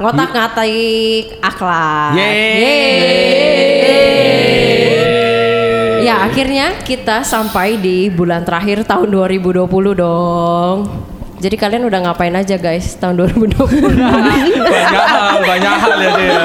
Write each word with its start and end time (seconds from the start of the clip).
Ngotak 0.00 0.32
ngatai 0.32 0.80
akhlak 1.44 2.16
Yeay. 2.16 2.40
Ya 6.00 6.24
akhirnya 6.24 6.80
kita 6.80 7.20
sampai 7.20 7.76
di 7.76 8.08
bulan 8.08 8.40
terakhir 8.40 8.88
tahun 8.88 9.12
2020 9.12 9.68
dong 9.92 10.88
Jadi 11.40 11.56
kalian 11.56 11.84
udah 11.88 12.00
ngapain 12.08 12.32
aja 12.32 12.56
guys 12.56 12.96
tahun 12.96 13.28
2020 13.28 13.60
banyak 14.72 15.04
hal, 15.04 15.36
banyak 15.44 15.72
hal 15.72 15.96
ya 15.96 16.10
dia. 16.16 16.44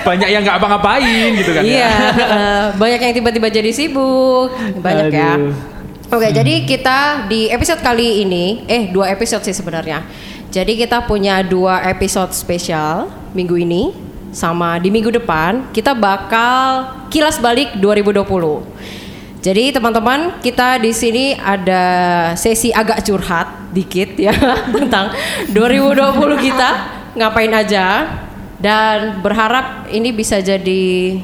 Banyak 0.00 0.28
yang 0.32 0.40
nggak 0.44 0.56
apa-ngapain 0.60 1.28
gitu 1.36 1.52
kan. 1.52 1.62
Iya 1.64 1.88
ya. 1.88 2.12
eh, 2.16 2.64
banyak 2.76 3.00
yang 3.00 3.12
tiba-tiba 3.16 3.48
jadi 3.48 3.70
sibuk 3.72 4.52
Banyak 4.80 5.12
ya 5.12 5.36
Aduh. 5.36 5.76
Oke, 6.06 6.30
jadi 6.30 6.62
kita 6.62 7.26
di 7.26 7.50
episode 7.50 7.82
kali 7.82 8.22
ini, 8.22 8.62
eh 8.70 8.94
dua 8.94 9.10
episode 9.10 9.42
sih 9.42 9.50
sebenarnya. 9.50 10.06
Jadi 10.56 10.72
kita 10.72 11.04
punya 11.04 11.44
dua 11.44 11.84
episode 11.84 12.32
spesial 12.32 13.12
minggu 13.36 13.60
ini 13.60 13.92
sama 14.32 14.80
di 14.80 14.88
minggu 14.88 15.12
depan 15.12 15.68
kita 15.68 15.92
bakal 15.92 16.96
kilas 17.12 17.36
balik 17.36 17.76
2020. 17.76 18.24
Jadi 19.44 19.76
teman-teman 19.76 20.40
kita 20.40 20.80
di 20.80 20.96
sini 20.96 21.36
ada 21.36 21.84
sesi 22.40 22.72
agak 22.72 23.04
curhat 23.04 23.68
dikit 23.76 24.16
ya 24.16 24.32
tentang 24.80 25.12
2020 25.52 26.24
kita. 26.48 26.70
Ngapain 27.20 27.52
aja? 27.52 28.16
Dan 28.56 29.20
berharap 29.20 29.92
ini 29.92 30.08
bisa 30.08 30.40
jadi 30.40 31.20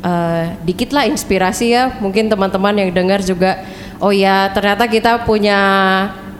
eh, 0.00 0.44
dikit 0.64 0.96
lah 0.96 1.04
inspirasi 1.04 1.76
ya. 1.76 2.00
Mungkin 2.00 2.32
teman-teman 2.32 2.80
yang 2.80 2.96
dengar 2.96 3.20
juga 3.20 3.60
oh 4.00 4.08
ya 4.08 4.48
ternyata 4.56 4.88
kita 4.88 5.28
punya 5.28 5.60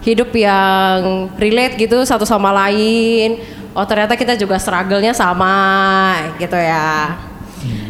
hidup 0.01 0.33
yang 0.33 1.29
relate 1.37 1.77
gitu 1.77 2.01
satu 2.05 2.25
sama 2.25 2.49
lain 2.49 3.37
oh 3.73 3.85
ternyata 3.85 4.17
kita 4.17 4.33
juga 4.35 4.57
struggle-nya 4.57 5.13
sama 5.13 6.17
gitu 6.41 6.57
ya 6.57 7.15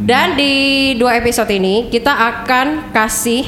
dan 0.03 0.35
di 0.35 0.93
dua 0.99 1.15
episode 1.17 1.49
ini 1.51 1.87
kita 1.87 2.11
akan 2.11 2.91
kasih 2.91 3.47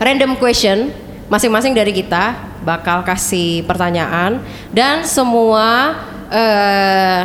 random 0.00 0.38
question 0.40 0.90
masing-masing 1.26 1.76
dari 1.76 1.92
kita 1.92 2.38
bakal 2.66 3.06
kasih 3.06 3.62
pertanyaan 3.62 4.42
dan 4.74 5.06
semua 5.06 5.94
eh, 6.30 7.22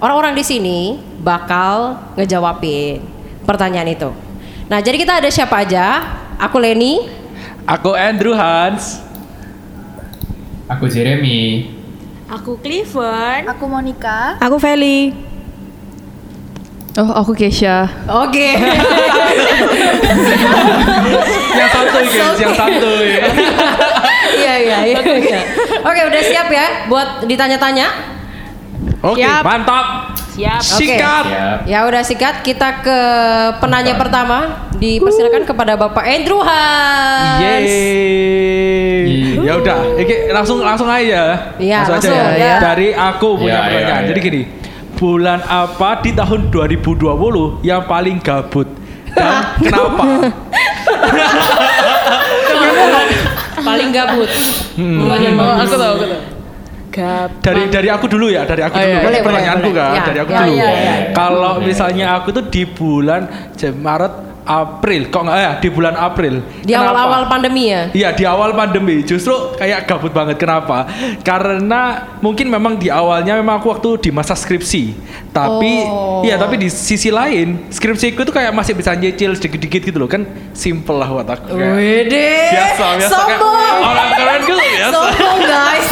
orang-orang 0.00 0.36
di 0.36 0.44
sini 0.44 0.80
bakal 1.24 1.96
ngejawabin 2.20 3.00
pertanyaan 3.48 3.88
itu. 3.88 4.10
Nah, 4.68 4.80
jadi 4.80 4.96
kita 5.00 5.12
ada 5.20 5.28
siapa 5.32 5.64
aja? 5.64 6.04
Aku 6.40 6.60
Leni. 6.60 7.08
Aku 7.64 7.96
Andrew 7.96 8.36
Hans. 8.36 9.00
Aku 10.64 10.88
Jeremy. 10.88 11.68
Aku 12.24 12.56
Cleveland. 12.56 13.44
Aku 13.52 13.68
Monica. 13.68 14.40
Aku 14.40 14.56
Feli. 14.56 15.12
Oh, 16.94 17.10
aku 17.10 17.34
Kesha. 17.34 17.90
Oke. 18.06 18.54
yang 21.58 21.68
santuy 21.74 22.06
guys, 22.06 22.38
yang 22.38 22.54
santuy. 22.54 23.18
Iya 24.38 24.54
iya 24.64 24.78
iya. 24.86 25.00
iya. 25.02 25.40
Oke, 25.82 26.00
udah 26.06 26.22
siap 26.22 26.48
ya 26.54 26.86
buat 26.86 27.26
ditanya-tanya? 27.26 28.14
Oke, 29.02 29.20
Siap. 29.20 29.42
mantap. 29.42 30.03
Siap. 30.34 30.60
Sikat. 30.60 31.24
Siap. 31.30 31.58
Ya 31.64 31.86
udah 31.86 32.02
sikat 32.02 32.42
kita 32.42 32.82
ke 32.82 32.98
penanya 33.58 33.94
pertama. 33.94 34.66
Dipersilakan 34.74 35.46
kepada 35.46 35.78
Bapak 35.78 36.02
Andrew 36.02 36.42
Hans. 36.42 37.40
Yeay. 37.40 39.38
Ya 39.46 39.54
udah, 39.54 39.94
iki 39.94 40.34
langsung 40.34 40.58
langsung 40.58 40.90
aja. 40.90 41.54
Iya, 41.56 41.86
aja 41.86 41.92
langsung, 41.94 42.16
ya. 42.16 42.34
ya. 42.34 42.56
Dari 42.58 42.88
aku 42.90 43.38
punya 43.38 43.46
Iya, 43.46 43.54
iya, 43.54 43.64
pertanyaan. 43.70 44.02
iya. 44.02 44.08
Jadi 44.10 44.20
gini, 44.20 44.42
bulan 44.94 45.40
apa 45.44 46.02
di 46.02 46.10
tahun 46.10 46.40
2020 46.50 47.62
yang 47.62 47.82
paling 47.86 48.18
gabut? 48.18 48.66
Dan 49.14 49.34
kenapa? 49.64 50.04
Paling 53.62 53.90
gabut. 53.94 54.30
Hmm. 54.74 55.06
Oh, 55.06 55.14
aku 55.14 55.74
tahu, 55.78 55.92
aku 55.94 56.04
tahu. 56.10 56.33
Dari 57.42 57.62
dari 57.68 57.88
aku 57.90 58.06
dulu 58.06 58.30
ya, 58.30 58.46
dari 58.46 58.62
aku 58.62 58.74
Oh, 58.74 58.80
dulu. 58.80 58.90
iya, 58.90 59.02
boleh, 59.02 59.20
pertanyaanku 59.20 59.68
boleh, 59.68 59.78
kan, 59.78 59.90
boleh. 59.90 60.04
dari 60.06 60.18
aku 60.22 60.30
Ya, 60.30 60.38
dulu. 60.40 60.54
ya, 60.54 60.70
ya. 60.70 60.94
Kalau 61.10 61.52
Boleh. 61.58 61.66
misalnya 61.66 62.06
aku 62.14 62.28
tuh 62.30 62.44
di 62.46 62.62
bulan 62.64 63.22
Maret, 63.74 64.14
April, 64.44 65.08
kok 65.08 65.24
nggak 65.24 65.38
ya 65.38 65.52
di 65.56 65.68
bulan 65.68 65.94
April. 65.94 66.44
Di 66.60 66.72
awal-awal 66.72 67.26
pandemi 67.26 67.68
ya. 67.68 67.88
Iya 67.90 68.12
di 68.12 68.22
awal 68.22 68.52
pandemi 68.52 69.00
justru 69.00 69.32
kayak 69.54 69.84
gabut 69.84 70.10
banget 70.10 70.36
kenapa? 70.36 70.84
Karena 71.20 71.82
mungkin 72.18 72.46
memang 72.46 72.76
di 72.76 72.88
awalnya 72.88 73.34
memang 73.34 73.56
aku 73.56 73.72
waktu 73.72 73.88
di 73.98 74.10
masa 74.10 74.32
skripsi, 74.32 74.92
tapi 75.30 75.72
Oh. 75.84 76.20
iya 76.20 76.36
tapi 76.36 76.56
di 76.56 76.68
sisi 76.68 77.08
lain 77.08 77.66
skripsiku 77.68 78.22
tuh 78.22 78.32
kayak 78.32 78.52
masih 78.52 78.72
bisa 78.72 78.92
nyicil 78.92 79.32
sedikit-sedikit 79.32 79.80
gitu 79.86 79.96
loh 79.96 80.06
kan 80.06 80.22
simple 80.52 80.94
lah 80.94 81.08
buat 81.08 81.24
aku. 81.26 81.56
kayak 81.56 81.74
Wede. 81.74 82.28
Biasa 82.52 82.84
biasa 82.96 83.16
kayak 83.18 83.40
Sombong. 83.40 83.80
orang 83.82 84.08
keren 84.12 84.40
gitu 84.42 84.54
biasa. 84.54 84.92
Sombong 84.92 85.38
guys. 85.42 85.88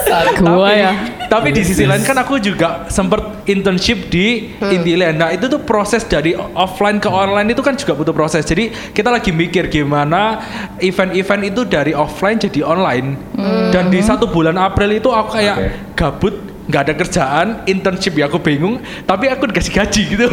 Gua 0.40 0.56
Tapi- 0.66 0.80
ya. 0.80 0.92
Tapi 1.30 1.54
di 1.54 1.62
sisi 1.62 1.86
lain 1.86 2.02
kan 2.02 2.18
aku 2.18 2.42
juga 2.42 2.90
sempet 2.90 3.46
internship 3.46 4.10
di 4.10 4.50
Hmm. 4.58 4.74
Indieland. 4.74 5.16
Nah 5.16 5.30
itu 5.30 5.46
tuh 5.46 5.62
proses 5.62 6.02
dari 6.02 6.34
offline 6.34 6.98
ke 6.98 7.06
online 7.06 7.54
itu 7.54 7.62
kan 7.62 7.78
juga 7.78 7.94
butuh 7.94 8.10
proses. 8.10 8.42
Jadi 8.42 8.74
kita 8.90 9.14
lagi 9.14 9.30
mikir 9.30 9.70
gimana 9.70 10.42
event-event 10.82 11.42
itu 11.46 11.62
dari 11.62 11.94
offline 11.94 12.36
jadi 12.36 12.66
online. 12.66 13.14
Hmm. 13.38 13.70
Dan 13.70 13.94
di 13.94 14.02
satu 14.02 14.26
bulan 14.26 14.58
April 14.58 14.90
itu 14.90 15.06
aku 15.06 15.38
kayak 15.38 15.56
Oke. 15.56 15.70
gabut 15.94 16.34
nggak 16.70 16.82
ada 16.86 16.94
kerjaan 16.94 17.46
internship 17.66 18.14
ya 18.14 18.30
aku 18.30 18.38
bingung 18.38 18.78
tapi 19.02 19.26
aku 19.26 19.50
dikasih 19.50 19.74
gaji 19.74 20.02
gitu 20.06 20.26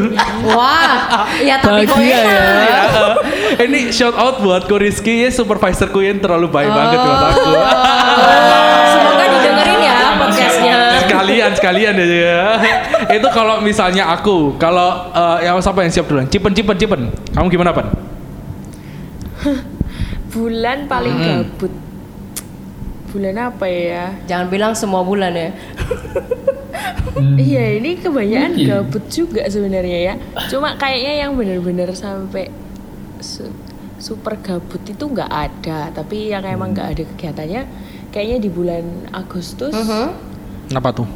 Wah, 0.45 1.25
ya 1.41 1.57
tapi 1.57 1.89
kok 1.89 1.97
ya. 1.97 2.21
Ya, 2.21 2.81
ini 3.65 3.89
shout 3.89 4.13
out 4.13 4.37
buat 4.45 4.69
Rizky 4.69 5.33
supervisorku 5.33 5.97
yang 5.97 6.21
terlalu 6.21 6.45
baik 6.45 6.69
banget 6.69 6.99
buat 7.01 7.21
aku 7.33 7.41
Semoga 7.47 7.73
podcastnya. 8.87 9.16
Sekalian 11.37 11.53
sekalian 11.53 11.93
aja 11.95 12.17
ya 12.17 12.43
itu 13.17 13.27
kalau 13.29 13.61
misalnya 13.61 14.09
aku 14.09 14.57
kalau 14.57 14.89
eh, 15.09 15.45
yang 15.45 15.57
siapa 15.57 15.79
yang 15.79 15.91
siap 15.91 16.05
duluan 16.05 16.25
cipen 16.25 16.51
cipen 16.51 16.75
cipen 16.75 17.01
kamu 17.31 17.47
gimana 17.49 17.71
pan 17.71 17.87
Bulan 20.27 20.85
paling 20.85 21.13
Hmm. 21.13 21.25
gabut. 21.41 21.73
Bulan 23.07 23.35
apa 23.39 23.65
ya? 23.65 24.11
Jangan 24.27 24.47
bilang 24.47 24.73
semua 24.73 25.01
bulan 25.01 25.31
ya. 25.31 25.49
Iya, 27.17 27.81
ini 27.81 27.97
kebanyakan 27.97 28.53
Mungkin. 28.53 28.67
gabut 28.67 29.03
juga 29.07 29.41
sebenarnya 29.47 29.99
ya. 30.03 30.13
Cuma 30.45 30.75
kayaknya 30.75 31.13
yang 31.19 31.33
benar-benar 31.33 31.89
sampai 31.91 32.53
su- 33.17 33.49
super 33.97 34.37
gabut 34.37 34.77
itu 34.83 35.01
nggak 35.01 35.25
ada. 35.25 35.89
Tapi 35.91 36.29
yang 36.29 36.45
emang 36.45 36.69
nggak 36.71 36.87
ada 36.91 37.03
kegiatannya, 37.07 37.61
kayaknya 38.07 38.37
di 38.39 38.49
bulan 38.51 38.83
Agustus. 39.09 39.73
Mhm. 39.73 40.13
kenapa 40.67 40.91
tuh 40.93 41.07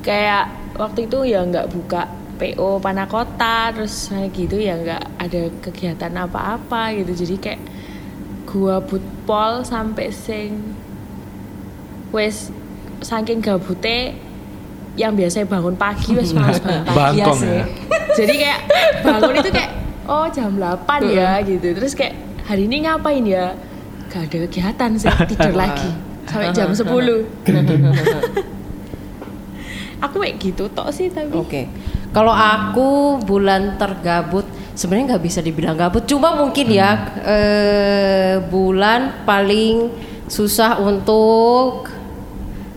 kayak 0.00 0.44
waktu 0.76 1.06
itu 1.06 1.18
ya 1.28 1.44
nggak 1.44 1.68
buka 1.72 2.08
PO 2.40 2.80
Panakota 2.80 3.68
terus 3.76 4.08
kayak 4.08 4.32
gitu 4.32 4.56
ya 4.56 4.80
nggak 4.80 5.02
ada 5.20 5.40
kegiatan 5.60 6.12
apa-apa 6.24 6.96
gitu. 6.96 7.12
Jadi 7.24 7.36
kayak 7.36 7.60
gua 8.48 8.80
pol 9.28 9.62
sampai 9.62 10.08
sing 10.10 10.74
wes 12.10 12.50
saking 13.04 13.38
gabute 13.38 14.16
yang 14.98 15.14
biasanya 15.14 15.46
bangun 15.46 15.76
pagi 15.78 16.16
wes 16.18 16.34
males 16.34 16.58
bangun 16.58 16.84
pagi 16.90 17.22
sih. 17.38 17.46
ya? 17.46 17.64
jadi 18.18 18.34
kayak 18.34 18.60
bangun 19.06 19.34
itu 19.38 19.50
kayak 19.54 19.70
oh 20.10 20.26
jam 20.32 20.50
8 20.58 21.06
ya 21.06 21.38
gitu. 21.44 21.68
Terus 21.76 21.92
kayak 21.94 22.14
hari 22.48 22.66
ini 22.66 22.88
ngapain 22.88 23.22
ya? 23.22 23.54
Gak 24.10 24.26
ada 24.26 24.36
kegiatan 24.48 24.90
sih 24.98 25.12
tidur 25.30 25.54
lagi. 25.62 25.90
Sampai 26.26 26.50
jam 26.50 26.72
10 26.74 26.82
aku 30.00 30.24
kayak 30.24 30.36
gitu 30.40 30.64
tok 30.72 30.90
sih 30.90 31.12
tapi 31.12 31.36
Oke. 31.36 31.62
Kalau 32.10 32.34
aku 32.34 33.22
bulan 33.22 33.78
tergabut 33.78 34.42
sebenarnya 34.74 35.14
nggak 35.14 35.24
bisa 35.24 35.40
dibilang 35.44 35.78
gabut, 35.78 36.02
cuma 36.10 36.34
mungkin 36.34 36.66
ya 36.72 37.14
eh, 37.22 38.34
bulan 38.50 39.22
paling 39.22 39.94
susah 40.26 40.80
untuk 40.82 41.86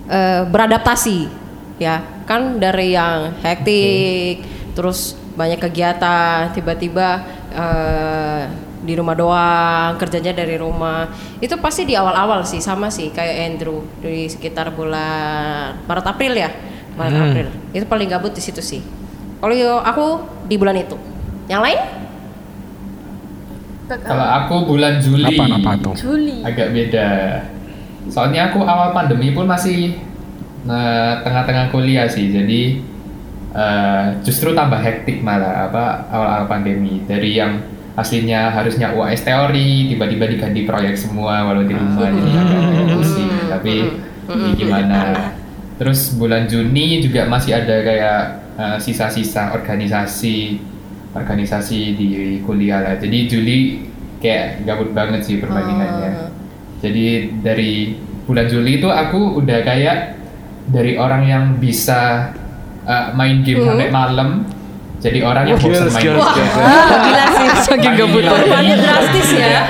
eh, 0.05 0.45
beradaptasi. 0.45 1.41
Ya 1.81 2.05
kan 2.29 2.61
dari 2.61 2.93
yang 2.93 3.33
hektik 3.41 4.45
terus 4.77 5.17
banyak 5.33 5.57
kegiatan 5.57 6.53
tiba-tiba 6.53 7.25
eh, 7.49 8.43
di 8.83 8.93
rumah 8.93 9.17
doang 9.17 9.97
kerjanya 9.97 10.35
dari 10.35 10.61
rumah. 10.61 11.09
Itu 11.41 11.57
pasti 11.57 11.89
di 11.89 11.97
awal-awal 11.97 12.45
sih 12.45 12.61
sama 12.61 12.93
sih 12.93 13.09
kayak 13.09 13.35
Andrew 13.49 13.81
di 13.97 14.29
sekitar 14.29 14.69
bulan 14.77 15.81
Maret 15.89 16.05
April 16.05 16.37
ya 16.37 16.72
Maret 16.93 17.13
Hmm. 17.13 17.25
April 17.29 17.47
itu 17.73 17.85
paling 17.89 18.07
gabut 18.09 18.31
di 18.33 18.41
situ 18.41 18.61
sih 18.61 18.81
kalau 19.41 19.81
aku 19.81 20.05
di 20.47 20.55
bulan 20.55 20.77
itu 20.77 20.95
yang 21.49 21.61
lain 21.61 21.79
Kalau 23.83 24.25
aku 24.25 24.55
bulan 24.73 24.97
Juli. 24.97 25.37
Apa, 25.37 25.59
apa 25.59 25.71
tuh? 25.77 25.93
Juli 25.93 26.39
Agak 26.41 26.71
beda. 26.71 27.09
Soalnya 28.09 28.49
aku 28.49 28.63
awal 28.63 28.95
pandemi 28.95 29.35
pun 29.35 29.45
masih 29.45 29.99
nah, 30.65 31.19
tengah-tengah 31.21 31.69
kuliah 31.69 32.07
sih 32.07 32.31
jadi 32.31 32.79
eh, 33.53 34.05
justru 34.23 34.55
tambah 34.55 34.79
hektik 34.79 35.19
malah 35.21 35.67
apa 35.69 36.07
awal-awal 36.09 36.47
pandemi 36.49 37.03
dari 37.05 37.37
yang 37.37 37.59
aslinya 37.93 38.49
harusnya 38.49 38.95
UAS 38.97 39.21
teori 39.21 39.93
tiba-tiba 39.93 40.25
diganti 40.25 40.65
proyek 40.65 40.97
semua 40.97 41.45
walau 41.45 41.61
di 41.61 41.77
rumah 41.77 42.09
jadi 42.09 42.31
agak 42.33 42.87
pusing 42.97 43.29
tapi 43.51 43.73
ya 44.25 44.49
gimana 44.57 44.99
terus 45.77 46.13
bulan 46.15 46.45
Juni 46.45 47.01
juga 47.01 47.25
masih 47.25 47.57
ada 47.57 47.75
kayak 47.81 48.21
eh, 48.57 48.77
sisa-sisa 48.81 49.53
organisasi 49.57 50.61
organisasi 51.13 51.79
di 51.93 52.09
kuliah 52.41 52.81
lah 52.81 52.95
jadi 52.97 53.17
Juli 53.29 53.85
kayak 54.21 54.65
gabut 54.65 54.93
banget 54.95 55.21
sih 55.25 55.37
perbandingannya 55.37 56.33
jadi 56.81 57.31
dari 57.39 57.95
bulan 58.25 58.47
Juli 58.49 58.81
itu 58.81 58.89
aku 58.89 59.39
udah 59.43 59.59
kayak 59.61 60.19
dari 60.63 60.95
orang 60.95 61.27
yang 61.27 61.45
bisa 61.59 62.31
uh, 62.87 63.11
main 63.15 63.43
game 63.43 63.67
sampai 63.67 63.91
malam 63.91 64.47
jadi 65.03 65.19
orang 65.19 65.43
yang 65.51 65.59
bosan 65.59 65.91
main 65.91 65.99
game. 65.99 66.15
skills. 66.15 66.55
Gila 67.03 67.25
sih. 67.35 67.47
Saking 67.67 67.93
gabut. 67.99 68.23
Perubahannya 68.23 68.75
drastis 68.79 69.29
ya. 69.35 69.67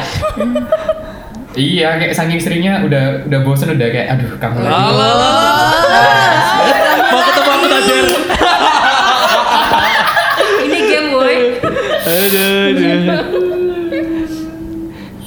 Iya, 1.54 2.02
kayak 2.02 2.14
saking 2.18 2.42
seringnya 2.42 2.82
udah 2.82 3.30
udah 3.30 3.40
bosan 3.46 3.78
udah 3.78 3.88
kayak 3.94 4.08
aduh 4.18 4.32
kamu 4.42 4.58
lagi. 4.66 4.90
Mau 7.14 7.22
ketemu 7.22 7.50
aku 7.54 7.66
Tajer. 7.70 8.06
Ini 10.66 10.80
game 10.90 11.10
boy. 11.14 11.36
Aduh, 12.10 12.58
aduh. 12.74 13.18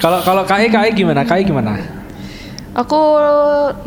Kalau 0.02 0.18
kalau 0.26 0.42
KI 0.42 0.66
KI 0.66 0.90
gimana? 0.98 1.22
KI 1.22 1.46
gimana? 1.46 1.78
Aku 2.74 3.00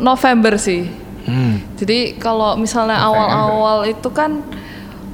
November 0.00 0.56
sih. 0.56 0.88
Hmm. 1.28 1.60
Jadi 1.76 2.16
kalau 2.16 2.56
misalnya 2.56 2.98
awal-awal 3.04 3.84
itu 3.84 4.08
kan 4.08 4.40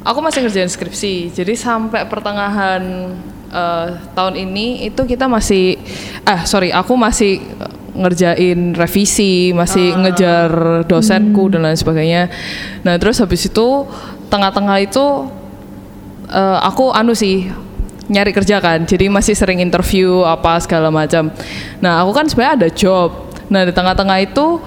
aku 0.06 0.18
masih 0.22 0.46
ngerjain 0.46 0.70
skripsi. 0.70 1.34
Jadi 1.34 1.58
sampai 1.58 2.06
pertengahan 2.06 3.12
eh, 3.56 3.86
tahun 4.12 4.36
ini 4.36 4.84
itu 4.92 5.02
kita 5.08 5.24
masih 5.24 5.80
eh 6.28 6.40
sorry, 6.44 6.68
aku 6.68 6.92
masih 6.94 7.40
ngerjain 7.96 8.76
revisi, 8.76 9.56
masih 9.56 9.96
ngejar 9.96 10.84
dosenku 10.84 11.48
dan 11.48 11.64
lain 11.64 11.80
sebagainya. 11.80 12.28
Nah, 12.84 13.00
terus 13.00 13.16
habis 13.24 13.48
itu 13.48 13.88
tengah-tengah 14.28 14.76
itu 14.84 15.32
eh, 16.28 16.58
aku 16.60 16.92
anu 16.92 17.16
sih 17.16 17.48
nyari 18.06 18.30
kerja 18.30 18.62
kan. 18.62 18.86
Jadi 18.86 19.10
masih 19.10 19.34
sering 19.34 19.58
interview 19.58 20.22
apa 20.22 20.58
segala 20.62 20.90
macam. 20.90 21.30
Nah 21.82 22.02
aku 22.02 22.12
kan 22.14 22.26
sebenarnya 22.30 22.54
ada 22.66 22.68
job. 22.70 23.34
Nah 23.50 23.66
di 23.66 23.72
tengah-tengah 23.74 24.18
itu 24.22 24.62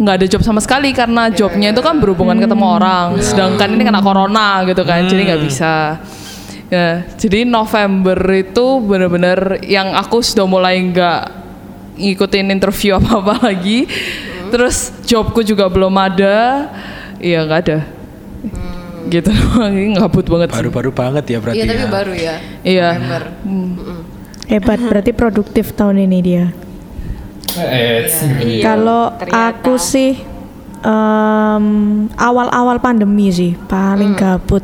nggak 0.00 0.14
ada 0.16 0.26
job 0.32 0.40
sama 0.40 0.64
sekali 0.64 0.96
karena 0.96 1.28
jobnya 1.28 1.76
itu 1.76 1.84
kan 1.84 2.00
berhubungan 2.00 2.40
ketemu 2.40 2.64
orang. 2.80 3.20
Sedangkan 3.20 3.68
ini 3.76 3.84
kena 3.84 4.00
corona 4.00 4.64
gitu 4.64 4.82
kan 4.84 5.04
jadi 5.04 5.34
nggak 5.34 5.42
bisa 5.44 6.00
ya 6.70 7.02
jadi 7.18 7.42
November 7.44 8.16
itu 8.30 8.66
bener-bener 8.80 9.58
yang 9.66 9.90
aku 9.92 10.22
sudah 10.22 10.46
mulai 10.46 10.78
nggak 10.80 11.20
ngikutin 11.98 12.46
interview 12.48 12.94
apa 12.98 13.10
apa 13.18 13.34
lagi 13.50 13.90
terus 14.48 14.94
jobku 15.04 15.42
juga 15.42 15.66
belum 15.66 15.92
ada 15.94 16.70
iya 17.18 17.42
nggak 17.42 17.60
ada 17.66 17.78
gitu 19.10 19.32
ini 19.66 19.98
ngabut 19.98 20.22
banget 20.22 20.54
sih. 20.54 20.58
Baru-baru 20.62 20.90
banget 20.94 21.24
ya 21.26 21.38
berarti 21.42 21.58
Iya 21.58 21.64
tapi 21.66 21.82
ya. 21.82 21.88
baru 21.90 22.12
ya. 22.14 22.34
Iya. 22.62 22.88
November. 22.94 23.22
Hebat, 24.46 24.78
berarti 24.82 25.10
produktif 25.10 25.74
tahun 25.74 26.06
ini 26.06 26.18
dia. 26.22 26.44
Eh, 27.54 28.06
Iya, 28.38 28.62
Kalau 28.62 29.10
ternyata. 29.18 29.50
aku 29.50 29.74
sih 29.78 30.14
em, 30.80 31.66
awal-awal 32.14 32.78
pandemi 32.78 33.30
sih 33.30 33.58
paling 33.66 34.14
gabut. 34.14 34.62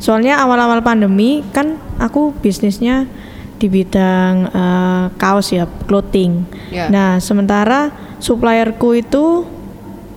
Soalnya 0.00 0.40
awal-awal 0.40 0.80
pandemi 0.80 1.44
kan 1.52 1.76
aku 2.00 2.32
bisnisnya 2.40 3.04
di 3.60 3.68
bidang 3.68 4.48
eh, 4.48 5.04
kaos 5.20 5.52
ya, 5.52 5.68
clothing. 5.84 6.48
Ya. 6.72 6.88
Nah, 6.88 7.20
sementara 7.20 7.92
supplierku 8.16 8.96
itu 8.96 9.44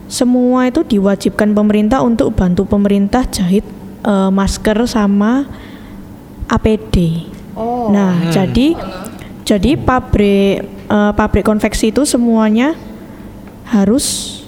semua 0.07 0.71
itu 0.71 0.87
diwajibkan 0.87 1.51
pemerintah 1.51 1.99
untuk 1.99 2.31
bantu 2.31 2.63
pemerintah 2.63 3.27
jahit 3.27 3.67
eh, 4.07 4.31
masker 4.31 4.87
sama 4.87 5.43
APD. 6.47 7.27
Oh. 7.59 7.91
Nah, 7.91 8.31
jadi 8.31 8.79
jadi 9.43 9.75
pabrik 9.75 10.63
eh, 10.87 11.11
pabrik 11.13 11.43
konveksi 11.43 11.91
itu 11.91 12.07
semuanya 12.07 12.77
harus 13.67 14.39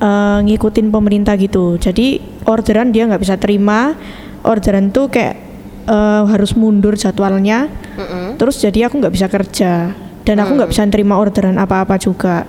eh, 0.00 0.38
ngikutin 0.48 0.88
pemerintah 0.88 1.36
gitu. 1.36 1.76
Jadi 1.76 2.24
orderan 2.48 2.94
dia 2.94 3.04
nggak 3.04 3.22
bisa 3.22 3.36
terima. 3.36 3.92
Orderan 4.44 4.92
tuh 4.94 5.12
kayak 5.12 5.36
eh, 5.88 6.22
harus 6.26 6.56
mundur 6.56 6.96
jadwalnya. 6.96 7.68
Terus 8.40 8.56
jadi 8.62 8.88
aku 8.88 9.00
nggak 9.02 9.14
bisa 9.14 9.28
kerja 9.28 9.92
dan 10.24 10.36
aku 10.40 10.56
nggak 10.56 10.70
bisa 10.70 10.86
terima 10.88 11.20
orderan 11.20 11.58
apa-apa 11.60 12.00
juga. 12.00 12.48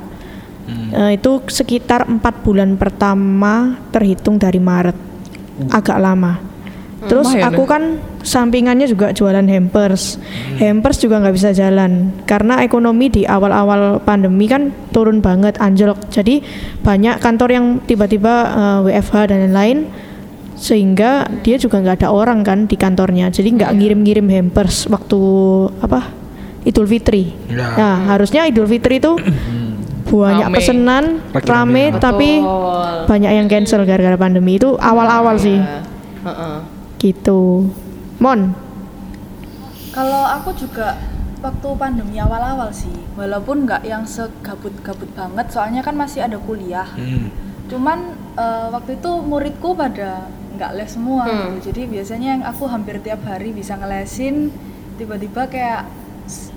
Eh, 0.92 1.20
itu 1.20 1.44
sekitar 1.48 2.08
empat 2.08 2.44
bulan 2.44 2.76
pertama 2.80 3.80
terhitung 3.92 4.40
dari 4.40 4.60
Maret, 4.60 4.96
agak 5.72 5.98
lama. 6.00 6.40
Terus 7.02 7.34
Lumayan 7.34 7.50
aku 7.50 7.64
ya. 7.66 7.70
kan 7.72 7.84
sampingannya 8.22 8.86
juga 8.86 9.10
jualan 9.10 9.42
hampers. 9.42 10.22
Hampers 10.62 11.02
juga 11.02 11.18
nggak 11.18 11.34
bisa 11.34 11.50
jalan 11.50 12.14
karena 12.30 12.62
ekonomi 12.62 13.10
di 13.10 13.26
awal-awal 13.26 13.98
pandemi 14.06 14.46
kan 14.46 14.70
turun 14.94 15.18
banget, 15.18 15.58
anjlok. 15.58 15.98
Jadi 16.14 16.46
banyak 16.86 17.18
kantor 17.18 17.50
yang 17.50 17.66
tiba-tiba 17.90 18.34
eh, 18.54 18.80
WFH 18.86 19.34
dan 19.34 19.50
lain-lain 19.50 19.90
sehingga 20.62 21.26
dia 21.42 21.58
juga 21.58 21.82
nggak 21.82 22.06
ada 22.06 22.10
orang 22.14 22.46
kan 22.46 22.70
di 22.70 22.78
kantornya. 22.78 23.34
Jadi 23.34 23.58
nggak 23.58 23.72
ngirim-ngirim 23.74 24.30
hampers 24.30 24.86
waktu 24.86 25.18
apa 25.82 26.14
Idul 26.62 26.86
Fitri. 26.86 27.34
Ya. 27.50 27.74
Nah 27.74 27.96
harusnya 28.14 28.46
Idul 28.46 28.70
Fitri 28.70 29.02
itu 29.02 29.18
banyak 30.06 30.48
Rame. 30.52 30.56
pesenan 30.60 31.06
rame 31.32 31.48
rame. 31.48 31.84
tapi 31.98 32.30
Betul. 32.44 33.08
banyak 33.08 33.32
yang 33.32 33.48
cancel 33.48 33.88
gara-gara 33.88 34.20
pandemi 34.20 34.60
itu 34.60 34.76
awal-awal 34.76 35.40
sih 35.40 35.56
Ya. 35.56 35.82
Heeh. 36.22 36.56
gitu. 37.00 37.72
Mon, 38.20 38.54
Kalau 39.92 40.24
aku 40.24 40.54
juga 40.54 40.96
waktu 41.42 41.68
pandemi 41.76 42.16
awal-awal 42.16 42.70
sih, 42.72 42.94
walaupun 43.16 43.66
nggak 43.66 43.82
yang 43.84 44.06
segabut-gabut 44.06 45.10
banget, 45.12 45.50
soalnya 45.50 45.82
kan 45.82 45.98
masih 45.98 46.24
ada 46.24 46.38
kuliah. 46.38 46.86
Hmm. 46.94 47.28
Cuman 47.68 48.00
eh, 48.36 48.68
waktu 48.70 48.96
itu 48.96 49.12
muridku 49.20 49.74
pada 49.74 50.30
nggak 50.62 50.78
les 50.78 50.86
semua, 50.88 51.26
Hmm. 51.26 51.58
gitu. 51.58 51.74
jadi 51.74 51.82
biasanya 51.90 52.28
yang 52.30 52.44
aku 52.46 52.64
hampir 52.66 53.02
tiap 53.02 53.26
hari 53.26 53.50
bisa 53.50 53.74
ngelesin, 53.74 54.54
tiba-tiba 54.96 55.50
kayak 55.50 55.90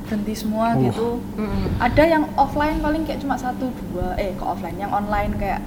berhenti 0.04 0.36
semua 0.36 0.76
gitu. 0.78 1.24
Ada 1.80 2.04
yang 2.06 2.28
offline 2.36 2.78
paling 2.78 3.02
kayak 3.02 3.18
cuma 3.18 3.34
satu 3.34 3.72
dua, 3.88 4.12
eh 4.14 4.36
kok 4.36 4.44
offline, 4.46 4.76
yang 4.76 4.92
online 4.92 5.32
kayak 5.34 5.64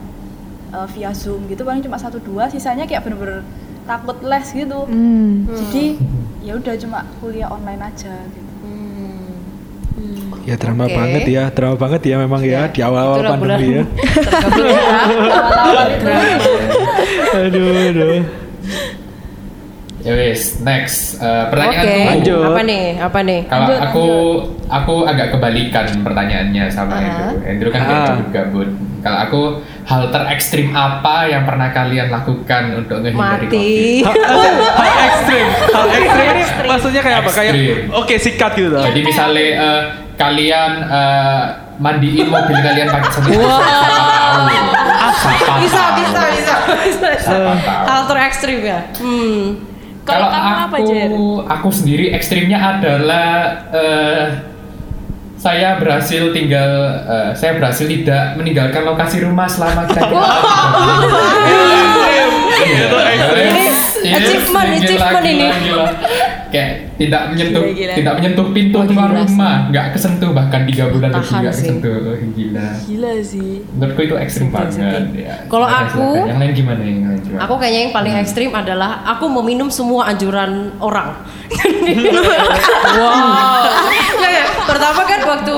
eh, 0.69 0.87
via 0.93 1.09
zoom 1.11 1.47
gitu 1.47 1.65
paling 1.65 1.81
cuma 1.81 1.97
satu 1.97 2.19
dua, 2.19 2.45
sisanya 2.45 2.85
kayak 2.85 3.01
bener-bener 3.01 3.41
takut 3.83 4.21
les 4.21 4.47
gitu. 4.53 4.85
hmm, 4.85 5.49
Jadi 5.49 5.97
ya 6.43 6.53
udah 6.53 6.75
cuma 6.77 6.99
kuliah 7.17 7.49
online 7.49 7.81
aja 7.81 8.13
gitu. 8.29 8.53
Ya 10.47 10.55
drama 10.55 10.87
Oke. 10.87 10.95
banget 10.95 11.23
ya, 11.27 11.43
drama 11.51 11.75
banget 11.75 12.01
ya 12.07 12.15
memang 12.23 12.39
ya, 12.39 12.71
di 12.71 12.79
awal-awal 12.79 13.19
bulan 13.19 13.31
pandemi 13.35 13.67
ya. 13.67 13.75
ya. 13.75 13.83
Awal-awal 15.59 15.87
aduh, 17.35 17.67
aduh. 17.91 18.23
Ya 20.07 20.13
wis, 20.15 20.63
next. 20.63 21.19
Eh, 21.19 21.27
Oke. 21.27 21.51
pertanyaanku. 21.51 21.99
Lanjut. 22.07 22.47
Apa 22.47 22.61
nih? 22.63 22.85
Apa 22.95 23.19
nih? 23.27 23.39
Kalau 23.43 23.59
Lanjut, 23.67 23.79
aku 23.83 24.05
aku 24.71 24.95
agak 25.03 25.27
kebalikan 25.35 25.83
pertanyaannya 25.99 26.63
sama 26.71 26.95
Aha. 26.95 27.03
Andrew. 27.03 27.43
Andrew 27.43 27.69
kan 27.69 27.81
kayak 27.83 27.99
Ah. 27.99 28.07
gabut-gabut. 28.07 28.69
Kalau 28.97 29.19
aku 29.19 29.41
hal 29.83 30.01
terekstrim 30.09 30.71
apa 30.71 31.27
yang 31.27 31.43
pernah 31.43 31.69
kalian 31.69 32.07
lakukan 32.07 32.63
untuk 32.77 33.03
menghindari 33.03 33.51
Mati. 33.51 34.03
hal 34.03 34.95
ekstrim, 35.05 35.45
hal 35.69 35.85
ekstrim 35.91 36.27
ini 36.29 36.43
maksudnya 36.65 37.01
kayak 37.03 37.17
apa? 37.19 37.31
Kayak 37.35 37.53
oke 37.91 38.15
sikat 38.15 38.51
gitu. 38.55 38.71
COVID? 38.73 38.87
Jadi 38.87 38.99
misalnya 39.03 39.43
eh, 39.43 39.81
kalian 40.17 40.71
eh, 40.89 41.43
mandiin 41.77 42.27
mobil 42.27 42.57
kalian 42.57 42.89
pakai 42.89 43.09
sabun. 43.13 43.31
Siapa 43.37 43.97
tahu. 44.09 44.41
Siapa 45.13 45.53
Bisa, 45.61 45.83
bisa, 45.93 46.21
bisa, 46.33 46.53
bisa. 46.83 47.05
Siapa 47.21 47.53
tahu. 47.61 47.85
Hal 47.85 48.01
terekstrim 48.09 48.59
ya. 48.65 48.79
Hmm. 48.97 49.41
Kalau 50.07 50.27
kamu 50.31 50.47
aku, 50.47 50.63
apa, 50.63 50.77
Jer? 50.87 51.11
aku 51.51 51.67
sendiri 51.67 52.15
ekstrimnya 52.15 52.59
adalah 52.79 53.59
eh, 53.75 54.25
saya 55.37 55.77
berhasil 55.77 56.31
tinggal, 56.31 56.71
eh, 57.05 57.29
saya 57.35 57.59
berhasil 57.59 57.85
tidak 57.85 58.39
meninggalkan 58.39 58.87
lokasi 58.87 59.21
rumah 59.21 59.45
selama 59.51 59.83
kita 59.85 60.01
kita. 60.07 60.31
Itu 62.63 62.97
ekstrim. 62.97 63.86
Achievement, 64.09 64.67
achievement 64.77 65.25
ini. 65.25 65.47
kayak 66.47 66.71
tidak 66.95 67.21
menyentuh 67.29 67.59
Gila, 67.61 67.75
gila. 67.75 67.93
tidak 67.93 68.13
menyentuh 68.15 68.45
pintu 68.49 68.77
keluar 68.81 69.11
gila 69.11 69.19
rumah 69.21 69.55
nggak 69.67 69.85
kesentuh 69.91 70.31
bahkan 70.31 70.63
tiga 70.63 70.87
bulan 70.87 71.09
lebih 71.11 71.27
nggak 71.29 71.53
kesentuh 71.53 71.95
gila 72.31 72.67
Gila 72.81 73.11
sih. 73.19 73.53
menurutku 73.69 74.01
itu 74.01 74.15
ekstrim 74.15 74.47
banget 74.49 75.03
ya 75.13 75.35
Kalau 75.45 75.67
aku- 75.67 76.15
silakan. 76.15 76.29
yang 76.29 76.39
lain 76.39 76.51
gimana 76.53 76.81
yang 76.81 76.99
lain 77.05 77.19
gimana 77.19 77.39
Aku 77.43 77.53
kayaknya 77.57 77.81
yang 77.81 77.93
paling 77.93 78.13
ekstrim 78.15 78.51
adalah 78.51 78.91
aku 79.05 79.25
meminum 79.29 79.67
semua 79.67 80.07
anjuran 80.07 80.71
orang. 80.79 81.19
wow. 82.95 83.63
Pertama 84.63 85.01
kan 85.03 85.19
waktu 85.25 85.55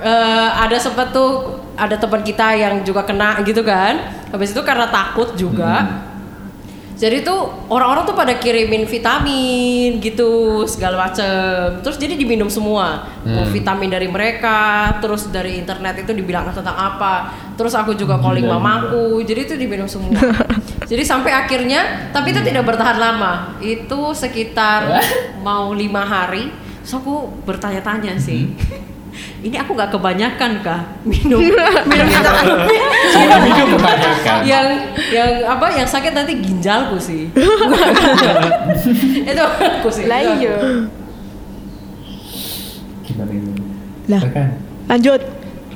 eh, 0.00 0.48
ada 0.56 0.76
sempat 0.76 1.10
tuh 1.10 1.30
ada 1.74 1.94
teman 1.94 2.22
kita 2.22 2.54
yang 2.54 2.74
juga 2.82 3.02
kena 3.02 3.38
gitu 3.42 3.62
kan. 3.62 3.98
Habis 4.28 4.50
itu 4.50 4.62
karena 4.62 4.86
takut 4.88 5.34
juga. 5.34 6.04
Jadi 6.98 7.22
tuh 7.22 7.46
orang-orang 7.70 8.10
tuh 8.10 8.16
pada 8.18 8.34
kirimin 8.42 8.82
vitamin 8.82 10.02
gitu 10.02 10.62
segala 10.66 11.06
macem. 11.06 11.78
Terus 11.78 11.94
jadi 11.94 12.18
diminum 12.18 12.50
semua. 12.50 13.06
Mau 13.22 13.46
vitamin 13.46 13.86
dari 13.86 14.10
mereka, 14.10 14.90
terus 14.98 15.30
dari 15.30 15.62
internet 15.62 16.02
itu 16.02 16.10
dibilang 16.10 16.50
tentang 16.50 16.74
apa. 16.74 17.30
Terus 17.54 17.78
aku 17.78 17.94
juga 17.94 18.18
calling 18.18 18.42
Gila, 18.42 18.58
mamaku. 18.58 19.22
Jadi 19.22 19.40
itu 19.46 19.54
diminum 19.54 19.86
semua. 19.86 20.18
jadi 20.90 21.06
sampai 21.06 21.30
akhirnya, 21.30 22.10
tapi 22.10 22.34
itu 22.34 22.42
tidak 22.42 22.66
bertahan 22.66 22.98
lama. 22.98 23.54
Itu 23.62 24.10
sekitar 24.10 24.98
mau 25.46 25.70
lima 25.70 26.02
hari. 26.02 26.50
Terus 26.82 26.98
aku 26.98 27.30
bertanya-tanya 27.46 28.18
sih. 28.18 28.50
Ini 29.42 29.56
aku 29.62 29.74
nggak 29.74 29.90
kebanyakan 29.94 30.50
kah 30.62 30.80
minum 31.10 31.40
minum 31.86 32.06
vitamin? 32.08 32.58
minum 33.44 33.66
kebanyakan 33.78 34.38
yang 34.44 34.66
yang 35.10 35.30
apa 35.46 35.66
yang 35.74 35.88
sakit 35.88 36.12
nanti 36.12 36.38
ginjalku 36.38 36.98
sih 37.00 37.30
itu 39.30 39.42
aku 39.42 39.88
sih 39.88 40.04
Lah 40.06 40.20
iya. 40.20 40.54
gimana 43.06 43.32
ini 43.32 43.52
Lah. 44.08 44.24
Lanjut. 44.88 45.20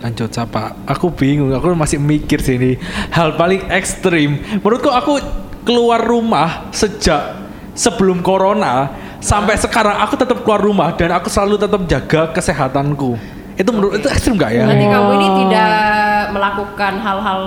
Lanjut 0.01 0.29
siapa? 0.33 0.75
Aku 0.89 1.13
bingung, 1.13 1.53
aku 1.53 1.77
masih 1.77 2.01
mikir 2.01 2.41
sini. 2.41 2.81
Hal 3.13 3.37
paling 3.37 3.69
ekstrim. 3.69 4.41
Menurutku 4.65 4.89
aku 4.89 5.21
keluar 5.63 6.01
rumah 6.03 6.73
sejak 6.73 7.39
sebelum 7.77 8.25
corona 8.25 8.89
sampai 9.23 9.55
sekarang 9.57 9.97
aku 10.03 10.19
tetap 10.19 10.43
keluar 10.43 10.59
rumah 10.59 10.91
dan 10.93 11.15
aku 11.15 11.31
selalu 11.31 11.57
tetap 11.57 11.81
jaga 11.87 12.21
kesehatanku. 12.35 13.15
Itu 13.53 13.69
menurut 13.71 14.01
itu 14.01 14.09
ekstrim 14.09 14.35
gak 14.35 14.51
ya? 14.51 14.65
Berarti 14.65 14.87
kamu 14.89 15.11
ini 15.15 15.29
tidak 15.45 15.71
melakukan 16.33 16.93
hal-hal 16.99 17.43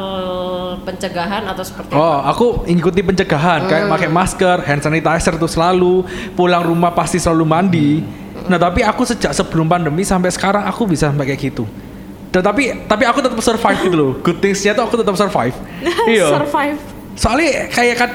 pencegahan 0.86 1.44
atau 1.50 1.64
seperti 1.66 1.92
Oh, 1.98 2.22
apa? 2.22 2.30
aku 2.32 2.46
ikuti 2.70 3.02
pencegahan 3.02 3.66
kayak 3.66 3.90
pakai 3.90 4.10
masker, 4.10 4.58
hand 4.64 4.86
sanitizer 4.86 5.34
tuh 5.36 5.50
selalu, 5.50 6.06
pulang 6.38 6.62
rumah 6.62 6.94
pasti 6.94 7.18
selalu 7.18 7.44
mandi. 7.44 7.90
Nah, 8.46 8.62
tapi 8.62 8.86
aku 8.86 9.02
sejak 9.02 9.34
sebelum 9.34 9.66
pandemi 9.66 10.06
sampai 10.06 10.30
sekarang 10.30 10.70
aku 10.70 10.86
bisa 10.86 11.10
sampai 11.10 11.26
kayak 11.26 11.42
gitu. 11.42 11.66
Dan 12.30 12.46
tapi 12.46 12.86
tapi 12.86 13.04
aku 13.10 13.26
tetap 13.26 13.40
survive 13.42 13.80
gitu 13.82 13.96
loh. 13.98 14.12
Good 14.22 14.38
things-nya 14.38 14.78
tuh 14.78 14.86
aku 14.86 15.02
tetap 15.02 15.18
survive. 15.18 15.56
iya. 16.14 16.30
Survive. 16.30 16.78
Soalnya 17.18 17.68
kayak 17.74 17.96
kan 17.98 18.12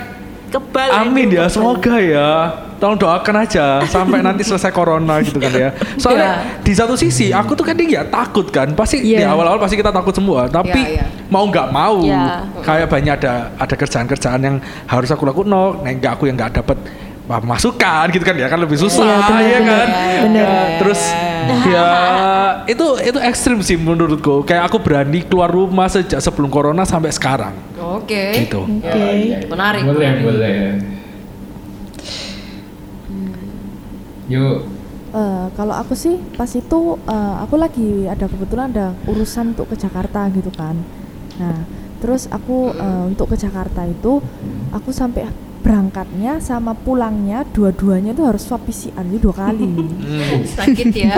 Kebal. 0.51 0.89
Amin 1.07 1.31
itu, 1.31 1.39
ya, 1.39 1.47
kebal. 1.47 1.55
semoga 1.55 1.95
ya. 1.99 2.31
Tolong 2.81 2.97
doakan 2.97 3.45
aja 3.45 3.85
sampai 3.85 4.19
nanti 4.27 4.41
selesai 4.41 4.73
corona 4.73 5.21
gitu 5.21 5.37
kan 5.37 5.53
ya. 5.53 5.69
Soalnya 6.01 6.61
di 6.65 6.73
satu 6.73 6.97
sisi 6.97 7.29
aku 7.29 7.53
tuh 7.53 7.69
kan 7.69 7.77
ya 7.77 8.09
takut 8.09 8.49
kan. 8.49 8.73
Pasti 8.73 9.05
di 9.05 9.21
Iya. 9.21 9.29
awal-awal 9.29 9.61
pasti 9.61 9.77
kita 9.77 9.93
takut 9.93 10.17
semua. 10.17 10.49
Tapi 10.49 10.73
Iya, 10.73 11.05
iya. 11.05 11.29
mau 11.29 11.45
nggak 11.45 11.69
mau 11.69 12.01
Iya. 12.01 12.49
kayak 12.65 12.89
banyak 12.89 13.13
ada 13.21 13.53
ada 13.55 13.75
kerjaan-kerjaan 13.77 14.41
yang 14.41 14.57
harus 14.89 15.13
aku 15.13 15.29
lakukan. 15.29 15.53
No, 15.53 15.77
nah, 15.85 15.93
nggak 15.93 16.13
aku 16.17 16.25
yang 16.33 16.41
nggak 16.41 16.57
dapat 16.65 16.81
masukan 17.31 18.11
gitu 18.11 18.27
kan 18.27 18.35
ya 18.35 18.51
kan 18.51 18.59
lebih 18.59 18.75
susah 18.75 19.07
Iya, 19.07 19.23
benar, 19.23 19.45
ya 19.47 19.61
kan. 19.63 19.89
Benar. 20.27 20.43
Ya, 20.43 20.59
terus 20.83 21.01
ya 21.71 21.87
itu 22.67 22.87
itu 23.07 23.19
ekstrim 23.23 23.59
sih 23.63 23.77
menurutku. 23.79 24.43
Kayak 24.43 24.73
aku 24.73 24.83
berani 24.83 25.23
keluar 25.23 25.47
rumah 25.47 25.87
sejak 25.87 26.19
sebelum 26.19 26.51
corona 26.51 26.83
sampai 26.83 27.13
sekarang. 27.15 27.55
Oke. 27.79 28.47
Gitu. 28.49 28.61
Oke. 28.67 28.89
Iya. 29.31 29.47
Menarik, 29.47 29.85
boleh 29.87 30.11
boleh 30.25 30.57
yuk 34.31 34.81
Eh, 35.11 35.47
kalau 35.59 35.75
aku 35.75 35.99
sih 35.99 36.23
pas 36.39 36.47
itu 36.55 36.95
eh, 37.11 37.35
aku 37.43 37.59
lagi 37.59 38.07
ada 38.07 38.31
kebetulan 38.31 38.71
ada 38.71 38.95
urusan 39.11 39.59
untuk 39.59 39.75
ke 39.75 39.75
Jakarta 39.75 40.31
gitu 40.31 40.55
kan. 40.55 40.79
Nah, 41.43 41.67
terus 41.99 42.31
aku 42.31 42.71
eh, 42.71 43.05
untuk 43.11 43.35
ke 43.35 43.37
Jakarta 43.43 43.83
itu 43.91 44.23
aku 44.71 44.95
sampai 44.95 45.27
berangkatnya 45.61 46.41
sama 46.41 46.73
pulangnya 46.73 47.45
dua-duanya 47.53 48.17
itu 48.17 48.25
harus 48.25 48.43
swab 48.43 48.65
PCR 48.65 49.05
jadi 49.05 49.21
dua 49.21 49.35
kali. 49.37 49.69
Sakit 50.57 50.87
ya. 50.93 51.15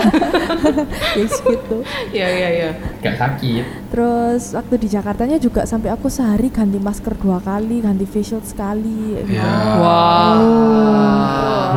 ya 1.18 1.26
gitu. 1.26 1.76
Iya 2.11 2.26
iya 2.28 2.49
iya. 2.50 2.70
gak 3.02 3.16
sakit 3.18 3.64
Terus 3.94 4.54
waktu 4.54 4.75
di 4.82 4.88
Jakartanya 4.90 5.38
juga 5.38 5.62
sampai 5.62 5.94
aku 5.94 6.11
sehari 6.11 6.50
ganti 6.50 6.82
masker 6.82 7.14
dua 7.18 7.38
kali, 7.38 7.80
ganti 7.80 8.02
facial 8.02 8.42
sekali. 8.42 9.22
Ya. 9.30 9.46
Wow. 9.78 10.42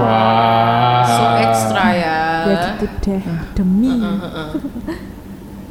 wah 0.02 1.04
So 1.06 1.24
ekstra 1.40 1.86
ya. 1.94 2.20
Ya 2.50 2.58
gitu 2.82 2.86
deh. 3.06 3.24
Demi. 3.54 3.94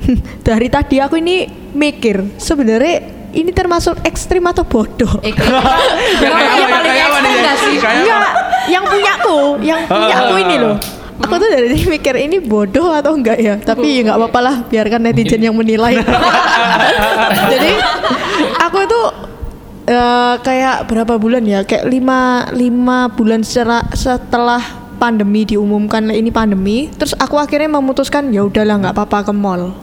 Dari 0.47 0.69
tadi 0.69 1.01
aku 1.01 1.17
ini 1.17 1.49
mikir 1.73 2.37
sebenarnya 2.37 3.24
ini 3.35 3.51
termasuk 3.51 3.99
ekstrim 4.07 4.47
atau 4.47 4.63
bodoh? 4.63 5.21
Yang 5.21 5.37
ya? 6.97 7.07
paling 7.11 7.35
ekstrim 7.35 7.57
sih? 7.61 7.77
Enggak, 7.83 8.19
apa? 8.23 8.31
yang 8.71 8.85
punyaku, 8.87 9.39
yang 9.61 9.81
punyaku 9.91 10.35
ini 10.47 10.57
loh. 10.63 10.77
Aku 11.15 11.39
tuh 11.39 11.47
dari 11.47 11.71
tadi 11.71 11.87
mikir 11.87 12.15
ini 12.19 12.43
bodoh 12.43 12.91
atau 12.91 13.15
enggak 13.15 13.39
ya? 13.39 13.55
Tapi 13.63 14.03
ya 14.03 14.11
nggak 14.11 14.19
apa-apa 14.19 14.41
lah, 14.43 14.57
biarkan 14.67 15.01
netizen 15.07 15.43
yang 15.47 15.55
menilai. 15.55 15.95
Jadi 17.55 17.73
aku 18.59 18.79
itu 18.83 19.01
eh, 19.91 20.35
kayak 20.43 20.91
berapa 20.91 21.15
bulan 21.19 21.47
ya? 21.47 21.63
Kayak 21.63 21.87
lima 21.87 22.51
lima 22.51 23.07
bulan 23.15 23.47
setelah 23.47 23.87
setelah 23.95 24.63
pandemi 24.99 25.47
diumumkan 25.47 26.11
ini 26.11 26.35
pandemi, 26.35 26.91
terus 26.91 27.15
aku 27.15 27.39
akhirnya 27.39 27.71
memutuskan 27.71 28.35
ya 28.35 28.47
udahlah 28.47 28.83
nggak 28.83 28.95
apa-apa 28.95 29.31
ke 29.31 29.33
mall 29.35 29.75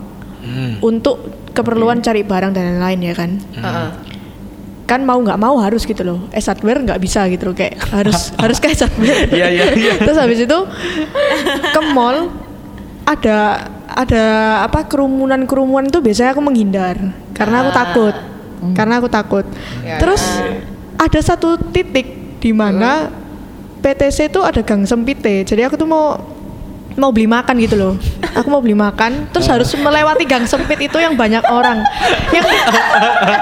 untuk 0.81 1.40
keperluan 1.51 1.99
cari 1.99 2.23
barang 2.23 2.51
dan 2.51 2.77
lain-lain 2.77 2.99
ya 3.01 3.13
kan? 3.13 3.31
Heeh. 3.37 3.89
kan 4.81 5.07
mau 5.07 5.15
nggak 5.15 5.39
mau 5.39 5.55
harus 5.55 5.87
gitu 5.87 6.03
loh. 6.03 6.19
Es 6.35 6.51
hardware 6.51 6.83
nggak 6.83 6.99
bisa 6.99 7.23
gitu 7.31 7.47
loh 7.47 7.55
kayak 7.55 7.79
harus 7.95 8.31
harus 8.43 8.59
es 8.59 8.81
hardware 8.83 9.23
Iya, 9.31 9.47
iya, 9.47 9.63
iya. 9.71 9.93
terus 9.95 10.19
habis 10.19 10.43
itu 10.43 10.57
ke 11.63 11.81
mall 11.95 12.27
ada 13.07 13.67
ada 13.87 14.23
apa 14.67 14.83
kerumunan 14.83 15.47
kerumunan 15.47 15.87
itu 15.87 16.03
biasanya 16.03 16.35
aku 16.35 16.43
menghindar. 16.43 16.99
Karena 17.31 17.63
aku 17.63 17.71
Ah. 17.71 17.77
takut. 17.87 18.15
Karena 18.75 18.93
aku 18.99 19.07
takut. 19.07 19.45
Ya, 19.81 19.95
terus 19.95 20.19
ya. 20.21 20.59
ada 20.99 21.19
satu 21.23 21.55
titik 21.71 22.39
di 22.43 22.51
mana 22.51 23.07
PTC 23.79 24.27
itu 24.29 24.43
ada 24.43 24.59
gang 24.61 24.83
sempit 24.83 25.17
jadi 25.23 25.65
aku 25.65 25.73
tuh 25.73 25.89
mau 25.89 26.19
mau 26.99 27.11
beli 27.11 27.27
makan 27.27 27.55
gitu 27.61 27.75
loh 27.79 27.93
aku 28.35 28.47
mau 28.47 28.59
beli 28.63 28.75
makan 28.75 29.27
terus 29.31 29.47
harus 29.47 29.69
melewati 29.75 30.23
gang 30.27 30.43
sempit 30.47 30.79
itu 30.79 30.97
yang 30.99 31.15
banyak 31.15 31.43
orang 31.47 31.83
yang 32.35 32.45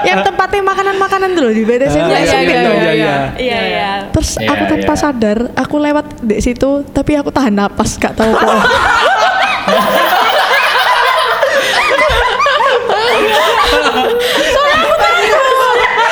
yang 0.06 0.18
tempatnya 0.22 0.62
makanan-makanan 0.62 1.34
tuh 1.34 1.42
loh 1.50 1.52
di 1.54 1.62
BTC 1.66 1.94
itu 1.94 2.10
Iya, 2.10 2.14
yang 2.14 2.24
iya, 2.26 2.30
sempit 2.30 2.54
iya, 2.54 2.62
iya, 2.62 2.92
iya. 2.92 3.16
Iya 3.38 3.58
iya. 3.66 3.90
terus 4.14 4.30
Iya, 4.38 4.48
aku 4.54 4.62
tanpa 4.70 4.94
iya. 4.94 5.00
sadar 5.00 5.38
aku 5.54 5.74
lewat 5.78 6.06
di 6.22 6.36
situ 6.42 6.70
tapi 6.90 7.12
aku 7.18 7.30
tahan 7.34 7.54
napas 7.54 7.98
gak 7.98 8.14
tahu 8.14 8.32
kok 8.34 8.50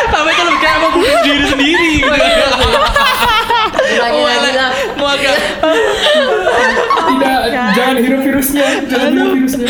Sampai 0.08 0.32
kalau 0.34 0.54
kayak 0.58 0.78
mau 0.82 0.90
bunuh 0.90 1.18
diri 1.22 1.44
sendiri 1.46 1.88
gitu. 2.00 2.10
Gila, 3.88 4.08
gila, 4.08 4.34
gila. 4.40 4.66
tidak 7.77 7.77
jangan 7.88 8.04
hirup 8.04 8.20
virusnya. 8.20 8.66
Jangan 8.84 9.08
hirup 9.10 9.30
virusnya. 9.32 9.66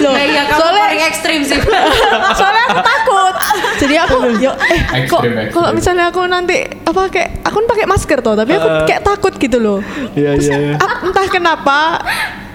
Loh 0.00 0.12
Nah, 0.14 0.24
iya, 0.24 0.42
kamu 0.46 0.58
soalnya 0.58 0.82
paling 0.82 1.02
ekstrim 1.04 1.40
sih. 1.44 1.58
soalnya 2.38 2.64
aku 2.66 2.80
takut. 2.80 3.34
Jadi 3.76 3.94
aku 3.98 4.16
yo 4.40 4.52
eh 4.64 5.04
kok 5.04 5.20
kalau 5.52 5.68
misalnya 5.70 6.08
aku 6.08 6.24
nanti 6.24 6.56
apa 6.64 7.02
kayak 7.08 7.44
aku 7.44 7.54
kan 7.54 7.66
pakai 7.68 7.84
masker 7.84 8.18
tuh 8.18 8.32
tapi 8.32 8.52
aku 8.54 8.68
kayak 8.88 9.02
takut 9.04 9.32
gitu 9.34 9.58
loh. 9.58 9.78
Iya, 10.14 10.40
Terus 10.40 10.48
iya, 10.48 10.56
iya. 10.58 10.74
ap- 10.78 11.04
entah 11.04 11.26
kenapa 11.28 12.00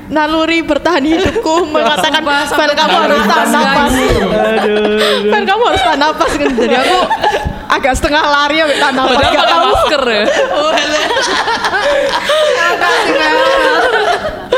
naluri 0.10 0.66
bertahan 0.66 1.06
hidupku 1.06 1.54
mengatakan 1.74 2.26
Fel 2.50 2.72
kamu 2.80 2.96
harus 2.98 3.24
tahan 3.24 3.50
napas. 3.54 3.92
Fel 5.22 5.44
kamu 5.46 5.64
harus 5.70 5.82
tahan 5.86 6.00
napas 6.00 6.32
kan. 6.34 6.50
Jadi 6.50 6.76
aku 6.76 6.98
agak 7.70 7.94
setengah 7.94 8.24
lari 8.26 8.58
ya 8.58 8.66
tahan 8.74 8.96
napas 8.98 9.14
Padahal 9.14 9.36
pakai 9.38 9.60
masker 9.62 10.04
ya. 10.10 10.24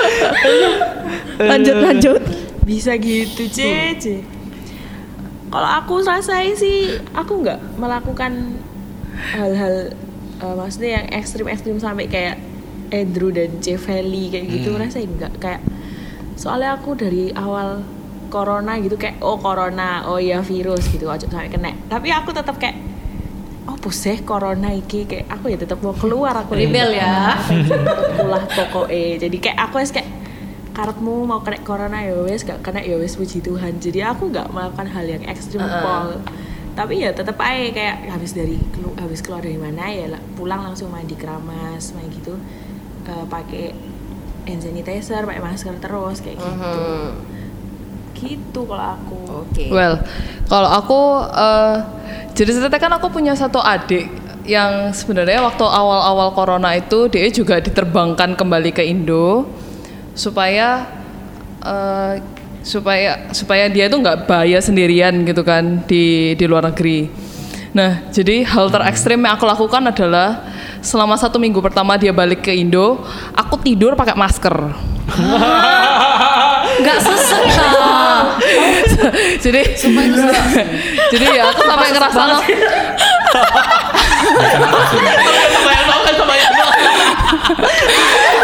lanjut 1.51 1.77
lanjut. 1.81 2.22
Bisa 2.62 2.96
gitu, 3.01 3.50
Cece. 3.50 4.22
Kalau 5.51 5.70
aku 5.81 6.00
selesai 6.00 6.55
sih, 6.55 6.96
aku 7.12 7.43
nggak 7.43 7.60
melakukan 7.75 8.55
hal-hal 9.36 9.91
eh, 10.39 10.55
maksudnya 10.55 11.03
yang 11.03 11.08
ekstrim-ekstrim 11.12 11.75
sampai 11.81 12.08
kayak 12.08 12.39
Andrew 12.91 13.31
dan 13.31 13.60
Jeveli 13.60 14.31
kayak 14.31 14.46
gitu 14.48 14.77
rasain 14.79 15.12
nggak. 15.12 15.34
Kayak 15.43 15.62
soalnya 16.39 16.79
aku 16.79 16.96
dari 16.96 17.36
awal 17.36 17.84
corona 18.31 18.79
gitu 18.79 18.96
kayak 18.96 19.20
oh 19.20 19.36
corona 19.36 20.08
oh 20.08 20.15
ya 20.15 20.39
virus 20.39 20.88
gitu 20.88 21.12
aja 21.12 21.27
sampai 21.27 21.51
kena. 21.51 21.75
Tapi 21.91 22.08
aku 22.15 22.31
tetap 22.31 22.55
kayak 22.55 22.90
oh 23.72 23.94
sih 23.94 24.20
corona 24.22 24.72
iki. 24.72 25.08
Kayak 25.08 25.32
aku 25.32 25.51
ya 25.51 25.58
tetap 25.58 25.80
mau 25.80 25.96
keluar 25.96 26.36
aku 26.36 26.54
Rebel 26.54 26.96
ya. 26.96 27.40
kulah 28.20 28.44
pokoknya 28.46 29.22
jadi 29.22 29.38
kayak 29.40 29.58
aku 29.70 29.75
wes 29.80 29.92
kayak 29.92 30.10
karepmu 30.72 31.28
mau 31.28 31.44
kena 31.44 31.60
corona 31.68 32.00
ya 32.00 32.16
wes 32.24 32.44
gak 32.44 32.63
kena 32.63 32.84
ya 32.84 33.00
wes 33.00 33.16
puji 33.16 33.40
Tuhan. 33.40 33.80
Jadi 33.80 34.00
aku 34.01 34.30
nggak 34.30 34.51
melakukan 34.51 34.88
hal 34.88 35.06
yang 35.08 35.24
ekstrim 35.25 35.62
Pol. 35.63 36.20
tapi 36.72 37.04
ya 37.04 37.12
tetap 37.12 37.36
aja 37.36 37.68
kayak 37.68 38.08
habis 38.08 38.32
dari 38.32 38.56
kelu- 38.72 38.96
habis 38.96 39.20
keluar 39.20 39.44
dari 39.44 39.60
mana 39.60 39.92
ya 39.92 40.08
pulang 40.40 40.63
langsung 40.63 40.88
mandi 40.88 41.20
keramas 41.20 41.92
main 41.92 42.08
gitu. 42.08 42.40
Eh, 43.04 43.25
pakai 43.28 43.75
hand 44.48 44.62
sanitizer 44.63 45.28
pakai 45.28 45.44
masker 45.44 45.75
terus 45.78 46.24
kayak 46.24 46.40
gitu 46.40 46.86
gitu 48.22 48.63
kalau 48.70 48.86
aku 48.96 49.18
Oke. 49.42 49.74
Well, 49.74 50.00
kalau 50.46 50.70
aku 50.70 51.00
eh, 51.34 51.75
jadi 52.38 52.50
ceritanya 52.56 52.80
kan 52.80 52.94
aku 53.01 53.08
punya 53.10 53.34
satu 53.34 53.60
adik 53.60 54.08
yang 54.46 54.94
sebenarnya 54.94 55.42
waktu 55.44 55.66
awal-awal 55.66 56.34
corona 56.34 56.74
itu 56.74 57.10
dia 57.10 57.30
juga 57.30 57.62
diterbangkan 57.62 58.34
kembali 58.38 58.72
ke 58.74 58.86
Indo 58.86 59.50
supaya 60.13 60.86
eh, 61.66 62.22
supaya 62.62 63.34
supaya 63.34 63.66
dia 63.68 63.90
itu 63.90 63.98
nggak 63.98 64.30
bahaya 64.30 64.62
sendirian 64.62 65.25
gitu 65.25 65.42
kan 65.42 65.82
di 65.90 66.38
di 66.38 66.46
luar 66.46 66.70
negeri. 66.70 67.10
Nah, 67.72 68.04
jadi 68.12 68.44
hal 68.44 68.68
terekstrim 68.68 69.24
yang 69.24 69.40
aku 69.40 69.48
lakukan 69.48 69.80
adalah 69.88 70.44
selama 70.84 71.16
satu 71.16 71.40
minggu 71.40 71.63
pertama 71.63 71.96
dia 71.96 72.12
balik 72.12 72.44
ke 72.44 72.51
Indo, 72.51 73.00
aku 73.32 73.56
tidur 73.63 73.96
pakai 73.96 74.13
masker. 74.13 74.56
Nggak 76.84 77.00
sesek. 77.00 77.46
jadi 79.44 79.62
jadi 81.14 81.26
ya 81.32 81.44
aku 81.52 81.62
sampai 81.66 81.88
ngerasa 81.92 82.22
loh. 82.28 82.42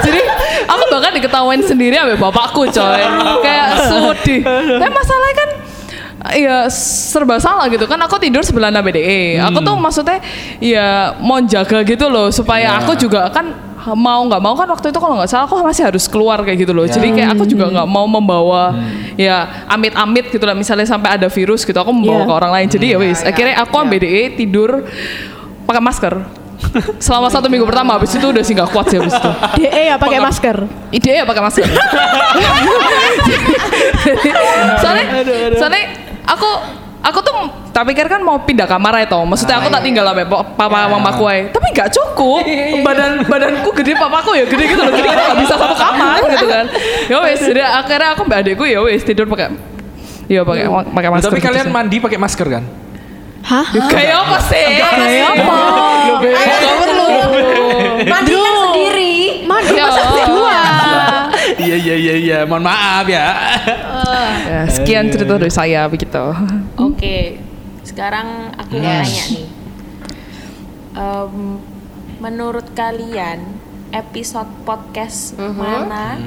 Jadi 0.08 0.22
aku 0.63 0.84
bahkan 0.88 1.12
diketawain 1.12 1.60
sendiri 1.60 2.00
sama 2.00 2.15
bapakku 2.15 2.63
coy. 2.72 3.03
Kayak 3.44 3.67
sudi 3.91 4.39
tapi 4.79 4.91
masalahnya 4.94 5.36
kan 5.36 5.50
ya 6.39 6.58
serba 6.72 7.36
salah 7.44 7.67
gitu. 7.67 7.84
Kan 7.84 8.00
aku 8.00 8.15
tidur 8.15 8.39
sebelah 8.44 8.72
BDE 8.72 9.44
aku 9.44 9.60
tuh 9.60 9.75
maksudnya 9.75 10.24
ya 10.63 11.20
mau 11.20 11.44
jaga 11.44 11.84
gitu 11.84 12.08
loh 12.08 12.32
supaya 12.32 12.79
aku 12.79 12.96
juga 12.96 13.27
kan 13.36 13.66
mau 13.94 14.25
nggak 14.25 14.41
mau 14.41 14.56
kan 14.58 14.67
waktu 14.67 14.89
itu 14.91 15.00
kalau 15.00 15.15
nggak 15.22 15.29
salah 15.29 15.46
aku 15.46 15.62
masih 15.62 15.88
harus 15.88 16.03
keluar 16.10 16.41
kayak 16.44 16.65
gitu 16.65 16.74
loh. 16.75 16.84
Jadi 16.89 17.13
kayak 17.13 17.38
aku 17.38 17.46
juga 17.46 17.70
nggak 17.72 17.88
mau 17.88 18.03
membawa 18.10 18.75
ya 19.15 19.67
amit-amit 19.70 20.27
gitu 20.27 20.44
lah. 20.44 20.58
Misalnya 20.58 20.89
sampai 20.89 21.15
ada 21.15 21.27
virus 21.29 21.63
gitu 21.63 21.77
aku 21.77 21.94
membawa 21.94 22.24
Iya. 22.24 22.27
ke 22.27 22.34
orang 22.34 22.51
lain. 22.51 22.67
Jadi 22.67 22.86
ya 22.91 22.98
wis 22.98 23.20
akhirnya 23.22 23.56
aku 23.62 23.74
sama 23.77 23.88
BDE 23.94 24.36
tidur 24.36 24.84
pakai 25.63 25.79
masker. 25.79 26.13
Selama 26.98 27.29
satu 27.29 27.48
minggu 27.53 27.70
pertama 27.70 27.96
habis 28.01 28.10
itu 28.17 28.25
udah 28.25 28.41
sih 28.41 28.58
nggak 28.58 28.74
kuat 28.74 28.89
sih 28.89 28.98
habis 28.98 29.13
itu. 29.13 29.32
DE 29.62 29.82
ya 29.94 29.96
pakai 30.01 30.17
masker. 30.17 30.58
ide 30.89 31.12
ya 31.13 31.24
pakai 31.24 31.44
masker. 31.46 31.67
Soalnya 34.82 35.06
soalnya 35.58 35.84
aku 36.25 36.50
aku 36.99 37.19
tuh 37.21 37.33
tak 37.69 37.85
pikir 37.85 38.05
kan 38.05 38.19
mau 38.19 38.37
pindah 38.37 38.65
kamar 38.65 38.99
itu 38.99 39.15
maksudnya 39.21 39.57
aku 39.57 39.69
tak 39.69 39.81
tinggal 39.81 40.03
sama 40.03 40.25
pa- 40.25 40.45
papa 40.57 40.89
mamaku 40.89 41.23
aja 41.25 41.53
tapi 41.53 41.67
nggak 41.71 41.89
cukup. 41.93 42.41
Badan 42.87 43.21
badanku 43.23 43.69
gede 43.73 43.93
papaku 43.93 44.33
ya 44.33 44.45
gede 44.45 44.65
gitu 44.67 44.81
loh. 44.81 44.91
Jadi 44.91 45.07
kita 45.07 45.23
nggak 45.23 45.39
bisa 45.39 45.53
satu 45.55 45.75
kamar 45.75 46.19
gitu 46.27 46.45
kan. 46.45 46.65
Ya 47.07 47.17
wes 47.21 47.39
jadi 47.39 47.62
akhirnya 47.63 48.10
aku 48.12 48.21
mbak 48.23 48.38
adekku 48.41 48.65
ya 48.65 48.79
wes 48.81 49.01
tidur 49.01 49.25
pakai 49.25 49.53
ya 50.27 50.41
pakai 50.41 50.65
pakai 50.67 51.10
masker 51.10 51.29
Tapi 51.29 51.39
gitu 51.39 51.47
kalian 51.47 51.67
mandi 51.69 51.97
pakai 51.97 52.19
masker 52.19 52.47
kan? 52.49 52.63
Hah? 53.47 53.63
Ya, 53.71 53.79
kayak 53.88 54.15
apa 54.27 54.38
sih? 54.43 54.65
Kayak 54.75 55.39
apa 55.39 55.55
Nggak 56.19 56.75
perlu. 56.83 57.07
Mandikan 58.03 58.37
Iya 61.88 61.95
iya 61.95 62.15
iya 62.17 62.38
mohon 62.43 62.63
maaf 62.63 63.08
ya. 63.08 63.28
Ya, 64.47 64.62
sekian 64.65 65.08
cerita 65.08 65.36
dari 65.36 65.47
saya 65.50 65.88
begitu 65.88 66.19
Oke, 66.88 67.39
sekarang 67.82 68.52
aku 68.54 68.76
mau 68.76 68.84
Yes. 68.84 69.04
nanya 69.06 69.23
nih. 69.30 69.47
Em, 70.93 71.34
menurut 72.17 72.67
kalian 72.73 73.39
episode 73.89 74.52
podcast 74.63 75.32
mana 75.36 76.19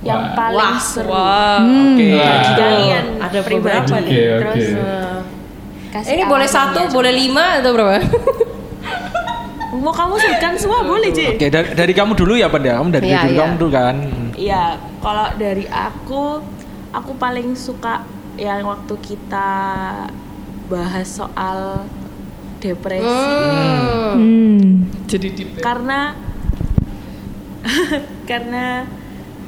yang 0.00 0.22
Wah. 0.22 0.34
paling 0.34 0.72
Wah, 0.72 0.80
seru 0.80 1.12
Oke. 1.12 2.08
bagi 2.14 2.52
kalian 2.54 3.04
Ada 3.18 3.38
pribadi? 3.42 3.60
beberapa 3.84 3.96
nih. 3.98 4.08
Oke, 4.08 4.40
Terus 4.40 4.66
eh, 4.72 5.16
kasih 5.92 6.10
Ini 6.10 6.22
boleh 6.24 6.48
satu, 6.48 6.80
boleh 6.88 7.12
lima 7.12 7.60
atau 7.60 7.70
berapa? 7.70 8.00
Mau 9.72 9.88
kamu 9.88 10.20
sebutkan 10.20 10.52
semua 10.60 10.84
boleh, 10.84 11.08
Ci? 11.16 11.32
Oke, 11.32 11.48
dari, 11.48 11.72
dari 11.72 11.92
kamu 11.96 12.12
dulu 12.12 12.36
ya, 12.36 12.52
Pan 12.52 12.60
ya. 12.60 12.76
Kamu 12.76 12.92
dari 12.92 13.08
Iya, 13.08 13.20
dulu 13.24 13.32
iya. 13.32 13.40
kamu 13.40 13.54
dulu 13.56 13.70
kan. 13.72 13.96
Hmm. 13.96 14.30
Iya, 14.36 14.64
kalau 15.00 15.26
dari 15.40 15.64
aku, 15.72 16.22
aku 16.92 17.12
paling 17.16 17.56
suka 17.56 18.04
yang 18.36 18.68
waktu 18.68 18.94
kita 19.00 19.48
bahas 20.68 21.08
soal 21.08 21.88
depresi. 22.60 23.26
Hmm. 24.12 24.86
jadi 25.10 25.28
deep 25.34 25.50
ya. 25.58 25.62
karena 25.66 26.00
karena 28.30 28.86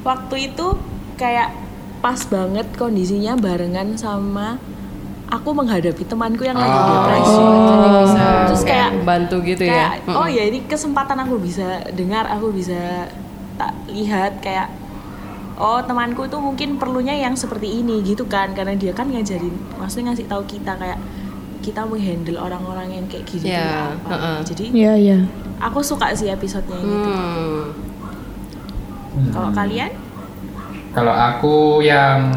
waktu 0.03 0.51
itu 0.51 0.77
kayak 1.15 1.55
pas 2.03 2.21
banget 2.29 2.67
kondisinya 2.77 3.33
barengan 3.39 3.97
sama 3.97 4.61
aku 5.27 5.49
menghadapi 5.51 6.03
temanku 6.03 6.43
yang 6.43 6.55
lagi 6.55 6.71
Oh. 6.71 6.85
depresi 6.87 7.43
Jadi 7.65 7.87
bisa 7.97 8.25
terus 8.45 8.63
kayak 8.63 8.89
bantu 9.01 9.35
gitu 9.41 9.63
ya. 9.63 9.73
kayak 9.97 10.13
oh 10.13 10.27
ya 10.27 10.43
ini 10.43 10.59
kesempatan 10.63 11.17
aku 11.19 11.35
bisa 11.37 11.65
dengar 11.91 12.25
aku 12.27 12.49
bisa 12.49 13.09
tak 13.55 13.73
lihat 13.87 14.37
kayak 14.39 14.69
oh 15.55 15.79
temanku 15.79 16.23
itu 16.23 16.37
mungkin 16.37 16.75
perlunya 16.75 17.15
yang 17.15 17.33
seperti 17.33 17.79
ini 17.79 18.01
gitu 18.01 18.25
kan 18.25 18.51
karena 18.51 18.73
dia 18.73 18.91
kan 18.91 19.07
ngajarin 19.07 19.55
maksudnya 19.75 20.11
ngasih 20.11 20.27
tahu 20.27 20.43
kita 20.45 20.75
kayak 20.75 20.99
kita 21.59 21.81
menghandle 21.81 22.37
orang-orang 22.37 22.93
yang 22.93 23.05
kayak 23.07 23.25
gitu 23.25 23.47
Ya, 23.47 23.89
apa 23.97 24.09
heeh. 24.11 24.37
jadi 24.45 24.63
Iya 24.69 24.93
iya. 24.95 25.19
aku 25.57 25.81
suka 25.81 26.11
sih 26.11 26.27
episodenya 26.27 26.75
yang 26.75 26.89
gitu 27.01 27.11
Hmm. 29.15 29.31
kalau 29.31 29.49
kalian 29.51 29.91
Kalau 30.91 31.11
aku 31.11 31.55
yang 31.81 32.31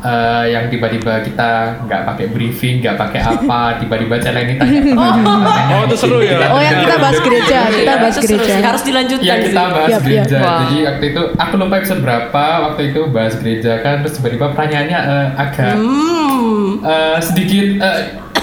eh, 0.00 0.44
yang 0.50 0.64
tiba-tiba 0.66 1.20
kita 1.20 1.50
nggak 1.82 2.02
pakai 2.04 2.26
briefing, 2.28 2.80
nggak 2.80 2.96
pakai 2.96 3.20
apa, 3.20 3.60
tiba-tiba 3.80 4.16
challenge 4.16 4.56
tanya. 4.56 4.80
Oh, 5.70 5.82
itu 5.84 5.96
seru 5.96 6.18
ya? 6.20 6.48
Oh 6.48 6.58
yang 6.58 6.80
kita 6.80 6.96
bahas 6.96 7.18
gereja, 7.26 7.60
kita 7.68 7.92
bahas 7.96 8.16
gereja. 8.18 8.52
harus 8.60 8.82
dilanjutkan 8.82 9.26
Iya 9.26 9.36
kita 9.42 9.62
bahas 9.66 9.90
yap. 9.90 10.02
gereja. 10.02 10.38
Wah. 10.38 10.58
Jadi 10.62 10.76
waktu 10.82 11.04
itu 11.06 11.22
aku 11.34 11.54
lupa 11.56 11.74
episode 11.76 12.00
berapa. 12.00 12.44
Waktu 12.62 12.80
itu 12.88 13.00
bahas 13.08 13.34
gereja 13.36 13.72
kan, 13.78 13.94
terus 14.00 14.16
tiba-tiba 14.16 14.46
pertanyaannya 14.50 14.98
eh, 14.98 15.26
agak 15.36 15.72
Hmm. 15.76 16.80
eh, 16.80 17.18
sedikit 17.20 17.66
eh, 17.78 17.98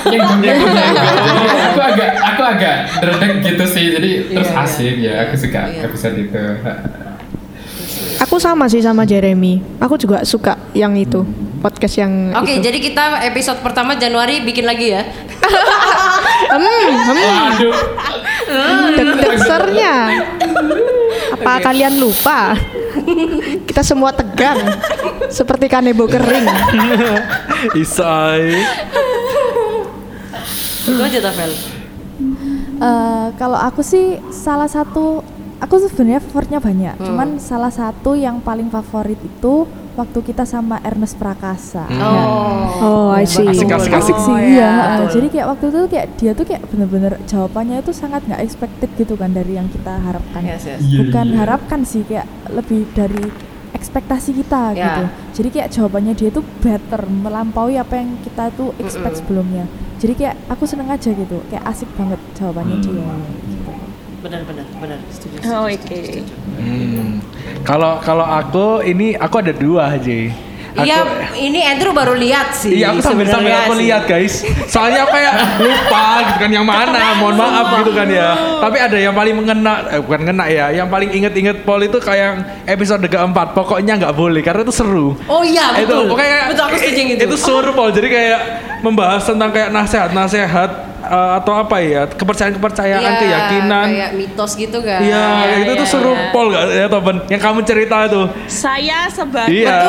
yang 0.08 0.39
Jadi 0.39 0.50
aku 1.67 1.80
agak 1.82 2.10
aku 2.24 2.41
agak 2.43 2.76
dredeg 2.98 3.34
gitu 3.43 3.65
sih. 3.65 3.86
Jadi 3.91 4.10
terus 4.30 4.48
Iya, 4.48 4.54
iya. 4.54 4.63
asik 4.63 4.96
ya. 4.98 5.13
Aku 5.24 5.34
suka 5.36 5.62
Iya. 5.65 5.82
episode 5.86 6.15
itu. 6.17 6.43
Aku 8.20 8.36
sama 8.38 8.65
sih 8.65 8.80
sama 8.80 9.04
Jeremy. 9.04 9.62
Aku 9.78 9.93
juga 9.96 10.22
suka 10.24 10.58
yang 10.74 10.93
itu 10.93 11.22
podcast 11.58 11.96
yang 11.98 12.34
Oke, 12.38 12.58
itu. 12.58 12.63
jadi 12.65 12.78
kita 12.80 13.04
episode 13.28 13.60
pertama 13.65 13.98
Januari 13.98 14.41
bikin 14.46 14.65
lagi 14.65 14.93
ya. 14.93 15.04
Waduh. 16.58 17.76
Deg-degsernya. 18.96 19.93
Apa 21.34 21.60
kalian 21.62 22.00
lupa? 22.00 22.56
Kita 23.67 23.82
semua 23.86 24.13
tegang 24.15 24.58
seperti 25.30 25.70
kanebo 25.70 26.08
kering. 26.10 26.48
Isai. 27.84 28.63
Itu 30.88 31.02
aja 31.04 31.20
Tafel. 31.20 31.52
Eh, 32.78 33.28
kalau 33.41 33.58
aku 33.58 33.82
sih 33.82 34.22
salah 34.30 34.70
satu 34.70 35.26
aku 35.58 35.82
sebenarnya 35.82 36.22
favoritnya 36.22 36.62
banyak 36.62 36.96
cuman 37.02 37.41
salah 37.41 37.74
satu 37.74 38.13
yang 38.13 38.38
paling 38.38 38.70
favorit 38.70 39.17
itu 39.17 39.65
waktu 39.98 40.20
kita 40.24 40.46
sama 40.46 40.78
Ernest 40.80 41.18
Prakasa 41.18 41.84
Hmm. 41.84 41.98
Ya. 41.98 42.22
Oh, 42.80 43.10
I 43.10 43.26
see. 43.26 43.42
Asik 43.44 43.66
asik 43.68 43.90
asik. 43.92 44.14
sih 44.16 44.30
Oh, 44.30 44.38
iya 44.38 44.62
ya, 44.62 44.72
betul. 44.96 45.08
jadi 45.12 45.28
kayak 45.30 45.48
waktu 45.50 45.66
itu 45.68 45.80
kayak 45.90 46.08
dia 46.16 46.32
tuh 46.32 46.46
kayak 46.46 46.62
bener-bener 46.68 47.14
jawabannya 47.26 47.78
itu 47.78 47.92
sangat 47.92 48.22
nggak 48.24 48.40
expected 48.40 48.90
gitu 48.96 49.14
kan 49.14 49.32
dari 49.32 49.54
yang 49.54 49.66
kita 49.68 49.98
harapkan 49.98 50.42
Yes, 50.42 50.64
yes. 50.64 50.80
Iya, 50.80 50.98
bukan 51.04 51.26
iya. 51.28 51.36
harapkan 51.40 51.80
sih 51.82 52.02
kayak 52.02 52.24
lebih 52.48 52.86
dari 52.92 53.26
ekspektasi 53.70 54.32
kita 54.36 54.74
Ya. 54.74 54.86
gitu 54.86 55.04
jadi 55.36 55.50
kayak 55.52 55.70
jawabannya 55.72 56.14
dia 56.14 56.30
tuh 56.30 56.46
better 56.60 57.02
melampaui 57.06 57.76
apa 57.76 57.94
yang 57.96 58.18
kita 58.20 58.50
tuh 58.52 58.74
expect 58.78 59.18
sebelumnya 59.18 59.66
jadi 59.98 60.14
kayak 60.14 60.36
aku 60.48 60.64
seneng 60.64 60.88
aja 60.88 61.10
gitu 61.10 61.42
kayak 61.48 61.62
asik 61.64 61.90
banget 61.94 62.18
jawabannya 62.34 62.78
dia 62.80 63.06
gitu. 64.28 64.44
benar 64.44 64.44
benar 64.44 64.66
benar 64.78 65.00
setuju, 65.08 65.36
setuju, 65.40 65.56
Oh, 65.56 65.66
oke. 65.66 65.80
setuju. 65.80 66.22
Hmm. 66.60 67.08
Kalau 67.63 67.92
kalau 68.00 68.24
aku 68.24 68.84
ini 68.84 69.16
aku 69.16 69.36
ada 69.40 69.52
dua 69.52 69.96
aja. 69.96 70.46
Iya, 70.78 71.10
ini 71.34 71.66
Andrew 71.66 71.90
baru 71.90 72.13
lihat 72.13 72.54
sih. 72.54 72.78
Iya 72.78 72.94
aku 72.94 73.02
sambil 73.02 73.26
sambil 73.26 73.50
aku 73.50 73.74
sih. 73.74 73.90
lihat 73.90 74.06
guys. 74.06 74.46
Soalnya 74.70 75.10
aku 75.10 75.18
kayak 75.18 75.34
lupa 75.58 76.06
gitu 76.22 76.38
kan 76.38 76.52
yang 76.54 76.66
mana. 76.70 77.18
Mohon 77.18 77.36
maaf 77.42 77.68
gitu 77.82 77.98
kan 77.98 78.06
ya. 78.06 78.38
Tapi 78.62 78.78
ada 78.78 78.94
yang 78.94 79.18
paling 79.18 79.34
mengena, 79.42 79.90
eh, 79.90 79.98
bukan 79.98 80.22
ngena 80.30 80.46
ya. 80.46 80.70
Yang 80.70 80.88
paling 80.94 81.10
inget-inget 81.10 81.66
Paul 81.66 81.82
itu 81.82 81.98
kayak 81.98 82.62
episode 82.70 83.02
keempat. 83.10 83.58
Pokoknya 83.58 83.98
nggak 83.98 84.13
boleh 84.13 84.46
karena 84.46 84.62
itu 84.62 84.70
seru. 84.70 85.18
Oh 85.26 85.42
iya 85.42 85.82
itu 85.82 85.90
betul. 85.90 86.13
pokoknya 86.13 86.38
betul 86.54 86.63
aku 86.70 86.78
setuju 86.78 87.02
itu. 87.18 87.22
Itu 87.26 87.38
seru 87.42 87.72
Paul. 87.74 87.90
Jadi 87.90 88.08
kayak 88.13 88.40
membahas 88.86 89.26
tentang 89.26 89.50
kayak 89.50 89.74
nasihat-nasihat 89.74 90.87
eh, 91.08 91.32
atau 91.39 91.54
apa 91.56 91.76
ya 91.80 92.02
kepercayaan-kepercayaan 92.08 93.02
Iya, 93.02 93.17
keyakinan. 93.17 93.86
Kayak 93.89 94.10
mitos 94.13 94.52
gitu 94.54 94.78
kan. 94.80 95.00
Iya, 95.00 95.26
Iya, 95.43 95.56
itu 95.62 95.72
iya, 95.74 95.80
tuh 95.80 95.88
seru 95.88 96.12
iya. 96.12 96.30
Paul 96.30 96.46
gak 96.50 96.63
ya 96.70 96.86
temen 96.88 97.15
Yang 97.28 97.41
kamu 97.41 97.60
cerita 97.63 97.96
itu. 98.06 98.22
Saya 98.46 98.98
sebagai 99.08 99.54
Iya. 99.54 99.78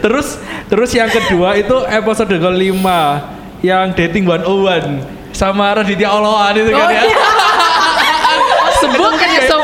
terus 0.00 0.38
terus 0.66 0.90
yang 0.90 1.08
kedua 1.08 1.54
itu 1.54 1.76
episode 1.86 2.30
kelima 2.32 3.20
yang 3.60 3.92
dating 3.92 4.24
one 4.24 4.42
on 4.42 4.58
one 4.62 4.88
sama 5.30 5.74
Raditya 5.74 6.08
Oloan 6.08 6.52
itu 6.56 6.70
kan 6.70 6.80
Oh, 6.80 6.90
ya. 6.90 7.02
iya. 7.04 7.18
Sebutkan 8.80 9.28
ya 9.28 9.40
semua. 9.44 9.59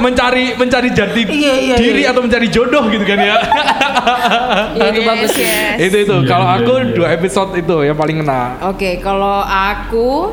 Mencari 0.00 0.56
mencari 0.56 0.88
jati 0.90 1.22
Iya, 1.28 1.54
iya, 1.60 1.76
diri 1.76 2.02
iya. 2.04 2.10
atau 2.10 2.24
mencari 2.24 2.48
jodoh 2.48 2.88
gitu 2.88 3.04
kan 3.04 3.20
ya. 3.20 3.36
Iya, 4.74 4.86
itu 4.90 5.00
bagus 5.04 5.30
sih. 5.36 5.44
yes. 5.46 5.76
itu 5.78 5.96
itu 6.08 6.16
kalau 6.26 6.46
aku 6.48 6.72
dua 6.96 7.12
episode 7.14 7.54
itu 7.54 7.84
yang 7.84 7.94
paling 7.94 8.24
ngena. 8.24 8.58
Oke, 8.66 8.98
kalau 8.98 9.44
aku 9.44 10.32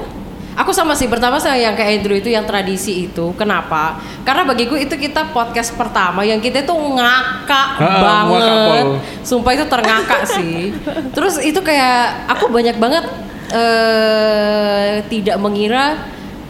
Aku 0.57 0.73
sama 0.73 0.97
sih 0.97 1.05
pertama 1.05 1.37
saya 1.37 1.69
yang 1.69 1.77
kayak 1.77 2.01
Andrew 2.01 2.17
itu 2.17 2.33
yang 2.33 2.41
tradisi 2.41 3.05
itu. 3.05 3.29
Kenapa? 3.37 4.01
Karena 4.25 4.41
bagiku 4.41 4.73
itu 4.73 4.97
kita 4.97 5.29
podcast 5.29 5.69
pertama 5.77 6.25
yang 6.25 6.41
kita 6.41 6.65
itu 6.65 6.73
ngakak 6.73 7.67
Ha, 7.77 7.85
banget. 8.01 8.85
Sumpah 9.21 9.53
itu 9.53 9.69
terngakak 9.69 10.25
sih. 10.25 10.73
Terus 11.13 11.37
itu 11.45 11.61
kayak 11.61 12.25
aku 12.25 12.49
banyak 12.49 12.73
banget 12.81 13.05
eh 13.53 15.05
tidak 15.13 15.37
mengira 15.37 16.01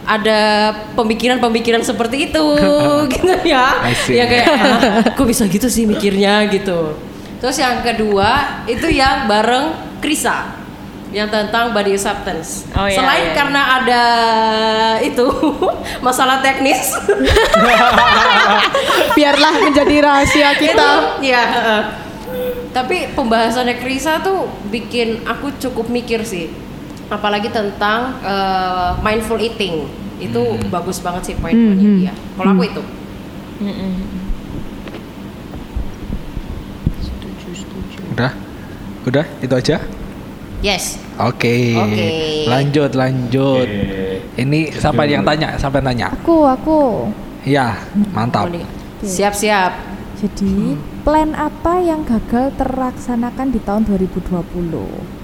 ada 0.08 0.40
pemikiran-pemikiran 0.96 1.84
seperti 1.84 2.32
itu 2.32 2.46
gitu 3.12 3.34
ya. 3.44 3.84
Ya 4.08 4.24
kayak 4.24 4.46
"Ah, 4.48 4.76
kok 5.12 5.28
bisa 5.28 5.44
gitu 5.44 5.68
sih 5.68 5.84
mikirnya 5.84 6.48
gitu. 6.48 6.96
Terus 7.38 7.60
yang 7.60 7.84
kedua 7.84 8.64
itu 8.64 8.88
yang 8.88 9.28
bareng 9.28 9.76
Krisa 10.00 10.56
yang 11.08 11.28
tentang 11.28 11.72
body 11.72 11.96
acceptance. 11.96 12.68
Oh, 12.76 12.84
iya, 12.84 13.00
Selain 13.00 13.26
iya. 13.28 13.34
karena 13.36 13.62
ada 13.80 14.02
itu 15.00 15.24
masalah 16.06 16.44
teknis 16.44 16.92
Biarlah 19.16 19.52
menjadi 19.56 19.96
rahasia 20.04 20.52
kita. 20.56 20.76
itu 21.18 21.32
ya. 21.32 21.42
heeh. 21.48 21.82
Tapi 22.68 23.16
pembahasannya 23.16 23.80
Krisa 23.80 24.20
tuh 24.20 24.46
bikin 24.68 25.24
aku 25.24 25.48
cukup 25.56 25.88
mikir 25.88 26.22
sih. 26.22 26.52
Apalagi 27.08 27.48
tentang 27.48 28.20
eh, 28.20 28.90
mindful 29.00 29.40
eating. 29.40 29.88
Itu 30.18 30.58
bagus 30.68 30.98
banget 31.00 31.32
sih 31.32 31.34
poin-poinnya 31.38 32.10
dia. 32.10 32.14
Kalau 32.36 32.52
aku 32.52 32.64
itu. 32.68 32.82
Udah? 38.12 38.32
Udah? 39.06 39.26
Itu 39.40 39.54
aja? 39.54 39.78
Yes. 40.58 40.98
Oke. 41.22 41.78
Oke. 41.78 42.06
Lanjut, 42.50 42.90
lanjut. 42.98 43.68
Ini 44.34 44.74
siapa 44.74 45.06
yang 45.06 45.22
tanya? 45.22 45.54
Sampai 45.54 45.82
tanya. 45.82 46.10
Aku, 46.18 46.46
aku. 46.46 47.10
Iya, 47.46 47.78
mantap. 48.10 48.50
Siap-siap. 49.06 49.72
Jadi, 50.18 50.74
plan 51.06 51.30
apa 51.38 51.78
yang 51.78 52.02
gagal 52.02 52.50
terlaksanakan 52.58 53.54
di 53.54 53.62
tahun 53.62 53.86
2020? 53.86 54.34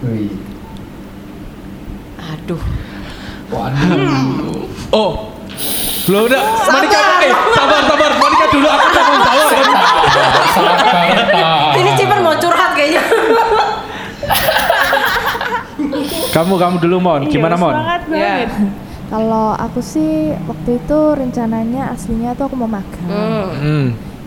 Wih. 0.07 0.54
Aduh. 2.45 2.61
Waduh. 3.49 4.69
Oh. 4.93 5.33
Belum 6.05 6.29
udah. 6.29 6.43
Monica, 6.69 7.01
eh, 7.25 7.33
sabar, 7.57 7.81
sabar. 7.89 8.13
Monica 8.21 8.45
dulu 8.53 8.69
aku 8.69 8.87
udah 8.93 9.05
mau 9.09 9.19
jawab. 9.25 9.49
Sabar. 10.53 10.77
Ini 11.81 11.91
Cipan 11.97 12.21
mau 12.21 12.37
curhat 12.37 12.77
kayaknya. 12.77 13.01
Kamu 16.37 16.55
kamu 16.61 16.77
dulu 16.85 16.97
Mon. 17.01 17.23
Gimana 17.33 17.57
Mon? 17.57 17.73
Ya. 18.13 18.45
banget. 18.45 18.53
Kalau 19.09 19.57
aku 19.57 19.81
sih 19.81 20.37
waktu 20.45 20.85
itu 20.85 20.99
rencananya 21.17 21.97
aslinya 21.97 22.37
tuh 22.37 22.53
aku 22.53 22.61
mau 22.61 22.69
magang. 22.69 23.09
Hmm. 23.09 23.49
Hmm. 23.57 23.87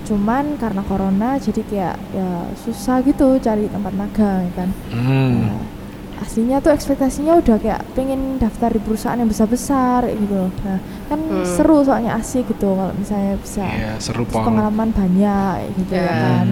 Cuman 0.10 0.58
karena 0.58 0.82
corona 0.90 1.38
jadi 1.38 1.62
kayak 1.70 1.96
ya 2.18 2.50
susah 2.66 3.06
gitu 3.06 3.38
cari 3.38 3.70
tempat 3.70 3.94
magang 3.94 4.50
ya 4.50 4.66
kan. 4.66 4.70
Hmm. 4.90 5.54
Nah, 5.54 5.77
aslinya 6.18 6.58
tuh 6.60 6.74
ekspektasinya 6.74 7.38
udah 7.38 7.58
kayak 7.58 7.82
pengen 7.94 8.38
daftar 8.38 8.74
di 8.74 8.82
perusahaan 8.82 9.16
yang 9.16 9.30
besar-besar 9.30 10.10
gitu 10.10 10.34
loh. 10.34 10.52
Nah, 10.66 10.80
kan 11.08 11.20
seru 11.46 11.86
soalnya 11.86 12.18
asik 12.18 12.50
gitu 12.50 12.74
kalau 12.74 12.94
misalnya 12.94 13.38
bisa 13.38 13.64
Iya, 13.64 13.94
seru 14.02 14.26
pengalaman 14.26 14.90
banyak 14.92 15.78
gitu 15.78 15.94
ya 15.94 16.04
Ya. 16.04 16.14
kan. 16.18 16.48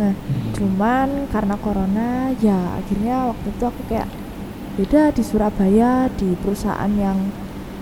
Nah, 0.00 0.12
cuman 0.56 1.08
karena 1.28 1.54
corona 1.60 2.08
ya 2.40 2.80
akhirnya 2.80 3.28
waktu 3.28 3.46
itu 3.52 3.64
aku 3.64 3.80
kayak 3.86 4.08
beda 4.80 5.12
di 5.12 5.20
Surabaya 5.20 6.08
di 6.16 6.32
perusahaan 6.40 6.92
yang 6.96 7.18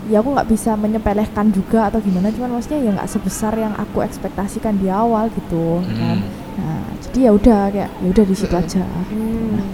ya 0.09 0.19
aku 0.19 0.33
nggak 0.33 0.49
bisa 0.49 0.73
menyepelekan 0.73 1.53
juga 1.53 1.87
atau 1.87 2.01
gimana 2.01 2.33
cuman 2.33 2.57
maksudnya 2.57 2.81
ya 2.81 2.91
nggak 2.97 3.07
sebesar 3.07 3.53
yang 3.55 3.71
aku 3.77 4.01
ekspektasikan 4.01 4.75
di 4.75 4.91
awal 4.91 5.31
gitu 5.31 5.79
kan. 5.95 6.19
Nah, 6.59 6.83
jadi 7.07 7.29
ya 7.29 7.31
udah 7.31 7.61
kayak 7.71 7.89
ya 8.03 8.07
udah 8.09 8.25
di 8.27 8.35
situ 8.35 8.51
aja. 8.51 8.83
Nah, 8.83 9.07
nah, 9.55 9.67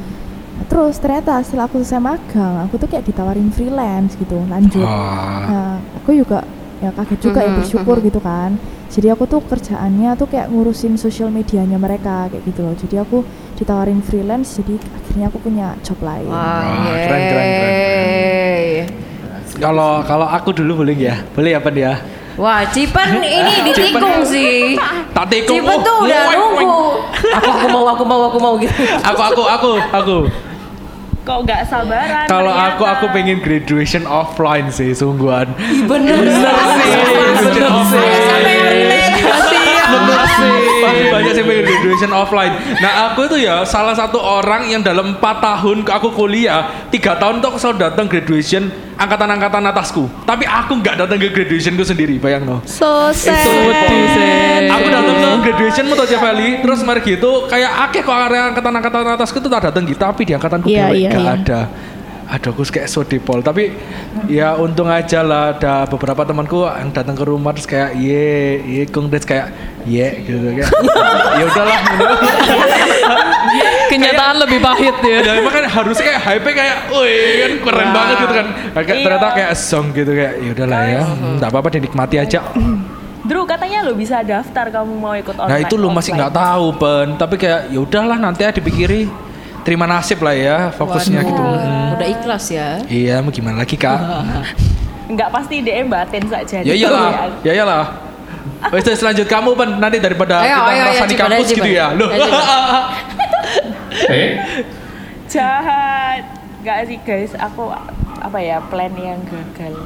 terus 0.71 0.95
ternyata 0.97 1.39
setelah 1.43 1.67
aku 1.67 1.79
selesai 1.83 2.01
magang, 2.01 2.63
aku 2.63 2.79
tuh 2.79 2.87
kayak 2.87 3.05
ditawarin 3.05 3.51
freelance 3.51 4.15
gitu, 4.15 4.39
lanjut. 4.47 4.83
Nah, 4.85 5.77
aku 5.99 6.15
juga 6.15 6.43
ya 6.83 6.91
kaget 6.91 7.19
juga 7.19 7.39
ya 7.43 7.51
Mhm, 7.51 7.57
bersyukur 7.59 7.97
gitu 8.03 8.19
kan. 8.19 8.55
Jadi 8.85 9.07
aku 9.11 9.27
tuh 9.27 9.43
kerjaannya 9.43 10.15
tuh 10.15 10.27
kayak 10.31 10.47
ngurusin 10.47 10.95
sosial 10.95 11.27
medianya 11.27 11.75
mereka 11.75 12.31
kayak 12.31 12.43
gitu 12.47 12.63
loh. 12.63 12.75
Jadi 12.77 12.95
aku 12.95 13.27
ditawarin 13.59 13.99
freelance, 13.99 14.55
jadi 14.55 14.79
akhirnya 14.79 15.25
aku 15.27 15.37
punya 15.43 15.75
job 15.83 15.99
lain. 15.99 16.31
Wah, 16.31 16.63
Wah, 16.63 16.95
keren, 17.03 17.21
keren, 17.27 17.47
keren. 17.51 17.73
yeay. 17.75 18.67
Kalau 19.55 20.03
kalau 20.03 20.27
aku 20.27 20.51
dulu 20.51 20.83
boleh 20.83 20.95
ya? 20.95 21.15
Boleh 21.31 21.55
apa 21.55 21.69
dia? 21.71 21.99
Wah, 22.35 22.67
Cipan 22.67 23.23
ini 23.23 23.71
ditikung 23.71 24.19
sih. 24.27 24.75
Tak 25.15 25.25
tikung. 25.31 25.63
Cipan 25.63 25.77
tuh 25.79 25.95
Oh, 25.95 26.03
udah 26.03 26.23
nunggu. 26.35 26.75
Aku 27.39 27.49
aku 27.49 27.67
mau 27.71 27.83
aku 27.87 28.03
mau 28.03 28.21
aku 28.27 28.37
mau 28.43 28.53
gitu. 28.59 28.75
Aku 29.01 29.21
aku 29.23 29.43
aku 29.47 29.71
aku. 29.95 30.17
Kok 31.25 31.39
nggak 31.41 31.61
sabaran? 31.65 32.27
Kalau 32.29 32.53
aku 32.53 32.83
aku 32.85 33.05
pengen 33.09 33.41
graduation 33.41 34.05
offline 34.05 34.69
sih 34.69 34.93
sungguhan. 34.93 35.49
Bener 35.89 36.21
sih, 36.21 36.43
bener 37.41 37.73
sih. 37.89 38.64
Sih. 40.85 40.93
Pasti 40.93 41.13
banyak 41.13 41.31
sih 41.33 41.43
pengen 41.43 41.63
graduation 41.65 42.11
offline. 42.13 42.53
Nah 42.81 42.91
aku 43.11 43.25
itu 43.25 43.37
ya 43.41 43.65
salah 43.65 43.95
satu 43.97 44.21
orang 44.21 44.69
yang 44.69 44.81
dalam 44.85 45.17
4 45.17 45.21
tahun 45.21 45.77
aku 45.85 46.13
kuliah, 46.13 46.87
tiga 46.93 47.17
tahun 47.17 47.41
tuh 47.41 47.55
aku 47.55 47.57
selalu 47.57 47.77
datang 47.89 48.05
graduation 48.05 48.69
angkatan-angkatan 48.95 49.63
atasku. 49.75 50.07
Tapi 50.23 50.47
aku 50.47 50.79
nggak 50.79 50.95
datang 51.03 51.17
ke 51.19 51.27
graduationku 51.33 51.83
sendiri, 51.83 52.15
bayang 52.15 52.47
no. 52.47 52.63
So 52.63 53.11
sad. 53.11 53.43
Aku 54.71 54.87
datang 54.87 55.15
ke 55.43 55.51
graduation 55.51 55.85
Motoja 55.91 56.17
Valley, 56.21 56.63
terus 56.63 56.79
mari 56.85 57.01
gitu 57.03 57.45
kayak 57.51 57.91
akeh 57.91 58.01
kok 58.05 58.15
area 58.15 58.55
angkatan-angkatan 58.55 59.19
atasku 59.19 59.43
tuh 59.43 59.51
tak 59.51 59.71
datang 59.71 59.83
gitu, 59.83 59.99
tapi 59.99 60.23
di 60.23 60.33
angkatanku 60.33 60.67
Iya, 60.71 60.89
dewek 60.89 60.99
iya, 60.99 61.09
gak 61.11 61.21
iya. 61.21 61.33
ada. 61.35 61.61
Aduh, 62.25 62.57
aku 62.57 62.65
kayak 62.65 62.89
so 62.89 63.05
depol. 63.05 63.45
Tapi 63.45 63.69
ya 64.25 64.57
untung 64.57 64.89
aja 64.89 65.21
lah 65.21 65.53
ada 65.53 65.85
beberapa 65.85 66.25
temanku 66.25 66.65
yang 66.65 66.89
datang 66.89 67.13
ke 67.13 67.21
rumah 67.21 67.53
terus 67.53 67.69
kayak 67.69 67.93
ye, 68.01 68.57
ye 68.65 68.81
congrats 68.89 69.29
kayak 69.29 69.53
ye 69.85 70.25
gitu 70.25 70.57
kayak. 70.57 70.73
ya 71.37 71.45
udahlah. 71.45 71.79
Kenyataan 73.93 74.41
lebih 74.41 74.57
pahit 74.57 74.97
ya. 75.05 75.21
Ya 75.21 75.33
emang 75.37 75.53
kan 75.53 75.65
harusnya 75.69 76.03
kayak 76.03 76.21
hype 76.25 76.49
kayak, 76.49 76.77
wih 76.89 77.33
kan 77.37 77.51
keren 77.61 77.89
banget 77.93 78.15
gitu 78.17 78.33
kan. 78.33 78.47
Kayak 78.73 78.97
ternyata 79.05 79.27
kayak 79.37 79.51
song 79.53 79.85
gitu 79.93 80.11
kayak, 80.11 80.33
ya 80.41 80.49
udahlah 80.57 80.81
ya, 80.89 81.01
tak 81.37 81.49
apa-apa 81.53 81.69
dinikmati 81.77 82.17
aja. 82.17 82.41
Drew 83.25 83.41
katanya 83.49 83.81
lo 83.81 83.97
bisa 83.97 84.21
daftar 84.21 84.69
kamu 84.69 84.93
mau 85.01 85.17
ikut 85.17 85.33
online. 85.33 85.49
Nah 85.49 85.59
itu 85.65 85.75
lu 85.81 85.89
masih 85.89 86.13
nggak 86.13 86.33
tahu 86.33 86.65
pen, 86.77 87.17
tapi 87.17 87.41
kayak 87.41 87.73
ya 87.73 87.79
udahlah 87.81 88.21
nanti 88.21 88.45
aja 88.45 88.53
dipikiri, 88.53 89.09
terima 89.65 89.83
nasib 89.83 90.21
lah 90.21 90.31
ya 90.31 90.57
fokusnya 90.71 91.19
gitu. 91.21 91.41
Hmm. 91.41 91.97
Udah 91.97 92.07
ikhlas 92.07 92.45
ya. 92.47 92.77
Iya, 92.85 93.19
mau 93.19 93.29
gimana 93.29 93.59
lagi 93.59 93.75
kak? 93.75 93.97
Enggak 95.11 95.29
pasti 95.29 95.59
DM 95.59 95.85
batin 95.85 96.23
saja. 96.25 96.61
ya 96.61 96.73
iyalah, 96.73 97.09
ya 97.47 97.51
iyalah. 97.53 97.85
Wes 98.65 98.81
terus 98.81 98.97
lanjut 98.99 99.25
kamu 99.25 99.53
pen 99.53 99.77
nanti 99.77 99.97
daripada 99.97 100.41
Ayo, 100.41 100.53
kita 100.55 100.65
ayo, 100.65 100.77
ngerasa 100.79 100.97
ayo, 100.97 101.05
di 101.05 101.15
kampus 101.15 101.47
gitu 101.47 101.61
Cipan. 101.65 101.75
ya, 101.75 101.87
loh. 101.91 102.09
Ayo, 102.09 102.25
Eh, 104.07 104.29
Jahat. 105.25 106.21
Enggak 106.59 106.79
sih 106.85 106.97
guys, 106.99 107.31
aku 107.35 107.69
apa 108.17 108.37
ya 108.39 108.57
plan 108.63 108.89
yang 108.91 109.21
gagal. 109.23 109.85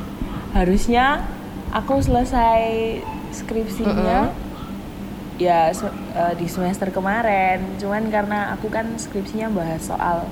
harusnya 0.49 1.21
aku 1.69 1.99
selesai 1.99 2.97
skripsinya 3.31 4.33
ya 5.39 5.71
se- 5.71 5.89
eh, 6.13 6.33
di 6.35 6.45
semester 6.45 6.91
kemarin. 6.91 7.79
Cuman 7.79 8.07
karena 8.07 8.51
aku 8.51 8.67
kan 8.67 8.85
skripsinya 8.93 9.49
bahas 9.49 9.81
soal 9.81 10.27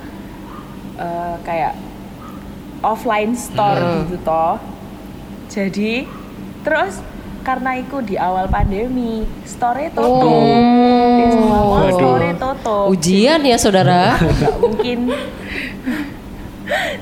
eh, 0.96 1.36
kayak 1.42 1.74
offline 2.84 3.34
store 3.34 4.06
gitu 4.06 4.20
toh. 4.22 4.60
Jadi 5.48 6.06
terus 6.62 7.00
karena 7.42 7.80
itu 7.80 8.04
di 8.04 8.20
awal 8.20 8.46
pandemi 8.46 9.24
store 9.48 9.88
tutup. 9.90 10.44
Di 11.16 11.26
semua 11.32 11.60
mall 11.64 11.88
store 11.90 12.30
tutup. 12.36 12.86
Ujian 12.92 13.40
ya 13.42 13.56
saudara. 13.56 14.20
nggak 14.20 14.56
mungkin. 14.60 15.00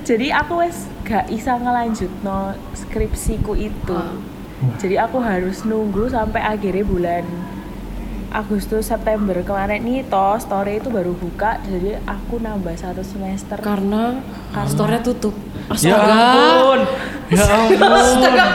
Jadi 0.06 0.30
aku 0.30 0.62
wes 0.62 0.86
gak 1.02 1.26
bisa 1.26 1.58
ngelanjut 1.58 2.14
no 2.22 2.54
skripsiku 2.78 3.58
itu. 3.58 3.98
Jadi 4.78 4.96
aku 4.96 5.18
harus 5.18 5.66
nunggu 5.66 6.06
sampai 6.08 6.40
akhirnya 6.40 6.86
bulan 6.86 7.26
Agustus 8.36 8.92
September 8.92 9.40
kemarin 9.48 9.80
nih 9.80 10.04
toh 10.12 10.36
story 10.36 10.84
itu 10.84 10.92
baru 10.92 11.16
buka 11.16 11.56
jadi 11.64 12.04
aku 12.04 12.44
nambah 12.44 12.76
satu 12.76 13.00
semester 13.00 13.56
Karena 13.64 14.20
store 14.68 15.00
tutup. 15.00 15.32
Ya 15.80 15.96
Astaga. 15.96 16.04
ampun. 16.04 16.80
Ya 17.32 17.46
ampun. 17.64 17.90
Astaga. 17.96 18.46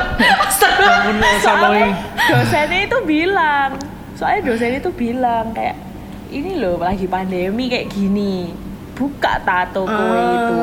Astaga. 0.44 0.84
Ampun 0.84 1.16
Sanoy. 1.40 1.82
dosennya 2.28 2.80
itu 2.84 2.98
bilang 3.08 3.70
soalnya 4.12 4.52
dosennya 4.52 4.78
itu 4.84 4.92
bilang 4.92 5.56
kayak 5.56 5.80
ini 6.28 6.60
loh 6.60 6.76
lagi 6.76 7.08
pandemi 7.08 7.72
kayak 7.72 7.88
gini 7.88 8.52
buka 8.92 9.40
tato 9.48 9.88
kowe 9.88 10.20
itu 10.36 10.56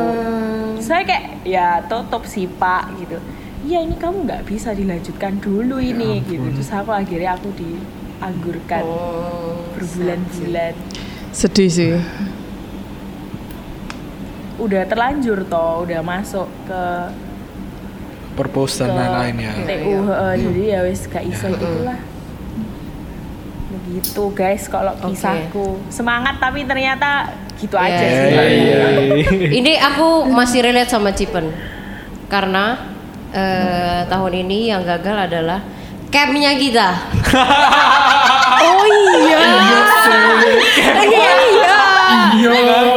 saya 0.77 1.01
kayak 1.01 1.41
ya 1.41 1.81
tutup 1.89 2.21
sih 2.29 2.45
pak 2.45 2.85
gitu 3.01 3.17
iya 3.65 3.81
ini 3.81 3.97
kamu 3.97 4.29
nggak 4.29 4.45
bisa 4.45 4.77
dilanjutkan 4.77 5.41
dulu 5.41 5.81
ini 5.81 6.21
gitu 6.29 6.45
terus 6.53 6.69
aku 6.69 6.93
akhirnya 6.93 7.33
aku 7.33 7.49
dianggurkan 8.17 8.81
berbulan-bulan 9.77 10.73
Sedih 11.29 11.69
sih. 11.69 11.93
udah 14.57 14.89
terlanjur 14.89 15.45
toh 15.45 15.85
udah 15.85 16.01
masuk 16.01 16.49
ke 16.65 16.83
Purpose 18.33 18.81
dan 18.81 18.89
ke 18.89 18.97
lain-lain 18.97 19.35
ya. 19.37 19.53
TU 19.65 19.95
heeh, 20.03 20.33
jadi 20.37 20.61
ya 20.65 20.79
wes 20.81 21.01
gak 21.05 21.25
iso 21.25 21.45
itulah 21.47 21.97
begitu 23.67 24.23
guys 24.33 24.65
kalau 24.65 24.93
kisahku. 24.99 25.77
Semangat 25.89 26.37
tapi 26.37 26.65
ternyata 26.65 27.33
gitu 27.55 27.73
Iya, 27.73 27.85
aja 27.87 28.05
iya, 28.05 28.13
sih. 28.13 28.29
Iya. 28.29 28.85
Ini 29.53 29.73
aku 29.79 30.29
masih 30.29 30.59
relate 30.61 30.89
sama 30.89 31.13
Cipen. 31.13 31.49
Karena 32.27 32.77
eh, 33.31 34.05
tahun 34.05 34.33
ini 34.43 34.69
yang 34.69 34.83
gagal 34.83 35.31
adalah 35.31 35.61
campnya 36.11 36.51
kita. 36.57 36.87
oh 38.67 38.85
iya. 39.21 39.39
Iya 41.07 41.31
iya. 41.47 41.77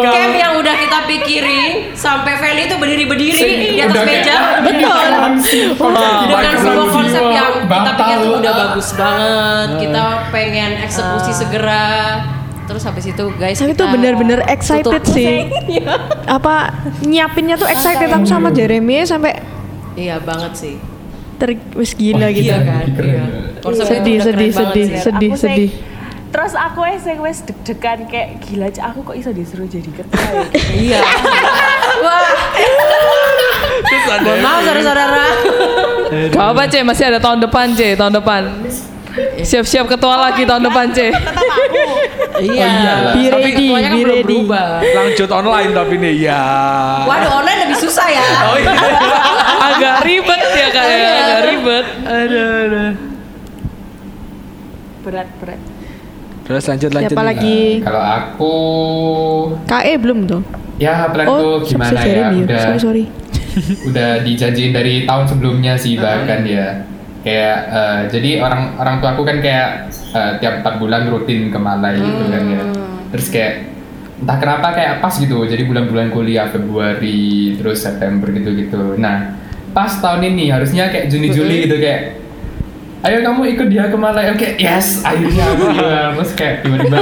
Camp 0.00 0.34
yang 0.36 0.52
udah 0.58 0.74
kita 0.76 0.98
pikirin 1.08 1.94
sampai 1.96 2.36
Feli 2.40 2.66
itu 2.68 2.76
berdiri-berdiri 2.76 3.76
di 3.76 3.80
atas 3.80 4.02
meja. 4.04 4.36
Betul. 4.64 5.08
Dengan 6.28 6.54
semua 6.58 6.86
konsep 6.88 7.24
yang 7.30 7.52
kita 7.64 7.92
pikir 7.96 8.16
tuh 8.24 8.34
udah 8.40 8.52
bagus 8.52 8.68
bagus 8.80 8.96
banget. 8.96 9.68
Kita 9.84 10.04
pengen 10.32 10.70
eksekusi 10.88 11.32
segera. 11.36 11.88
Terus 12.70 12.86
habis 12.86 13.02
itu 13.02 13.24
guys 13.34 13.58
Saya 13.58 13.74
kita 13.74 13.82
tuh 13.82 13.86
bener-bener 13.98 14.40
excited 14.46 15.02
tutup. 15.02 15.10
sih. 15.10 15.50
Apa 16.24 16.70
nyiapinnya 17.02 17.58
tuh 17.58 17.66
excited 17.66 18.08
aku 18.08 18.24
sama 18.24 18.54
Jeremy 18.54 19.02
sampai 19.02 19.42
Iya 19.98 20.22
banget 20.22 20.54
sih. 20.54 20.74
Ter 21.40 21.56
wis 21.72 21.96
gila 21.96 22.28
gitu. 22.28 22.52
Iya 22.52 22.58
kan? 22.60 22.86
Iya. 22.92 23.24
Konsepnya 23.64 23.88
Sedih, 23.96 24.16
sedih, 24.20 24.50
sedih, 24.52 24.86
sih. 24.86 25.00
sedih, 25.00 25.32
sedih. 25.34 25.70
terus 26.30 26.54
aku 26.54 26.86
wes 26.86 27.02
sing 27.02 27.18
wes 27.18 27.42
deg-degan 27.42 28.06
kayak 28.06 28.38
gila 28.46 28.70
Cak, 28.70 28.94
aku 28.94 29.02
kok 29.02 29.16
iso 29.18 29.34
disuruh 29.34 29.66
jadi 29.66 29.90
ketua 29.90 30.28
ya? 30.30 30.44
Iya. 30.86 31.00
Wah. 32.04 32.30
Mohon 34.20 34.38
maaf 34.44 34.60
saudara-saudara. 34.62 35.24
Gak 36.30 36.46
apa 36.54 36.62
C, 36.68 36.74
masih 36.84 37.04
ada 37.10 37.18
tahun 37.18 37.38
depan 37.42 37.66
C, 37.74 37.96
tahun 37.96 38.12
depan. 38.14 38.42
Siap-siap 39.40 39.86
ketua 39.86 40.16
lagi 40.20 40.42
tahun 40.44 40.62
depan 40.66 40.86
C. 40.90 40.98
Iya. 42.40 43.12
Be 43.12 43.28
Tapi 43.28 43.36
ready, 43.44 43.52
ketuanya 43.52 43.84
kan 43.84 43.92
be 43.92 44.00
belum 44.00 44.16
ready. 44.16 44.24
berubah. 44.24 44.66
Lanjut 44.80 45.28
online 45.28 45.70
tapi 45.70 45.94
nih 45.96 46.14
ya. 46.24 46.42
Waduh 47.04 47.32
online 47.36 47.58
lebih 47.64 47.76
susah 47.76 48.08
ya. 48.08 48.24
Oh 48.46 48.56
iya. 48.56 48.72
Agak 49.68 49.96
ribet 50.02 50.40
ya 50.50 50.68
kayaknya, 50.72 51.12
agak 51.20 51.40
ribet. 51.44 51.86
Aduh, 52.00 52.48
aduh. 52.64 52.92
berat 55.00 55.28
berat 55.36 55.60
Terus 56.44 56.64
lanjut 56.66 56.90
lanjut. 56.90 57.12
Siapa 57.12 57.24
lagi? 57.24 57.60
Kalau 57.80 58.02
aku 58.02 58.54
KE 59.64 59.94
belum 59.96 60.18
tuh? 60.24 60.42
ya 60.80 61.12
planku 61.12 61.28
Oh, 61.30 61.56
gimana 61.60 62.00
ya 62.00 62.08
ya. 62.08 62.26
udah 62.32 62.60
Sorry, 62.64 62.80
sorry. 62.80 63.04
udah 63.92 64.24
dijanjiin 64.24 64.72
dari 64.72 65.04
tahun 65.04 65.28
sebelumnya 65.28 65.76
sih 65.76 66.00
bahkan 66.00 66.40
ya 66.42 66.88
kayak 67.20 67.58
eh, 67.68 68.00
jadi 68.08 68.30
orang 68.40 68.80
orang 68.80 68.96
tua 69.04 69.12
aku 69.12 69.22
kan 69.28 69.38
kayak 69.44 69.92
eh, 69.92 70.32
tiap 70.40 70.64
empat 70.64 70.74
bulan 70.80 71.08
rutin 71.12 71.52
ke 71.52 71.58
Malai 71.60 72.00
gitu 72.00 72.24
kan 72.32 72.42
ya 72.48 72.62
terus 73.12 73.26
kayak 73.28 73.54
entah 74.20 74.36
kenapa 74.36 74.68
kayak 74.76 74.94
pas 75.00 75.14
gitu 75.16 75.44
jadi 75.48 75.64
bulan-bulan 75.64 76.12
kuliah 76.12 76.48
Februari 76.48 77.56
terus 77.56 77.84
September 77.84 78.28
gitu-gitu 78.32 78.96
nah 79.00 79.36
pas 79.72 79.92
tahun 80.00 80.32
ini 80.34 80.52
harusnya 80.52 80.88
kayak 80.88 81.08
Juni 81.08 81.28
Juli 81.32 81.68
gitu 81.68 81.76
kayak 81.80 82.20
ayo 83.00 83.24
kamu 83.24 83.56
ikut 83.56 83.68
dia 83.72 83.88
ke 83.88 83.96
Malai 83.96 84.28
oke 84.32 84.60
yes 84.60 85.00
akhirnya 85.04 85.44
aku 85.56 85.64
juga 85.72 85.96
terus 86.20 86.32
kayak 86.36 86.54
tiba-tiba. 86.64 86.98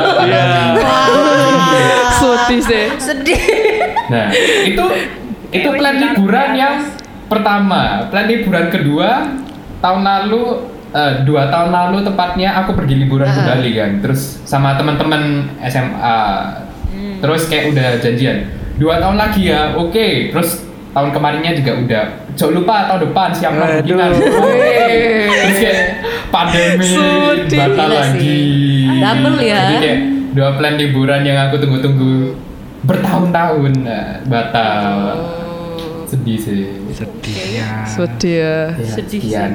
Sedih 2.19 2.61
sih. 2.63 2.87
Sedih. 2.99 3.43
Nah, 4.09 4.27
itu 4.65 4.85
itu 5.51 5.69
plan 5.75 5.97
liburan 5.97 6.51
yang 6.55 6.75
pertama. 7.27 8.09
Plan 8.09 8.27
liburan 8.31 8.67
kedua 8.71 9.11
tahun 9.79 10.03
lalu 10.03 10.43
eh, 10.95 11.12
dua 11.25 11.51
tahun 11.53 11.71
lalu 11.71 11.97
tepatnya 12.07 12.62
aku 12.64 12.75
pergi 12.75 12.95
liburan 13.05 13.29
ke 13.29 13.41
Bali 13.43 13.71
kan. 13.75 13.91
Terus 14.03 14.43
sama 14.45 14.75
teman-teman 14.79 15.53
SMA. 15.67 16.19
Terus 17.19 17.51
kayak 17.51 17.75
udah 17.75 17.88
janjian. 17.99 18.47
Dua 18.79 19.03
tahun 19.03 19.19
lagi 19.19 19.51
ya, 19.51 19.75
oke. 19.75 20.31
Terus 20.31 20.62
tahun 20.95 21.11
kemarinnya 21.11 21.53
juga 21.59 21.73
udah. 21.79 22.05
Jangan 22.38 22.55
lupa 22.55 22.75
tahun 22.87 23.01
depan 23.11 23.29
siap 23.35 23.53
kemungkinan. 23.59 24.11
Oke. 24.14 24.99
Terus 25.29 25.59
kayak 25.59 25.83
pandemi 26.31 26.91
Sedih. 26.95 27.59
batal 27.59 27.88
lagi. 27.91 28.43
Double 29.03 29.38
ya. 29.43 29.62
Jadi 29.67 29.77
kayak 29.83 30.01
dua 30.38 30.49
plan 30.55 30.75
liburan 30.79 31.21
yang 31.27 31.38
aku 31.51 31.59
tunggu-tunggu 31.59 32.38
bertahun-tahun 32.87 33.73
nah, 33.83 34.23
batal. 34.31 34.95
Sedih 36.09 36.38
sih. 36.40 36.81
Sedih 36.97 37.37
ya. 37.61 37.68
Sedih 37.85 38.33
ya. 38.33 38.57
Ya, 38.81 38.92
Sedih 38.97 39.21
sekian. 39.21 39.53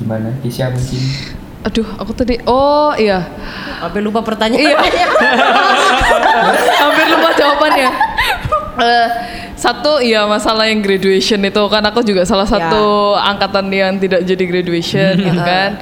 Gimana? 0.00 0.32
Kisya 0.40 0.72
mungkin? 0.72 1.02
Aduh, 1.68 1.88
aku 2.00 2.12
tadi 2.16 2.40
oh 2.48 2.94
iya. 2.96 3.28
Sampai 3.82 4.00
lupa 4.00 4.24
pertanyaan. 4.24 4.62
Iya. 4.62 4.78
Hampir 6.80 7.06
lupa 7.12 7.28
jawabannya. 7.36 7.90
Eh, 8.76 9.08
satu 9.56 10.04
iya 10.04 10.28
masalah 10.28 10.68
yang 10.68 10.84
graduation 10.84 11.40
itu 11.40 11.62
kan 11.72 11.80
aku 11.88 12.04
juga 12.04 12.28
salah 12.28 12.44
satu 12.44 13.16
angkatan 13.16 13.72
yang 13.72 13.96
tidak 13.96 14.20
jadi 14.28 14.44
graduation 14.44 15.12
gitu 15.26 15.40
kan. 15.40 15.80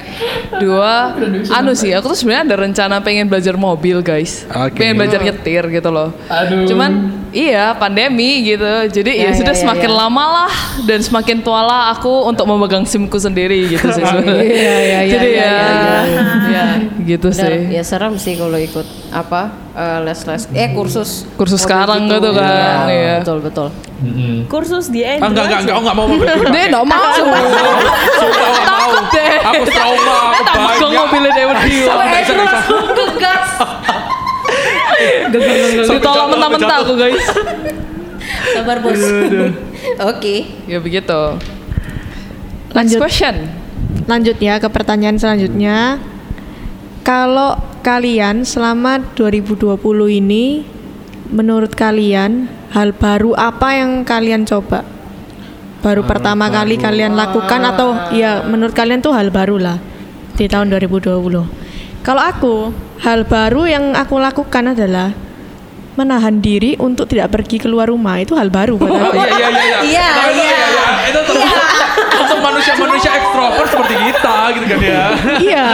Dua, 0.55 1.11
anu 1.51 1.75
sih 1.75 1.91
aku 1.91 2.15
tuh 2.15 2.17
sebenarnya 2.23 2.43
ada 2.47 2.55
rencana 2.63 2.95
pengen 3.03 3.27
belajar 3.27 3.59
mobil 3.59 3.99
guys, 3.99 4.47
Oke. 4.47 4.79
pengen 4.79 5.03
belajar 5.03 5.19
nyetir 5.19 5.67
gitu 5.67 5.89
loh. 5.91 6.15
Aduh. 6.31 6.63
Cuman 6.63 7.11
iya 7.35 7.75
pandemi 7.75 8.47
gitu, 8.47 8.63
jadi 8.87 9.11
ya, 9.11 9.23
Ya, 9.25 9.29
ya, 9.33 9.39
sudah 9.41 9.55
ya, 9.57 9.61
semakin 9.65 9.91
ya. 9.91 9.97
lama 10.05 10.25
lah 10.39 10.53
dan 10.87 10.99
semakin 11.01 11.41
tua 11.43 11.65
lah 11.65 11.81
aku 11.97 12.29
untuk 12.29 12.45
memegang 12.47 12.85
simku 12.87 13.19
sendiri 13.19 13.67
gitu 13.67 13.89
sih 13.91 14.03
sebenarnya. 14.05 14.43
Iya, 14.55 14.75
iya, 14.77 14.77
iya, 14.79 14.99
jadi 15.09 15.27
iya, 15.27 15.43
ya, 15.43 15.57
iya, 15.65 16.25
ya 16.47 16.65
gitu 17.05 17.27
Benar, 17.33 17.41
sih. 17.51 17.59
ya 17.75 17.83
serem 17.83 18.13
sih 18.15 18.33
kalau 18.37 18.57
ikut 18.57 18.87
apa 19.11 19.41
eh, 19.75 19.99
les-les 20.05 20.43
eh 20.53 20.69
kursus 20.73 21.25
Kursus 21.35 21.61
sekarang 21.65 22.07
gitu 22.07 22.29
kan, 22.33 22.87
iya. 22.89 23.19
betul 23.21 23.39
betul 23.43 23.64
Mm-mm. 23.97 24.45
kursus 24.45 24.87
di 24.87 25.01
Ah, 25.01 25.17
enggak 25.21 25.45
enggak 25.45 25.59
enggak, 25.61 25.77
enggak 25.79 25.95
mau 25.95 26.05
mobil 26.05 26.25
Dia 26.25 26.35
dipakai. 26.35 26.67
nggak 26.67 26.85
mau. 26.85 27.03
Sumpah 27.13 27.39
enggak 27.39 28.75
mau. 28.75 28.91
Aku 29.45 29.63
trauma, 29.65 30.17
aku 30.33 30.43
kok 30.43 30.57
banyak. 30.79 30.97
mobilnya 30.97 31.31
dia 31.31 31.45
wedi. 31.47 31.75
sampai 31.81 32.07
Andrew 32.15 32.37
langsung 32.37 32.85
gegas 32.91 33.47
Ditolak 35.89 36.25
mentah-mentah 36.29 36.77
aku 36.81 36.93
guys. 36.95 37.25
sabar 38.47 38.77
bos 38.79 39.01
oke 40.01 40.35
Ya 40.65 40.79
begitu. 40.79 41.19
Next 42.67 42.75
Lanjut. 42.75 42.99
question. 42.99 43.35
Lanjut 44.05 44.37
ya 44.37 44.57
ke 44.57 44.67
pertanyaan 44.67 45.15
selanjutnya. 45.15 45.99
Kalau 47.01 47.55
kalian 47.79 48.43
selama 48.43 48.97
2020 49.13 49.77
ini 50.11 50.65
menurut 51.29 51.73
kalian 51.73 52.49
hal 52.73 52.93
baru 52.93 53.33
apa 53.37 53.77
yang 53.77 54.05
kalian 54.05 54.45
coba? 54.45 54.95
baru 55.85 56.01
pertama 56.01 56.49
kali 56.49 56.81
kalian 56.81 57.13
lakukan 57.13 57.61
atau 57.61 58.09
ya 58.09 58.41
menurut 58.41 58.73
kalian 58.73 59.05
tuh 59.05 59.13
hal 59.13 59.29
baru 59.29 59.61
lah 59.61 59.77
di 60.33 60.49
tahun 60.49 60.73
2020. 60.73 61.05
Kalau 62.01 62.21
aku, 62.21 62.73
hal 63.05 63.21
baru 63.29 63.69
yang 63.69 63.93
aku 63.93 64.17
lakukan 64.17 64.73
adalah 64.73 65.13
menahan 65.95 66.41
diri 66.41 66.73
untuk 66.81 67.07
tidak 67.07 67.31
pergi 67.31 67.61
keluar 67.61 67.87
rumah 67.87 68.19
itu 68.19 68.33
hal 68.33 68.49
baru 68.49 68.81
buat 68.81 68.91
aku. 68.91 69.15
Iya 69.21 69.29
iya 69.29 69.47
iya 69.47 69.63
iya. 69.63 69.79
Iya, 69.85 70.07
itu 70.25 70.41
iya. 70.41 70.57
iya. 70.73 70.87
Itu 71.13 71.19
untuk 72.25 72.39
manusia-manusia 72.41 73.11
ekstrovert 73.21 73.67
seperti 73.69 73.95
kita 74.09 74.37
gitu 74.57 74.65
kan 74.65 74.79
ya. 74.81 75.03
iya, 75.39 75.67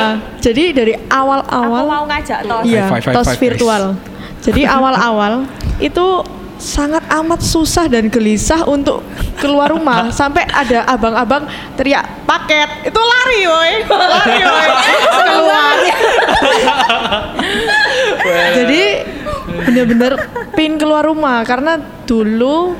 jadi 0.43 0.63
dari 0.75 0.93
Aku 0.93 1.07
awal-awal 1.09 1.83
mau 1.87 2.03
ngajak 2.05 2.39
tos. 2.45 2.63
Iya, 2.67 2.85
tos 3.15 3.29
virtual. 3.39 3.83
Jadi 4.41 4.65
awal-awal 4.65 5.45
itu 5.77 6.25
sangat 6.61 7.01
amat 7.09 7.41
susah 7.41 7.89
dan 7.89 8.09
gelisah 8.09 8.65
untuk 8.69 9.01
keluar 9.41 9.73
rumah. 9.73 10.13
Sampai 10.13 10.45
ada 10.49 10.85
abang-abang 10.85 11.49
teriak 11.77 12.05
paket! 12.29 12.69
Itu 12.85 13.01
lari 13.01 13.41
woi. 13.49 13.71
Lari 13.89 14.41
woi. 14.45 14.67
Keluar. 15.25 15.75
Jadi 18.57 18.83
bener-bener 19.65 20.13
pin 20.53 20.77
keluar 20.77 21.05
rumah. 21.05 21.41
Karena 21.45 21.81
dulu 22.05 22.77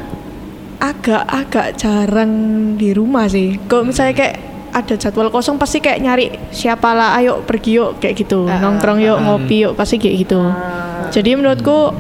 agak-agak 0.82 1.78
jarang 1.78 2.34
di 2.78 2.94
rumah 2.94 3.30
sih. 3.30 3.58
Kalau 3.66 3.90
misalnya 3.90 4.14
kayak 4.18 4.51
ada 4.72 4.96
jadwal 4.96 5.28
kosong 5.28 5.56
pasti 5.56 5.78
kayak 5.78 6.00
nyari 6.00 6.26
siapa 6.50 6.92
lah 6.92 7.16
ayo 7.16 7.44
pergi 7.44 7.76
yuk 7.76 8.00
kayak 8.00 8.16
gitu 8.18 8.48
nongkrong 8.48 9.00
yuk 9.00 9.20
ngopi 9.20 9.64
yuk 9.64 9.74
pasti 9.76 9.96
kayak 9.96 10.16
gitu 10.24 10.42
jadi 11.10 11.36
menurutku 11.36 11.92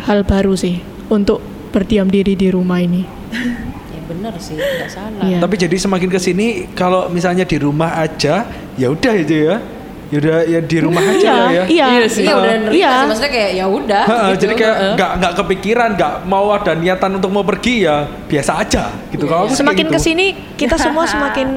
hal 0.00 0.22
baru 0.22 0.54
sih 0.54 0.78
untuk 1.06 1.38
berdiam 1.70 2.06
diri 2.06 2.34
di 2.34 2.48
rumah 2.48 2.78
ini 2.78 3.02
Ya 3.90 4.00
bener 4.06 4.34
sih, 4.38 4.54
nggak 4.54 4.90
salah. 4.90 5.22
Iya. 5.22 5.38
Tapi 5.38 5.54
jadi 5.54 5.76
semakin 5.76 6.10
ke 6.10 6.18
sini 6.18 6.46
kalau 6.74 7.06
misalnya 7.06 7.46
di 7.46 7.58
rumah 7.58 7.94
aja 7.94 8.42
ya 8.74 8.86
udah 8.86 9.14
itu 9.14 9.46
ya. 9.46 9.62
Ya 10.10 10.16
udah 10.18 10.38
ya 10.42 10.58
di 10.58 10.78
rumah 10.82 10.98
aja 10.98 11.30
lah 11.30 11.50
ya. 11.54 11.64
iya 11.70 11.86
Iya 11.94 12.06
sih. 12.06 12.26
Iya 12.26 12.34
udah 12.34 12.54
nerima 12.58 12.74
Iya. 12.74 12.90
sih, 12.90 13.06
maksudnya 13.06 13.30
kayak 13.30 13.50
ya 13.54 13.66
udah. 13.66 14.04
Gitu. 14.06 14.34
jadi 14.42 14.54
kayak 14.58 14.76
nggak 14.94 15.10
nggak 15.14 15.32
kepikiran, 15.38 15.88
nggak 15.94 16.14
mau 16.26 16.46
ada 16.50 16.72
niatan 16.74 17.10
untuk 17.14 17.30
mau 17.30 17.46
pergi 17.46 17.86
ya 17.86 17.96
biasa 18.26 18.52
aja 18.58 18.84
gitu. 19.10 19.24
Kalau 19.26 19.46
aku 19.46 19.54
sih 19.54 19.62
semakin 19.62 19.86
gitu. 19.86 19.94
ke 19.94 19.98
sini 20.02 20.26
kita 20.58 20.74
semua 20.74 21.06
semakin 21.14 21.48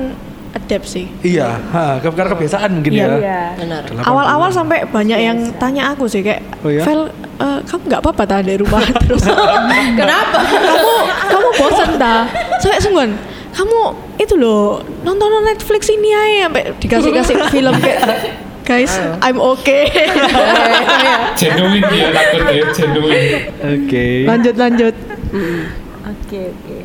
adapt 0.54 0.86
sih 0.86 1.10
Iya, 1.20 1.58
ha, 1.68 1.98
ke- 1.98 2.10
karena 2.10 2.30
kebiasaan 2.32 2.70
mungkin 2.72 2.94
Iya. 2.94 3.08
ya. 3.18 3.42
benar. 3.58 3.82
Delapan 3.84 4.06
awal-awal 4.06 4.50
sampai 4.50 4.86
banyak 4.86 5.18
yang 5.18 5.38
tanya 5.58 5.89
aku 5.89 6.06
sih 6.06 6.22
kayak 6.22 6.46
Oh 6.62 6.70
iya? 6.70 6.82
Vel 6.82 7.10
eh, 7.36 7.60
kamu 7.63 7.82
nggak 7.88 8.02
apa-apa 8.02 8.24
tak 8.24 8.46
di 8.46 8.56
rumah 8.56 8.82
terus 9.04 9.26
Kenapa? 10.00 10.39
kamu 10.46 10.94
kamu 11.28 11.48
bosan 11.58 11.89
tak 11.98 12.24
sampai 12.58 12.78
sungguhan 12.80 13.12
kamu 13.50 13.80
itu 14.18 14.34
loh 14.34 14.82
nonton 15.02 15.30
Netflix 15.44 15.86
ini 15.88 16.10
aja 16.10 16.48
sampai 16.48 16.63
dikasih-kasih 16.78 17.36
film 17.54 17.74
kayak 17.78 18.02
guys 18.63 18.94
I'm 19.20 19.38
okay 19.38 19.89
Genuine 21.36 21.84
dia 21.88 22.08
takut 22.10 22.42
ya, 22.48 22.63
genuine. 22.72 23.30
Oke. 23.60 24.06
lanjut 24.24 24.56
lanjut 24.56 24.96
Oke 26.04 26.39
oke. 26.52 26.78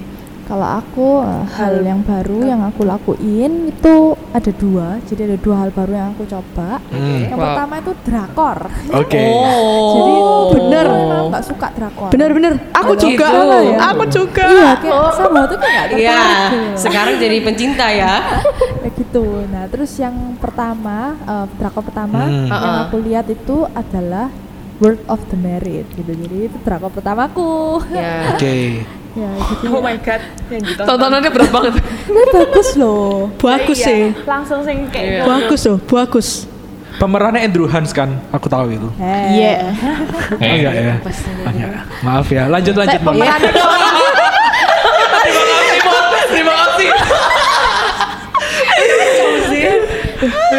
Kalau 0.48 0.64
aku 0.64 1.20
eh, 1.20 1.44
hal 1.54 1.84
yang 1.84 2.00
baru 2.00 2.40
yang 2.42 2.64
aku 2.64 2.82
lakuin 2.82 3.68
itu 3.68 3.94
ada 4.32 4.48
dua. 4.50 4.96
Jadi 5.04 5.28
ada 5.28 5.36
dua 5.36 5.56
hal 5.60 5.70
baru 5.70 5.92
yang 5.92 6.08
aku 6.10 6.24
coba. 6.24 6.80
Hmm. 6.88 7.20
Yang 7.22 7.36
Wow. 7.36 7.44
pertama 7.44 7.74
itu 7.76 7.92
drakor. 8.02 8.58
Oke. 8.96 9.24
Jadi 9.92 10.14
bener. 10.50 10.86
Nggak 11.28 11.44
suka 11.44 11.66
drakor. 11.70 12.08
bener-bener 12.08 12.52
aku 12.72 12.84
Kalau 12.88 13.02
juga 13.04 13.28
gitu 13.28 13.58
ya. 13.68 13.76
aku 13.86 14.04
juga 14.08 14.44
Iya, 14.48 14.70
kayak 14.74 15.12
sama 15.12 15.40
tuh 15.44 15.58
kayak 15.58 15.84
Iya, 15.92 16.20
gitu. 16.48 16.58
sekarang 16.80 17.14
jadi 17.18 17.36
pencinta 17.42 17.86
ya. 17.86 18.14
kayak 18.80 18.94
gitu. 18.96 19.26
Nah, 19.46 19.68
terus 19.68 19.92
yang 19.94 20.16
pertama, 20.36 20.96
eh, 21.20 21.46
drakor 21.54 21.84
pertama 21.84 22.24
Hmm. 22.24 22.48
yang 22.48 22.56
Uh-uh. 22.64 22.84
aku 22.86 22.96
lihat 22.98 23.28
itu 23.28 23.68
adalah 23.70 24.32
World 24.78 25.02
of 25.06 25.20
the 25.28 25.36
Married 25.36 25.84
gitu. 25.92 26.08
Jadi 26.08 26.48
itu 26.48 26.56
drakor 26.62 26.88
pertamaku. 26.88 27.82
Ya. 27.90 28.32
Oke. 28.32 28.86
Ya, 29.18 29.30
jadi 29.34 29.66
Oh 29.74 29.82
my 29.82 29.96
god, 29.98 30.22
yang 30.48 30.62
gitu. 30.62 30.82
Tontonannya 30.86 31.30
berat 31.34 31.50
banget. 31.50 31.74
bagus 32.30 32.68
loh. 32.78 33.26
bagus 33.36 33.78
sih 33.82 34.14
Langsung 34.22 34.62
sing 34.62 34.86
kayak 34.88 35.26
bagus 35.26 35.66
loh 35.66 35.78
bagus 35.82 36.28
Pemerannya 36.98 37.46
Andrew 37.46 37.70
Hans 37.70 37.94
kan, 37.94 38.10
aku 38.34 38.50
tahu 38.50 38.74
itu. 38.74 38.88
Iya. 38.98 39.70
Oh, 40.38 40.42
enggak 40.42 40.74
ya? 40.74 40.94
Oh, 40.98 41.50
enggak. 41.54 41.70
Maaf 42.02 42.26
ya. 42.26 42.50
Lanjut 42.50 42.74
lanjut. 42.74 42.98
Pemerannya. 43.00 43.50
Terima 46.28 46.52
kasih. 46.58 46.88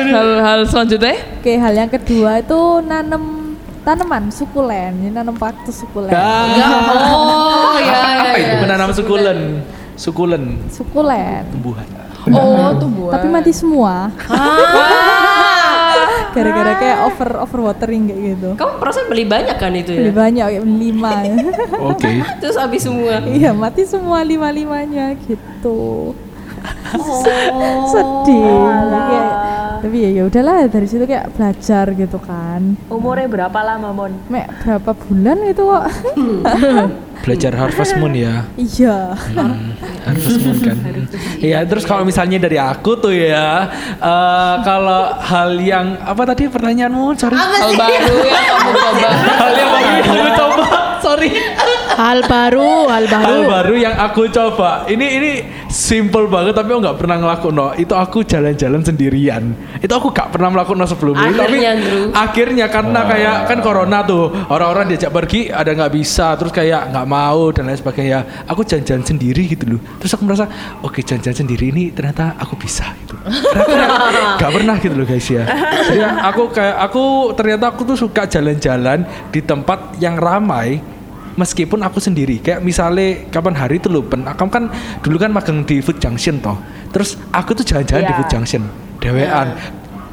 Hal-hal 0.10 0.60
selanjutnya? 0.66 1.16
Oke, 1.44 1.54
hal 1.60 1.74
yang 1.76 1.92
kedua 1.92 2.40
itu 2.40 2.60
nanam 2.88 3.54
tanaman 3.84 4.32
sukulen. 4.32 4.92
Ini 5.04 5.12
nanam 5.12 5.36
kaktus 5.36 5.84
sukulen. 5.84 6.12
Oh, 6.16 7.49
sukulen. 9.00 9.40
Sukulen 9.96 10.44
Sukulen. 10.68 11.44
tumbuhan. 11.52 11.88
Oh, 12.30 12.72
tumbuhan. 12.76 13.12
Tapi 13.16 13.28
mati 13.28 13.52
semua. 13.52 14.12
Ah. 14.28 16.28
Gara-gara 16.36 16.78
kayak 16.78 16.98
over 17.06 17.30
over 17.42 17.60
watering 17.66 18.06
kayak 18.06 18.22
gitu. 18.32 18.50
Kamu 18.54 18.74
perasaan 18.78 19.10
beli 19.10 19.26
banyak 19.26 19.56
kan 19.58 19.74
itu 19.74 19.92
Beli 19.92 20.08
ya? 20.08 20.14
banyak 20.14 20.46
kayak 20.46 20.62
beli 20.62 20.78
lima. 20.88 21.12
Oke. 21.90 22.10
Terus 22.40 22.56
habis 22.56 22.82
semua. 22.82 23.18
iya, 23.26 23.50
mati 23.50 23.82
semua 23.84 24.22
lima-limanya 24.22 25.18
gitu. 25.20 26.14
Sedih. 27.90 28.46
Kayak- 28.88 29.29
tapi 29.80 29.98
ya 30.04 30.10
ya 30.12 30.24
udahlah 30.28 30.68
dari 30.68 30.88
situ 30.88 31.04
kayak 31.04 31.32
belajar 31.34 31.86
gitu 31.96 32.20
kan. 32.20 32.76
umurnya 32.88 33.28
berapa 33.28 33.60
lama 33.64 33.90
Mon? 33.90 34.14
Mek 34.28 34.48
berapa 34.62 34.92
bulan 34.94 35.38
itu 35.48 35.64
kok? 35.64 35.86
Belajar 37.20 37.52
Harvest 37.52 38.00
Moon 38.00 38.16
ya. 38.16 38.48
iya. 38.56 39.12
Hmm, 39.36 39.76
Harvest 40.08 40.40
Moon 40.40 40.58
kan. 40.64 40.78
Iya, 41.40 41.68
terus 41.68 41.84
kalau 41.84 42.08
misalnya 42.08 42.40
dari 42.40 42.56
aku 42.56 42.96
tuh 42.96 43.12
ya, 43.12 43.68
eh, 44.00 44.56
kalau 44.64 45.20
hal 45.20 45.60
yang 45.60 46.00
apa 46.00 46.24
tadi 46.24 46.48
pertanyaanmu? 46.48 47.12
Sorry. 47.20 47.36
Hal 47.36 47.76
baru 47.76 48.16
yang 48.24 48.44
kamu 48.48 48.72
coba. 48.72 49.10
Hal 49.44 49.52
yang 49.52 49.70
baru 49.70 49.90
yang 49.92 50.08
aku 50.08 50.32
coba. 50.40 50.66
Sorry. 51.00 51.32
hal 52.00 52.20
baru 52.28 52.88
hal 52.88 53.06
baru 53.08 53.24
Hal 53.28 53.40
baru 53.48 53.76
yang 53.76 53.96
aku 54.00 54.24
coba. 54.32 54.88
Ini 54.88 55.06
ini 55.20 55.32
simple 55.80 56.28
banget 56.28 56.52
tapi 56.52 56.76
aku 56.76 56.84
nggak 56.84 56.98
pernah 57.00 57.16
ngelakuin 57.16 57.56
no. 57.56 57.72
Itu 57.80 57.96
aku 57.96 58.28
jalan-jalan 58.28 58.84
sendirian. 58.84 59.56
Itu 59.80 59.96
aku 59.96 60.12
gak 60.12 60.36
pernah 60.36 60.52
melakukan 60.52 60.84
sebelumnya. 60.84 61.32
tapi 61.32 61.64
Akhirnya, 61.64 61.72
Andrew. 61.80 62.04
akhirnya 62.12 62.66
karena 62.68 63.00
kayak 63.08 63.38
kan 63.48 63.58
corona 63.64 64.04
tuh 64.04 64.28
orang-orang 64.52 64.92
diajak 64.92 65.16
pergi 65.16 65.48
ada 65.48 65.72
nggak 65.72 65.94
bisa 65.96 66.36
terus 66.36 66.52
kayak 66.52 66.92
nggak 66.92 67.08
mau 67.08 67.56
dan 67.56 67.72
lain 67.72 67.80
sebagainya. 67.80 68.20
Aku 68.52 68.68
jalan-jalan 68.68 69.08
sendiri 69.08 69.48
gitu 69.48 69.66
loh. 69.78 69.82
Terus 70.04 70.12
aku 70.20 70.28
merasa 70.28 70.46
oke 70.84 71.00
jalan-jalan 71.00 71.38
sendiri 71.48 71.72
ini 71.72 71.96
ternyata 71.96 72.36
aku 72.36 72.60
bisa 72.60 72.84
gitu. 73.00 73.16
Ternyata 73.56 73.98
Gak 74.42 74.52
pernah 74.52 74.76
gitu 74.84 74.96
loh 75.00 75.08
guys 75.08 75.28
ya. 75.32 75.44
Jadi 75.88 76.04
aku 76.04 76.52
kayak 76.52 76.76
aku 76.92 77.04
ternyata 77.40 77.72
aku 77.72 77.82
tuh 77.88 77.98
suka 77.98 78.28
jalan-jalan 78.28 79.08
di 79.32 79.40
tempat 79.40 79.96
yang 80.04 80.20
ramai 80.20 80.99
meskipun 81.40 81.80
aku 81.80 81.98
sendiri 81.98 82.38
kayak 82.38 82.60
misalnya 82.60 83.24
kapan 83.30 83.54
hari 83.54 83.80
itu 83.80 83.88
loh 83.88 84.04
pen 84.04 84.28
kamu 84.28 84.50
kan 84.52 84.64
dulu 85.00 85.16
kan 85.16 85.32
magang 85.32 85.64
di 85.64 85.80
food 85.80 85.96
junction 85.98 86.38
toh 86.38 86.58
terus 86.92 87.16
aku 87.32 87.54
tuh 87.54 87.64
jalan-jalan 87.64 88.04
di 88.04 88.10
Iya. 88.10 88.18
food 88.18 88.30
junction 88.30 88.62
dewean 89.00 89.48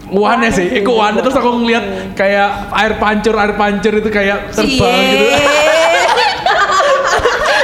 Wane 0.07 0.49
sih, 0.49 0.71
iku 0.71 0.95
wane 0.95 1.19
terus 1.19 1.35
aku 1.35 1.51
ngeliat 1.51 2.15
kayak 2.15 2.71
air 2.71 2.95
pancur, 2.95 3.35
air 3.35 3.59
pancur 3.59 3.91
itu 3.91 4.07
kayak 4.07 4.55
terbang 4.55 5.03
gitu. 5.03 5.27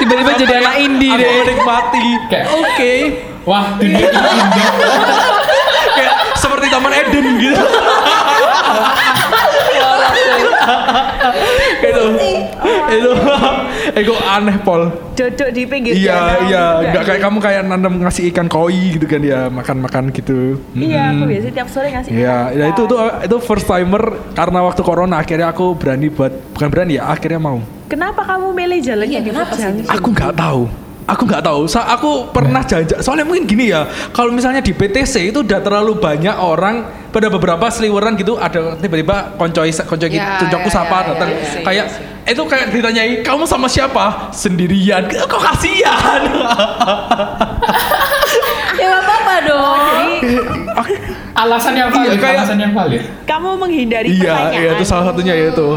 Tiba-tiba 0.03 0.33
jadi 0.35 0.53
anak 0.59 0.75
indie 0.77 1.09
Aku 1.09 1.23
deh. 1.23 1.33
menikmati. 1.39 2.03
Kayak- 2.27 2.49
Oke. 2.51 2.93
Wah, 3.47 3.79
dunia 3.79 4.03
ini 4.03 4.11
indah. 4.11 4.71
Kayak 5.95 6.15
seperti 6.35 6.67
Taman 6.67 6.91
Eden 6.93 7.27
gitu. 7.39 7.63
itu 12.93 13.13
itu 14.05 14.13
aneh 14.29 14.57
pol 14.61 14.83
Duduk 15.13 15.49
di 15.53 15.63
pinggir 15.69 15.93
iya 15.93 16.41
iya 16.49 16.65
gitu 16.81 16.89
nggak 16.93 17.05
kayak 17.05 17.21
kamu 17.21 17.39
kayak 17.41 17.63
nanam 17.69 17.93
ngasih 18.01 18.23
ikan 18.33 18.47
koi 18.49 18.97
gitu 18.97 19.07
kan 19.09 19.21
ya 19.21 19.49
makan 19.53 19.77
makan 19.85 20.05
gitu 20.13 20.57
Iya, 20.73 21.15
aku 21.15 21.23
biasanya 21.29 21.55
tiap 21.63 21.69
sore 21.69 21.89
ngasih 21.93 22.11
Iya, 22.13 22.37
ya 22.53 22.65
itu 22.73 22.83
tuh 22.89 22.99
itu 23.23 23.37
first 23.45 23.67
timer 23.69 24.03
karena 24.33 24.59
waktu 24.65 24.83
corona 24.83 25.21
akhirnya 25.21 25.53
aku 25.53 25.77
berani 25.77 26.09
buat 26.09 26.33
bukan 26.57 26.69
berani 26.69 26.99
ya 26.99 27.09
akhirnya 27.13 27.41
mau. 27.41 27.59
Kenapa 27.89 28.25
kamu 28.25 28.57
milih 28.57 28.79
jalannya 28.81 29.21
Iya, 29.21 29.21
di 29.21 29.31
kenapa 29.31 29.53
sih? 29.53 29.85
Aku 29.89 30.09
nggak 30.13 30.33
tahu. 30.33 30.63
Aku 31.03 31.23
nggak 31.27 31.43
tahu. 31.45 31.61
Sa 31.67 31.85
aku 31.93 32.31
pernah 32.31 32.63
jajan. 32.63 33.03
Soalnya 33.03 33.27
mungkin 33.27 33.45
gini 33.45 33.75
ya. 33.75 33.85
Kalau 34.15 34.31
misalnya 34.33 34.63
di 34.63 34.73
PTC 34.73 35.35
itu 35.35 35.43
udah 35.43 35.61
terlalu 35.61 35.99
banyak 35.99 36.33
orang 36.39 36.89
pada 37.13 37.29
beberapa 37.29 37.69
seliweran 37.69 38.17
gitu 38.17 38.41
ada 38.41 38.79
tiba-tiba 38.81 39.37
koncoi 39.37 39.69
koncoi 39.69 40.09
gitu, 40.09 40.23
Ya, 40.25 40.41
koncoku 40.41 40.69
ya, 40.71 40.73
sapa 40.73 40.97
ya, 40.97 41.05
datang 41.13 41.29
ya, 41.29 41.37
ya, 41.37 41.61
kayak 41.61 41.87
itu 42.23 42.43
kayak 42.47 42.71
ditanyai 42.71 43.13
kamu 43.27 43.43
sama 43.51 43.67
siapa 43.67 44.31
sendirian 44.31 45.11
kok 45.11 45.43
kasihan 45.43 46.23
ya 48.79 48.87
gak 48.87 49.03
apa-apa 49.03 49.35
dong 49.43 49.83
alasan 51.33 51.75
yang 51.75 51.91
iya, 51.91 51.97
valid 51.97 52.15
iya, 52.15 52.23
kayak, 52.23 52.39
alasan 52.39 52.59
yang 52.63 52.73
valid 52.73 53.03
kamu 53.27 53.49
menghindari 53.59 54.09
iya 54.15 54.23
pertanyaan. 54.23 54.63
iya 54.63 54.71
itu 54.79 54.85
salah 54.87 55.05
satunya 55.11 55.35
ya 55.35 55.47
itu 55.51 55.69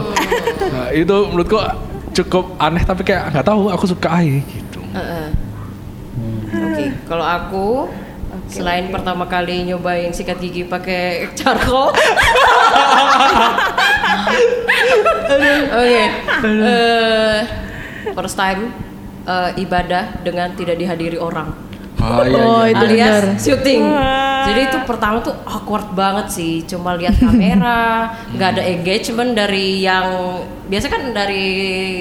nah, 0.70 0.88
itu 0.94 1.18
menurutku 1.34 1.58
cukup 2.16 2.46
aneh 2.62 2.84
tapi 2.86 3.02
kayak 3.02 3.34
nggak 3.34 3.46
tahu 3.46 3.62
aku 3.74 3.86
suka 3.90 4.08
aja 4.08 4.40
gitu 4.40 4.80
uh 4.94 5.00
-uh. 5.00 5.28
hmm. 6.16 6.40
oke 6.54 6.74
okay. 6.78 6.88
kalau 7.10 7.26
aku 7.26 7.66
selain 8.46 8.94
pertama 8.94 9.26
kali 9.26 9.66
nyobain 9.68 10.14
sikat 10.14 10.38
gigi 10.40 10.64
pakai 10.66 11.34
charcoal. 11.34 11.92
Oke. 15.76 16.06
eh, 16.46 17.40
first 18.14 18.38
time 18.38 18.72
eh, 19.26 19.52
ibadah 19.60 20.22
dengan 20.22 20.54
tidak 20.54 20.78
dihadiri 20.78 21.18
orang. 21.18 21.75
Oh 22.06 22.22
iya, 22.22 22.38
Oh, 22.38 22.62
iya. 22.64 22.72
itu 22.72 22.86
alias 22.86 23.18
syuting. 23.42 23.82
Jadi 24.46 24.62
itu 24.70 24.78
pertama 24.86 25.18
tuh 25.26 25.34
awkward 25.42 25.90
banget 25.98 26.30
sih, 26.30 26.62
cuma 26.70 26.94
lihat 26.94 27.18
kamera, 27.18 28.14
nggak 28.30 28.50
ada 28.54 28.64
engagement 28.64 29.34
dari 29.34 29.82
yang 29.82 30.06
biasa 30.70 30.86
kan 30.90 31.02
dari 31.14 31.46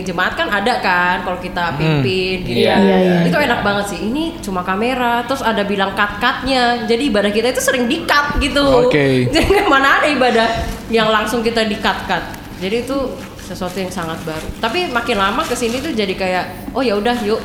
jemaat 0.05 0.36
kan 0.36 0.48
ada 0.52 0.80
kan 0.80 1.24
kalau 1.24 1.40
kita 1.40 1.72
pimpin 1.80 2.44
gitu. 2.44 2.68
Iya, 2.68 2.76
kan. 2.76 2.80
iya, 2.84 2.96
iya. 3.00 3.16
Itu 3.24 3.36
enak 3.40 3.61
banget 3.64 3.84
sih. 3.96 4.00
Ini 4.12 4.44
cuma 4.44 4.61
kamera, 4.61 5.24
terus 5.24 5.40
ada 5.40 5.64
bilang 5.64 5.96
cut 5.96 6.20
cutnya. 6.20 6.84
Jadi 6.84 7.02
ibadah 7.09 7.32
kita 7.32 7.48
itu 7.48 7.64
sering 7.64 7.88
di 7.88 8.05
cut 8.05 8.36
gitu. 8.36 8.92
Oke. 8.92 9.24
Jadi 9.34 9.64
mana 9.64 10.05
ada 10.05 10.09
ibadah 10.12 10.48
yang 10.92 11.09
langsung 11.09 11.40
kita 11.40 11.64
di 11.64 11.80
cut 11.80 12.05
cut. 12.05 12.24
Jadi 12.61 12.84
itu 12.84 12.96
sesuatu 13.44 13.76
yang 13.76 13.92
sangat 13.92 14.20
baru. 14.24 14.48
Tapi 14.61 14.88
makin 14.88 15.16
lama 15.20 15.44
ke 15.44 15.52
sini 15.52 15.76
tuh 15.84 15.92
jadi 15.92 16.16
kayak 16.16 16.72
oh 16.72 16.80
ya 16.80 16.96
udah 16.96 17.12
yuk, 17.28 17.40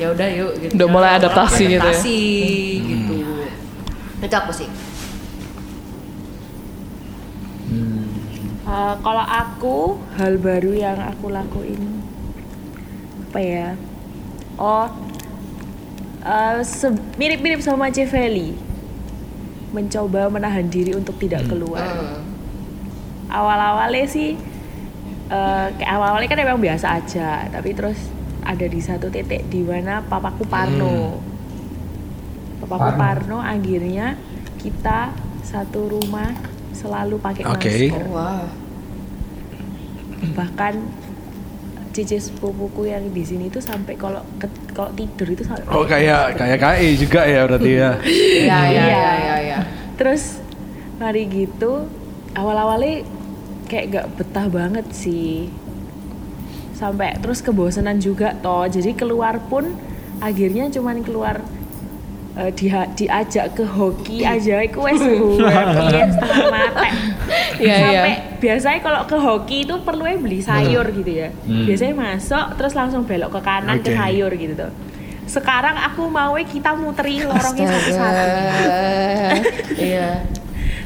ya 0.00 0.06
udah 0.10 0.28
yuk 0.32 0.52
gitu. 0.58 0.72
Udah 0.80 0.88
mulai 0.88 1.10
adaptasi 1.20 1.62
gitu 1.68 1.76
ya. 1.76 1.80
Adaptasi 1.84 2.18
gitu. 2.82 3.14
Itu 4.18 4.34
aku 4.34 4.52
sih. 4.56 4.68
Eh, 8.64 8.94
kalau 9.02 9.24
aku 9.24 9.76
hal 10.14 10.38
baru 10.38 10.72
yang 10.72 10.98
aku 10.98 11.28
lakuin 11.28 12.00
apa 13.28 13.38
ya? 13.38 13.68
Oh, 14.54 14.86
eh, 16.22 16.58
se- 16.62 16.94
mirip-mirip 17.14 17.60
sama 17.60 17.90
Ceveli, 17.90 18.54
mencoba 19.70 20.26
menahan 20.28 20.66
diri 20.66 20.94
untuk 20.94 21.18
tidak 21.18 21.46
keluar. 21.46 21.82
Awal-awalnya 23.26 24.06
sih, 24.06 24.34
eh, 25.28 25.66
kayak 25.74 25.90
awal-awalnya 25.90 26.28
kan 26.28 26.40
emang 26.40 26.58
biasa 26.58 26.98
aja, 26.98 27.46
tapi 27.48 27.70
terus 27.70 27.98
ada 28.42 28.64
di 28.64 28.78
satu 28.78 29.06
titik 29.06 29.46
di 29.46 29.60
mana 29.60 30.00
papaku 30.00 30.44
Parno, 30.44 31.20
papaku 32.60 32.90
Parno. 32.90 32.98
Parno 32.98 33.38
akhirnya 33.38 34.16
kita 34.56 35.12
satu 35.40 35.88
rumah 35.90 36.32
selalu 36.70 37.16
pakai 37.16 37.42
Oke. 37.44 37.68
masker 37.68 38.04
Wah. 38.08 38.44
bahkan 40.30 40.76
cici 41.90 42.16
sepupuku 42.16 42.86
yang 42.86 43.02
di 43.08 43.24
sini 43.24 43.48
tuh 43.48 43.58
sampai 43.58 43.96
kalau 43.96 44.22
kalau 44.70 44.92
tidur 44.92 45.26
itu 45.26 45.42
sampai 45.42 45.66
Oh 45.66 45.82
kayak 45.82 46.38
kayak 46.38 46.58
KI 46.58 46.88
juga 46.94 47.24
ya 47.24 47.40
berarti 47.44 47.70
ya. 47.72 47.90
Iya 47.98 48.12
iya 48.38 48.60
Iya. 48.62 48.84
iya 48.86 49.12
iya. 49.16 49.36
iya. 49.42 49.58
terus 49.96 50.38
mari 50.96 51.26
gitu 51.26 51.88
awal-awalnya 52.32 53.02
kayak 53.66 53.84
gak 53.90 54.06
betah 54.14 54.46
banget 54.46 54.86
sih 54.92 55.50
sampai 56.80 57.20
terus 57.20 57.44
kebosanan 57.44 58.00
juga 58.00 58.32
toh. 58.40 58.64
Jadi 58.64 58.96
keluar 58.96 59.36
pun 59.52 59.76
akhirnya 60.20 60.68
cuman 60.72 61.04
keluar 61.04 61.40
eh, 62.36 62.50
dia 62.56 62.88
diajak 62.92 63.56
ke 63.56 63.64
hoki 63.64 64.24
aja 64.24 64.60
iku 64.64 64.84
wes 64.84 65.00
ya, 67.60 67.76
sampai 67.76 68.00
iya. 68.12 68.16
biasanya 68.40 68.80
kalau 68.84 69.00
ke 69.08 69.16
hoki 69.16 69.64
itu 69.68 69.74
perlu 69.80 70.04
beli 70.20 70.40
sayur 70.44 70.84
gitu 70.92 71.12
ya. 71.24 71.28
Hmm. 71.44 71.64
biasanya 71.64 71.94
masuk 71.96 72.46
terus 72.60 72.72
langsung 72.76 73.04
belok 73.08 73.32
ke 73.36 73.40
kanan 73.44 73.80
ke 73.80 73.92
Oke. 73.92 73.96
sayur 73.96 74.32
gitu 74.36 74.54
tuh 74.56 74.72
sekarang 75.30 75.78
aku 75.78 76.10
mau 76.10 76.34
kita 76.42 76.74
muteri 76.74 77.22
lorongnya 77.22 77.70
satu-satu. 77.70 78.26
Iya. 79.80 80.26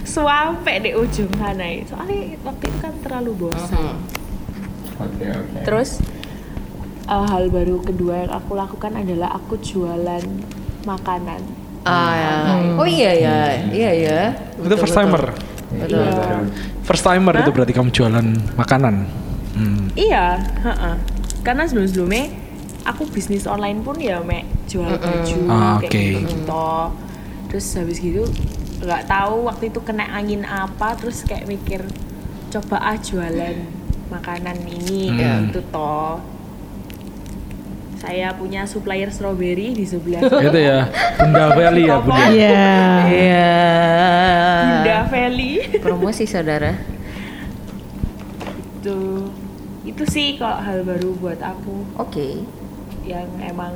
sampai 0.05 0.85
di 0.85 0.93
ujung 0.93 1.33
sana 1.41 1.65
soalnya 1.89 2.37
waktu 2.45 2.65
itu 2.69 2.79
kan 2.79 2.93
terlalu 3.01 3.49
bosan 3.49 3.97
Oke 4.97 5.25
oke. 5.27 5.59
terus 5.63 5.99
uh, 7.05 7.25
hal 7.25 7.49
baru 7.49 7.81
kedua 7.81 8.25
yang 8.25 8.33
aku 8.33 8.55
lakukan 8.55 8.95
adalah 8.95 9.35
aku 9.35 9.59
jualan 9.59 10.23
makanan 10.83 11.43
Ah, 11.85 12.17
ya. 12.17 12.33
Oh 12.81 12.89
iya 12.89 13.13
ya, 13.13 13.39
iya 13.69 13.91
ya. 13.93 14.21
Itu 14.57 14.73
first 14.75 14.97
timer. 14.97 15.37
Iya, 15.77 16.01
baru. 16.09 16.49
First 16.81 17.05
timer 17.05 17.35
itu 17.37 17.53
berarti 17.53 17.73
kamu 17.73 17.93
jualan 17.93 18.27
makanan. 18.57 18.95
Hmm. 19.53 19.93
iya 19.93 20.41
heeh. 20.65 20.95
karena 21.45 21.63
sebelum 21.63 21.85
sebelumnya 21.85 22.33
aku 22.83 23.05
bisnis 23.07 23.45
online 23.45 23.85
pun 23.85 23.95
ya 23.97 24.19
mek 24.19 24.49
jual 24.65 24.97
baju 24.97 25.37
Ah, 25.47 25.77
kayak 25.79 25.87
oke. 25.87 26.01
gitu 26.01 26.19
gitu 26.27 26.67
terus 27.47 27.67
habis 27.77 27.99
gitu 27.99 28.25
nggak 28.81 29.05
tahu 29.05 29.47
waktu 29.47 29.69
itu 29.69 29.79
kena 29.79 30.09
angin 30.11 30.43
apa 30.43 30.97
terus 30.97 31.23
kayak 31.23 31.47
mikir 31.47 31.85
coba 32.49 32.81
ah 32.83 32.97
jualan 32.97 33.55
makanan 34.07 34.57
ini 34.63 35.13
kayak 35.13 35.33
Hmm. 35.35 35.45
gitu 35.47 35.61
toh 35.69 36.21
saya 37.97 38.33
punya 38.33 38.63
supplier 38.65 39.09
strawberry 39.09 39.73
di 39.73 39.83
sebelah 39.83 40.21
Itu 40.21 40.53
ya. 40.55 40.93
Bunda 41.17 41.45
Valley 41.51 41.89
ya 41.89 41.97
Bunda. 41.99 42.25
Iya. 42.29 42.69
Iya. 43.09 43.57
Bunda 44.61 44.99
Valley 45.09 45.53
Promosi 45.79 46.25
saudara. 46.25 46.77
itu 48.77 48.97
itu 49.83 50.05
sih 50.05 50.37
kalau 50.37 50.61
hal 50.61 50.85
baru 50.85 51.17
buat 51.17 51.41
aku 51.41 51.89
Oke. 51.97 52.45
yang 53.03 53.25
emang 53.41 53.73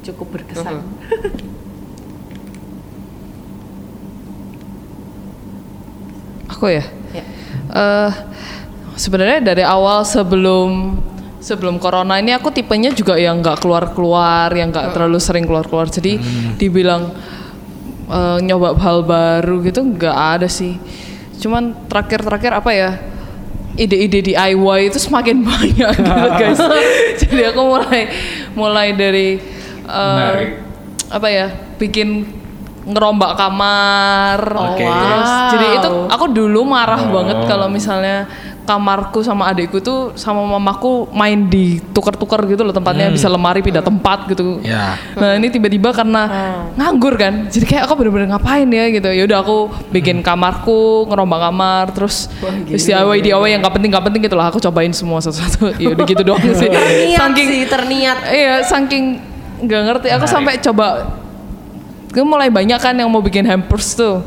cukup 0.00 0.32
berkesan 0.32 0.80
Aku 6.48 6.68
ya. 6.68 6.84
Ya. 7.12 7.24
Eh 7.70 8.10
sebenarnya 8.94 9.40
dari 9.42 9.64
awal 9.64 10.02
sebelum 10.02 10.98
sebelum 11.38 11.76
corona 11.76 12.16
ini 12.16 12.30
aku 12.30 12.48
tipenya 12.48 12.90
juga 12.90 13.18
yang 13.18 13.42
nggak 13.42 13.58
keluar 13.58 13.90
keluar, 13.90 14.48
yang 14.54 14.70
nggak 14.70 14.94
terlalu 14.94 15.18
sering 15.18 15.44
keluar 15.44 15.66
keluar. 15.66 15.90
Jadi 15.90 16.18
dibilang 16.54 17.10
eh, 18.06 18.38
nyoba 18.40 18.78
hal 18.78 19.02
baru 19.02 19.58
gitu 19.62 19.82
nggak 19.82 20.16
ada 20.38 20.46
sih. 20.46 20.78
Cuman 21.38 21.74
terakhir-terakhir 21.90 22.52
apa 22.54 22.70
ya? 22.70 22.90
Ide-ide 23.72 24.20
DIY 24.20 24.92
itu 24.92 25.00
semakin 25.00 25.42
banyak 25.48 25.92
gitu 25.96 26.28
guys. 26.36 26.60
Jadi 27.24 27.42
aku 27.48 27.60
mulai 27.64 28.00
mulai 28.52 28.88
dari 28.92 29.40
Menarik. 29.82 30.50
apa 31.08 31.28
ya? 31.28 31.46
Bikin 31.80 32.28
ngerombak 32.82 33.34
kamar. 33.34 34.38
Oke. 34.74 34.82
Terus 34.84 35.30
jadi 35.54 35.66
itu 35.78 35.90
aku 36.10 36.24
dulu 36.28 36.66
marah 36.66 36.98
Oh. 36.98 37.14
banget 37.14 37.38
kalau 37.46 37.70
misalnya 37.70 38.26
kamarku 38.62 39.26
sama 39.26 39.50
adikku 39.50 39.82
tuh 39.82 40.14
sama 40.14 40.46
mamaku 40.46 41.10
main 41.10 41.50
di 41.50 41.82
tukar-tukar 41.90 42.46
gitu 42.46 42.62
loh 42.62 42.70
tempatnya 42.70 43.10
bisa 43.10 43.26
lemari 43.26 43.58
pindah 43.58 43.82
tempat 43.82 44.30
gitu. 44.30 44.62
Ya. 44.62 44.94
Nah 45.18 45.34
ini 45.34 45.50
tiba-tiba 45.50 45.90
karena 45.90 46.22
nganggur 46.78 47.18
kan, 47.18 47.50
jadi 47.50 47.64
kayak 47.66 47.82
aku 47.90 47.92
bener-bener 47.98 48.30
ngapain 48.30 48.66
ya 48.70 48.86
gitu. 48.94 49.08
Ya 49.10 49.22
udah 49.26 49.38
aku 49.42 49.58
bikin 49.90 50.22
kamarku, 50.22 51.10
ngerombak 51.10 51.40
kamar, 51.50 51.84
terus 51.90 52.30
terus 52.70 52.84
DIY 52.86 53.18
DIY 53.26 53.48
yang 53.58 53.60
nggak 53.66 53.74
penting 53.74 53.90
nggak 53.90 54.04
penting 54.06 54.20
gitu 54.30 54.36
lah. 54.38 54.46
Aku 54.54 54.62
cobain 54.62 54.92
semua 54.94 55.18
satu-satu. 55.18 55.74
Ya 55.82 55.90
udah 55.98 56.06
gitu 56.06 56.22
doang 56.22 56.38
sih. 56.38 56.70
Terniat 56.70 57.34
sih, 57.34 57.62
terniat. 57.74 58.18
Iya, 58.30 58.54
saking 58.62 59.18
nggak 59.66 59.80
ngerti. 59.90 60.08
Aku 60.14 60.26
Menarik. 60.26 60.30
sampai 60.30 60.54
coba, 60.62 60.86
gue 62.14 62.24
mulai 62.24 62.46
banyak 62.46 62.78
kan 62.78 62.94
yang 62.94 63.10
mau 63.10 63.18
bikin 63.18 63.42
hampers 63.42 63.98
tuh. 63.98 64.22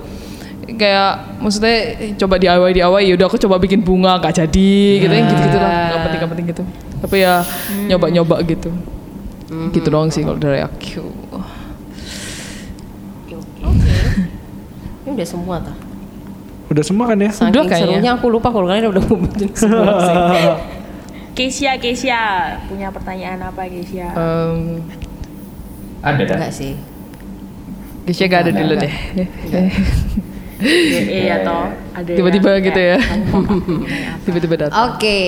Kayak 0.66 1.38
maksudnya 1.38 1.78
coba 2.18 2.42
DIY 2.42 2.72
DIY 2.74 3.04
ya 3.06 3.14
udah 3.14 3.28
aku 3.30 3.38
coba 3.38 3.62
bikin 3.62 3.86
bunga 3.86 4.18
nggak 4.18 4.34
jadi 4.34 4.74
gitu 4.98 5.14
yang 5.14 5.30
gitu-gitu 5.30 5.58
lah 5.62 5.72
nggak 5.94 6.02
penting 6.02 6.20
nggak 6.20 6.32
penting 6.34 6.48
gitu. 6.50 6.64
Tapi 7.06 7.16
ya 7.22 7.46
nyoba-nyoba 7.86 8.36
gitu. 8.44 8.70
Gitu 9.70 9.88
doang 9.94 10.10
sih 10.10 10.26
kalau 10.26 10.42
dari 10.42 10.66
aku. 10.66 11.06
Ini 15.06 15.10
udah 15.14 15.28
semua 15.28 15.62
tuh. 15.62 15.76
Udah 16.66 16.82
semua 16.82 17.06
kan 17.14 17.18
ya? 17.22 17.30
Saking 17.30 17.54
Udah 17.54 17.64
kayaknya. 17.70 17.86
serunya 17.94 18.12
aku 18.18 18.26
lupa 18.34 18.50
kalau 18.50 18.66
kalian 18.66 18.90
udah 18.90 19.04
ngomongin 19.06 19.50
semua 19.54 19.94
sih. 20.02 20.18
Kesia 21.38 21.78
Kesia. 21.78 22.24
Punya 22.66 22.90
pertanyaan 22.90 23.38
apa 23.46 23.70
Kesia? 23.70 24.10
Em, 24.18 24.82
Ada 26.02 26.22
dah. 26.26 26.38
Enggak 26.42 26.54
sih. 26.58 26.74
Kayaknya 28.10 28.26
gak 28.30 28.42
ada 28.42 28.52
dulu 28.54 28.74
deh 28.82 28.94
iya 30.58 31.36
toh 31.42 31.68
ada 31.92 32.08
yang 32.08 32.18
tiba-tiba 32.18 32.52
gitu 32.60 32.80
ya 32.80 32.96
kayak, 32.96 33.00
"Kamu 33.12 33.26
mau 33.26 33.56
apa? 33.56 34.24
tiba-tiba 34.24 34.56
datang 34.58 34.78
Oke, 34.90 35.20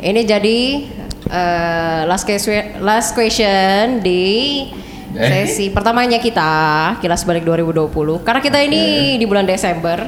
ini 0.00 0.20
jadi 0.22 0.58
eh, 1.26 2.00
last 2.04 2.24
question, 2.24 2.54
last 2.80 3.10
question 3.12 4.00
di 4.00 4.24
Eh. 5.16 5.48
sesi 5.48 5.72
pertamanya 5.72 6.20
kita 6.20 6.52
kilas 7.00 7.24
balik 7.24 7.40
2020 7.40 8.20
karena 8.20 8.36
kita 8.36 8.60
ini 8.60 9.16
di 9.16 9.24
bulan 9.24 9.48
Desember 9.48 10.04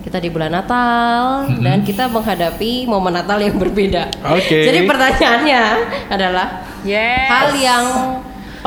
kita 0.00 0.16
di 0.16 0.32
bulan 0.32 0.48
Natal 0.48 1.44
dan 1.60 1.82
kita 1.82 2.08
menghadapi 2.08 2.86
momen 2.86 3.10
Natal 3.12 3.36
yang 3.36 3.52
berbeda. 3.52 4.08
Oke. 4.32 4.64
Jadi 4.64 4.86
pertanyaannya 4.86 5.62
adalah 6.08 6.62
Yes. 6.86 7.26
hal 7.26 7.48
yang 7.52 7.84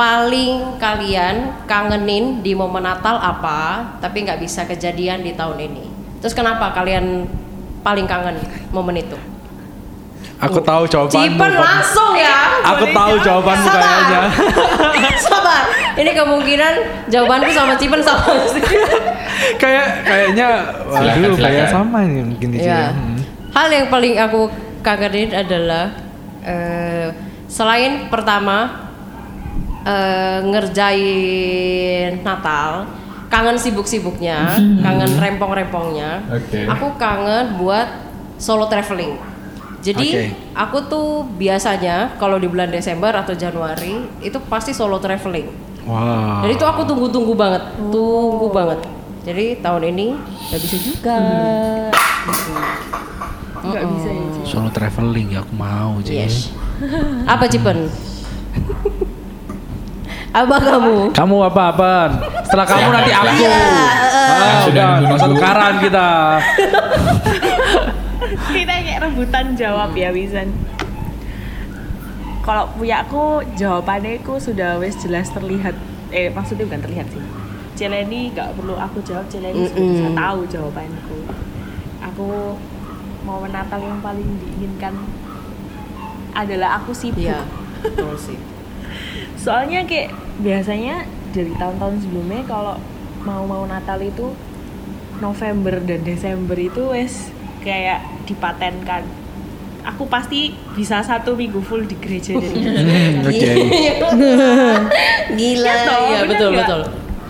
paling 0.00 0.80
kalian 0.80 1.60
kangenin 1.68 2.40
di 2.40 2.56
momen 2.56 2.88
Natal 2.88 3.20
apa 3.20 3.84
tapi 4.00 4.24
nggak 4.24 4.40
bisa 4.40 4.64
kejadian 4.64 5.20
di 5.20 5.36
tahun 5.36 5.60
ini. 5.60 5.84
Terus 6.24 6.32
kenapa 6.32 6.72
kalian 6.72 7.28
paling 7.84 8.08
kangen 8.08 8.40
momen 8.72 8.96
itu? 8.96 9.20
Aku 10.40 10.56
tahu 10.64 10.88
jawabanmu. 10.88 11.36
Cipen 11.36 11.52
langsung 11.52 12.16
ya. 12.16 12.64
Aku 12.64 12.88
tahu 12.96 13.12
jawabanmu 13.20 13.66
Sabar. 13.68 13.84
kayaknya. 13.84 14.20
Sabar. 15.28 15.62
Ini 16.00 16.10
kemungkinan 16.16 16.74
jawabanku 17.12 17.52
sama 17.52 17.76
Cipen 17.76 18.00
sama 18.00 18.40
sih. 18.56 18.64
Kayak 19.60 20.00
kayaknya 20.08 20.48
waduh 20.88 21.36
kayak 21.36 21.68
sama 21.68 22.08
ini 22.08 22.24
mungkin 22.24 22.48
di 22.56 22.58
sini. 22.64 22.72
Ya. 22.72 22.88
Hmm. 22.96 23.20
Hal 23.52 23.68
yang 23.68 23.92
paling 23.92 24.16
aku 24.16 24.48
kangenin 24.80 25.28
adalah 25.36 25.92
eh, 26.40 27.12
selain 27.52 28.08
pertama 28.08 28.88
eh, 29.86 30.38
ngerjain 30.44 32.20
Natal, 32.24 32.86
kangen 33.30 33.56
sibuk-sibuknya, 33.56 34.58
kangen 34.82 35.12
rempong-rempongnya. 35.16 36.26
Oke. 36.28 36.66
Aku 36.66 36.98
kangen 36.98 37.56
buat 37.56 37.88
solo 38.36 38.66
traveling. 38.66 39.16
Jadi 39.80 40.08
Oke. 40.12 40.24
aku 40.52 40.78
tuh 40.92 41.08
biasanya 41.40 42.12
kalau 42.20 42.36
di 42.36 42.44
bulan 42.44 42.68
Desember 42.68 43.16
atau 43.16 43.32
Januari 43.32 44.04
itu 44.20 44.36
pasti 44.50 44.76
solo 44.76 45.00
traveling. 45.00 45.48
Wah. 45.88 46.44
Jadi 46.44 46.52
itu 46.60 46.66
aku 46.68 46.84
tunggu-tunggu 46.84 47.32
banget, 47.32 47.64
tunggu 47.88 48.52
banget. 48.52 48.84
Jadi 49.24 49.56
tahun 49.64 49.82
ini 49.96 50.06
nggak 50.52 50.60
bisa 50.60 50.76
juga. 50.84 51.18
Gitu. 52.28 52.52
Nggak 53.60 53.84
bisa 53.88 54.08
ya. 54.12 54.24
Solo 54.44 54.68
traveling 54.68 55.28
ya 55.32 55.40
aku 55.40 55.54
mau 55.56 55.96
jadi. 56.04 56.28
Yes. 56.28 56.52
Apa 57.24 57.48
Cipen? 57.48 57.88
Apa 60.30 60.56
kamu? 60.56 61.10
Kamu 61.10 61.36
apa 61.42 61.62
apaan? 61.68 62.10
Setelah 62.46 62.66
kamu 62.68 62.88
nanti 62.88 63.10
aku. 63.10 63.34
silakan. 63.34 63.74
Ah, 64.30 64.38
Yang 64.40 64.60
sudah 64.62 64.70
udah, 64.70 64.90
nunggu-nunggu. 64.96 65.10
masa 65.10 65.26
tukaran 65.28 65.74
kita. 65.80 66.08
kita 68.30 68.72
kayak 68.76 69.00
rebutan 69.02 69.46
jawab 69.54 69.90
ya 69.92 70.10
Wisan 70.10 70.48
kalau 72.40 72.66
punya 72.72 73.02
aku 73.02 73.22
jawabannya 73.52 74.18
aku 74.18 74.38
sudah 74.38 74.78
wes 74.78 74.94
jelas 74.96 75.28
terlihat 75.28 75.74
eh 76.10 76.28
maksudnya 76.28 76.66
bukan 76.66 76.80
terlihat 76.80 77.06
sih 77.08 77.22
Celeni 77.74 78.30
nggak 78.30 78.54
perlu 78.54 78.74
aku 78.74 79.02
jawab 79.02 79.26
Celeni 79.26 79.66
sudah 79.66 79.82
bisa 79.84 80.04
Mm-mm. 80.04 80.16
tahu 80.16 80.40
jawabanku 80.46 81.18
aku 82.00 82.28
mau 83.22 83.42
Natal 83.44 83.78
yang 83.78 84.00
paling 84.00 84.26
diinginkan 84.38 84.94
adalah 86.32 86.78
aku 86.78 86.90
sibuk 86.90 87.20
Iya, 87.20 87.42
betul 87.82 88.14
sih. 88.16 88.38
Soalnya 89.40 89.82
kayak 89.82 90.12
biasanya 90.38 91.04
dari 91.30 91.52
tahun-tahun 91.54 91.96
sebelumnya 92.00 92.44
kalau 92.44 92.76
mau-mau 93.20 93.64
Natal 93.64 93.96
itu 93.98 94.36
November 95.18 95.80
dan 95.80 96.00
Desember 96.02 96.56
itu 96.56 96.80
wes 96.86 97.28
kayak 97.60 98.00
dipatenkan 98.24 99.04
aku 99.80 100.04
pasti 100.06 100.52
bisa 100.72 101.00
satu 101.00 101.32
minggu 101.32 101.60
full 101.60 101.84
di 101.84 101.96
gereja 101.96 102.36
dari 102.36 102.56
Hmm, 102.60 103.24
Oke. 103.24 103.48
Gila, 105.30 105.64
Iya 105.64 105.74
toh, 105.84 106.04
ya 106.06 106.20
betul 106.26 106.48
nggak? 106.50 106.60
betul. 106.62 106.82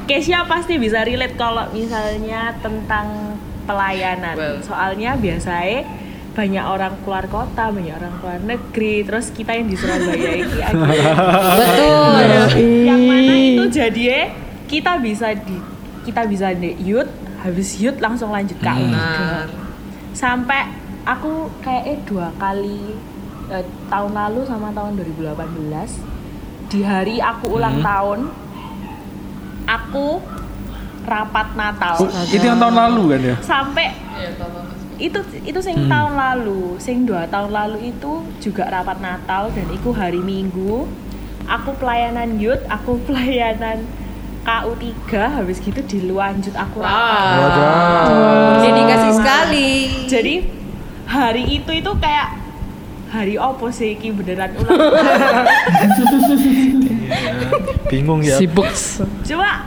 Kesia 0.05 0.43
pasti 0.45 0.75
bisa 0.75 1.03
relate 1.03 1.37
kalau 1.37 1.71
misalnya 1.71 2.51
tentang 2.59 3.39
pelayanan 3.63 4.35
Well. 4.35 4.59
soalnya 4.59 5.15
biasanya 5.15 5.87
banyak 6.31 6.63
orang 6.63 6.95
keluar 7.01 7.27
kota, 7.27 7.69
banyak 7.69 7.91
orang 7.93 8.15
keluar 8.17 8.39
negeri, 8.41 9.03
terus 9.03 9.29
kita 9.29 9.51
yang 9.53 9.67
di 9.67 9.75
Surabaya 9.75 10.31
ini 10.33 10.59
agak 10.61 10.89
Betul. 11.59 12.13
yang 12.85 13.01
mana 13.03 13.35
itu 13.35 13.65
jadi 13.69 14.31
kita 14.65 14.97
bisa 14.97 15.35
di 15.35 15.59
kita 16.01 16.25
bisa 16.25 16.51
di 16.53 16.79
youth 16.81 17.11
habis 17.37 17.77
youth 17.77 17.99
langsung 17.99 18.31
lanjut 18.31 18.55
ke 18.55 18.65
Hmm. 18.65 18.89
Benar. 18.89 19.47
sampai 20.13 20.71
aku 21.03 21.33
kayak 21.61 22.05
dua 22.05 22.31
kali 22.35 22.95
eh, 23.49 23.63
tahun 23.87 24.13
lalu 24.13 24.41
sama 24.45 24.71
tahun 24.71 24.97
2018 24.97 25.99
di 26.69 26.81
hari 26.81 27.19
aku 27.19 27.51
ulang 27.53 27.79
Hmm. 27.79 27.85
tahun 27.85 28.21
aku 29.67 30.07
rapat 31.03 31.49
Natal 31.55 31.95
Oh, 31.99 32.09
itu 32.25 32.41
yang 32.41 32.57
tahun 32.57 32.77
lalu 32.77 33.03
kan 33.09 33.21
ya? 33.25 33.37
sampai 33.41 33.87
itu 35.01 35.17
itu 35.43 35.59
sing 35.59 35.89
tahun 35.89 36.13
lalu 36.13 36.77
sing 36.77 37.09
dua 37.09 37.25
tahun 37.25 37.51
lalu 37.51 37.91
itu 37.91 38.21
juga 38.39 38.69
rapat 38.69 39.01
Natal 39.01 39.49
dan 39.51 39.67
itu 39.73 39.91
hari 39.91 40.21
Minggu 40.21 40.85
aku 41.49 41.73
pelayanan 41.75 42.37
youth 42.37 42.61
aku 42.69 43.01
pelayanan 43.09 43.89
KU3 44.41 45.09
habis 45.13 45.57
gitu 45.59 45.81
dilanjut 45.83 46.53
aku 46.53 46.81
rapat 46.81 47.41
Wow. 47.41 48.61
Dedikasi 48.61 49.09
sekali. 49.13 49.71
jadi 50.05 50.35
hari 51.05 51.59
itu 51.59 51.71
itu 51.75 51.91
kayak 51.97 52.37
hari 53.11 53.35
opo 53.35 53.69
sih 53.69 53.99
iki 53.99 54.15
beneran 54.15 54.55
ulang 54.55 54.71
tahun. 54.71 55.01
Bingung 57.91 58.23
ya. 58.23 58.39
Sibuk. 58.39 58.71
coba 59.27 59.67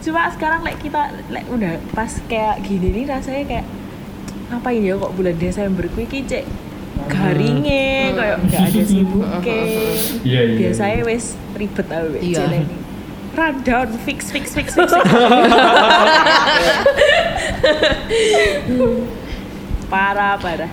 coba 0.00 0.20
sekarang 0.32 0.60
like 0.62 0.80
kita 0.80 1.12
like 1.28 1.44
udah 1.50 1.76
pas 1.92 2.08
kayak 2.24 2.62
gini 2.64 2.94
nih 2.94 3.04
rasanya 3.04 3.44
kayak 3.44 3.66
ngapain 4.50 4.82
ya 4.82 4.98
kok 4.98 5.12
bulan 5.14 5.36
Desember 5.38 5.84
kuwi 5.88 6.04
iki 6.04 6.26
cek 6.26 6.44
garinge 7.06 8.12
kayak 8.12 8.36
nggak 8.44 8.60
ada 8.66 8.80
sibuknya 8.84 9.56
Iya, 10.20 10.40
iya. 10.44 10.56
biasanya 10.58 11.00
wes 11.06 11.24
ribet 11.54 11.86
aja 11.86 12.18
Iya. 12.18 12.42
iya. 12.50 12.62
rundown 13.30 13.88
fix 14.02 14.34
fix 14.34 14.52
fix 14.52 14.74
fix, 14.74 14.90
fix. 14.90 15.00
parah 19.90 20.34
parah 20.38 20.70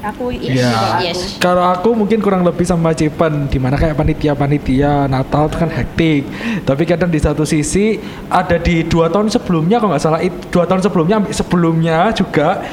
aku 0.00 0.32
Iya. 0.32 0.70
kalau 0.72 0.88
aku 0.88 1.02
Yes. 1.04 1.18
Kalau 1.36 1.64
aku 1.64 1.88
mungkin 1.92 2.18
kurang 2.20 2.42
lebih 2.42 2.64
sama 2.64 2.92
Cipan 2.92 3.46
di 3.46 3.60
mana 3.60 3.76
kayak 3.76 3.94
panitia-panitia 3.94 5.04
Natal 5.06 5.48
itu 5.48 5.56
kan 5.56 5.70
hektik. 5.70 6.22
Tapi 6.64 6.82
kadang 6.88 7.12
di 7.12 7.20
satu 7.20 7.44
sisi 7.44 8.00
ada 8.28 8.56
di 8.56 8.84
dua 8.84 9.08
tahun 9.08 9.28
sebelumnya 9.28 9.76
kalau 9.76 9.92
nggak 9.92 10.02
salah 10.02 10.20
dua 10.48 10.64
tahun 10.64 10.80
sebelumnya 10.80 11.16
sebelumnya 11.30 11.98
juga 12.12 12.64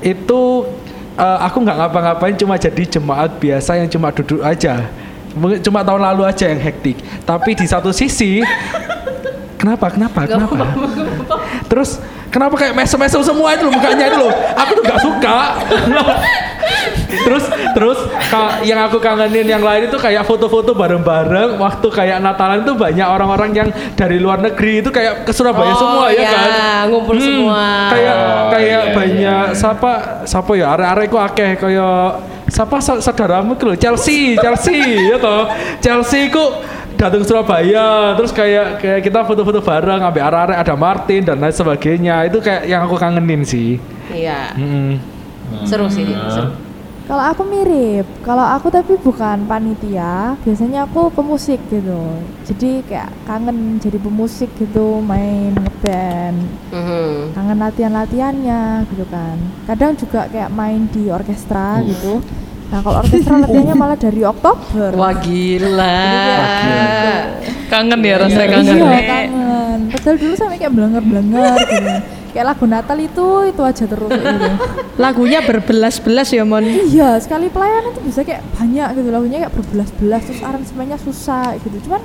itu 0.00 0.64
eh, 1.14 1.38
aku 1.42 1.56
nggak 1.60 1.76
ngapa-ngapain 1.76 2.34
cuma 2.38 2.54
jadi 2.56 2.82
jemaat 2.86 3.36
biasa 3.36 3.76
yang 3.76 3.88
cuma 3.90 4.14
duduk 4.14 4.40
aja. 4.40 4.86
Mungkin 5.30 5.62
Cuma 5.62 5.86
tahun 5.86 6.02
lalu 6.02 6.22
aja 6.26 6.50
yang 6.50 6.58
hektik. 6.58 6.98
Tapi 7.22 7.54
di 7.54 7.66
satu 7.66 7.94
sisi 7.94 8.42
kenapa 9.54 9.90
kenapa 9.92 10.26
kenapa? 10.26 10.54
Terus 11.70 12.02
kenapa 12.34 12.58
kayak 12.58 12.74
mesem-mesem 12.74 13.22
semua 13.22 13.54
itu 13.54 13.62
loh 13.68 13.72
mukanya 13.74 14.10
itu 14.10 14.18
loh. 14.18 14.32
Aku 14.58 14.70
tuh 14.74 14.82
nggak 14.82 15.00
suka. 15.02 15.38
terus 17.12 17.44
terus 17.72 17.98
yang 18.62 18.80
aku 18.80 18.96
kangenin 18.96 19.44
yang 19.44 19.60
lain 19.60 19.86
itu 19.86 19.96
kayak 19.96 20.22
foto-foto 20.22 20.72
bareng-bareng 20.72 21.56
waktu 21.56 21.86
kayak 21.86 22.18
Natalan 22.18 22.62
itu 22.62 22.72
banyak 22.72 23.04
orang-orang 23.04 23.50
yang 23.52 23.68
dari 23.92 24.16
luar 24.16 24.38
negeri 24.38 24.80
itu 24.80 24.88
kayak 24.88 25.22
ke 25.22 25.32
Surabaya 25.32 25.70
Oh, 25.70 25.76
semua 25.76 26.06
ya 26.08 26.16
iya, 26.16 26.28
kan 26.28 26.50
ngumpul 26.86 27.16
semua. 27.16 27.88
kayak 27.88 28.14
Oh, 28.14 28.48
kayak 28.50 28.62
iya, 28.62 28.80
iya, 28.80 28.92
banyak 28.92 29.44
iya. 29.46 29.54
siapa 29.54 29.92
siapa 30.24 30.50
ya 30.52 30.66
arek-arek 30.70 31.06
ku 31.06 31.18
akeh 31.18 31.50
kayak 31.56 31.96
siapa 32.46 32.76
sa- 32.78 32.98
saudaramu 32.98 33.54
itu 33.54 33.64
loh 33.64 33.76
Chelsea 33.76 34.34
Chelsea 34.36 34.78
ya 35.10 35.16
toh 35.16 35.46
Chelsea 35.78 36.28
ku 36.28 36.44
datang 36.92 37.22
ke 37.22 37.26
Surabaya 37.26 38.12
terus 38.12 38.28
kayak 38.30 38.76
kayak 38.76 39.00
kita 39.00 39.22
foto-foto 39.22 39.58
bareng 39.58 40.00
sampai 40.00 40.20
arek-arek 40.20 40.56
ada 40.58 40.74
Martin 40.74 41.22
dan 41.22 41.36
lain 41.36 41.50
sebagainya 41.50 42.26
itu 42.26 42.38
kayak 42.38 42.64
yang 42.64 42.82
aku 42.82 42.94
kangenin 42.94 43.42
sih 43.42 43.80
Iya. 44.10 44.52
Mm-mm. 44.54 44.98
Seru 45.62 45.86
sih, 45.86 46.02
seru. 46.04 46.50
Kalau 47.10 47.26
aku 47.26 47.42
mirip, 47.42 48.06
kalau 48.22 48.46
aku 48.46 48.70
tapi 48.70 48.94
bukan 48.94 49.42
panitia, 49.42 50.38
biasanya 50.46 50.86
aku 50.86 51.10
pemusik 51.10 51.58
gitu. 51.66 51.98
Jadi 52.46 52.86
kayak 52.86 53.10
kangen 53.26 53.82
jadi 53.82 53.98
pemusik 53.98 54.46
gitu, 54.54 55.02
main 55.02 55.50
ngeband, 55.50 56.38
Mhm. 56.70 57.34
kangen 57.34 57.58
latihan-latihannya 57.58 58.62
gitu 58.94 59.02
kan. 59.10 59.34
Kadang 59.66 59.98
juga 59.98 60.30
kayak 60.30 60.54
main 60.54 60.86
di 60.86 61.10
orkestra 61.10 61.82
gitu. 61.82 62.22
Nah 62.70 62.78
kalau 62.78 63.02
orkestra 63.02 63.42
latihannya 63.42 63.74
malah 63.74 63.98
dari 63.98 64.22
Oktober. 64.22 64.94
Wah 64.94 65.14
gila. 65.18 65.98
Kangen 67.66 68.00
ya 68.06 68.16
rasanya 68.22 68.54
Iya 68.62 68.86
kangen. 68.86 69.06
kangen. 69.10 69.78
Padahal 69.90 70.14
dulu 70.14 70.34
sampai 70.38 70.56
kayak 70.62 70.74
blenger-blenger 70.78 71.54
gitu. 71.58 71.90
Kayak 72.30 72.46
lagu 72.54 72.64
Natal 72.70 72.98
itu 73.02 73.26
itu 73.50 73.62
aja 73.62 73.84
terus 73.86 74.10
gitu. 74.10 74.48
Lagunya 75.04 75.42
berbelas-belas 75.42 76.28
ya 76.30 76.46
Mon. 76.46 76.62
Iya, 76.62 77.18
sekali 77.18 77.50
pelayanan 77.50 77.90
tuh 77.96 78.04
bisa 78.06 78.22
kayak 78.22 78.44
banyak 78.54 78.88
gitu 79.00 79.08
lagunya 79.10 79.38
kayak 79.46 79.54
berbelas-belas 79.58 80.22
terus 80.30 80.42
aransemennya 80.46 80.98
susah 81.02 81.58
gitu. 81.58 81.90
Cuman 81.90 82.02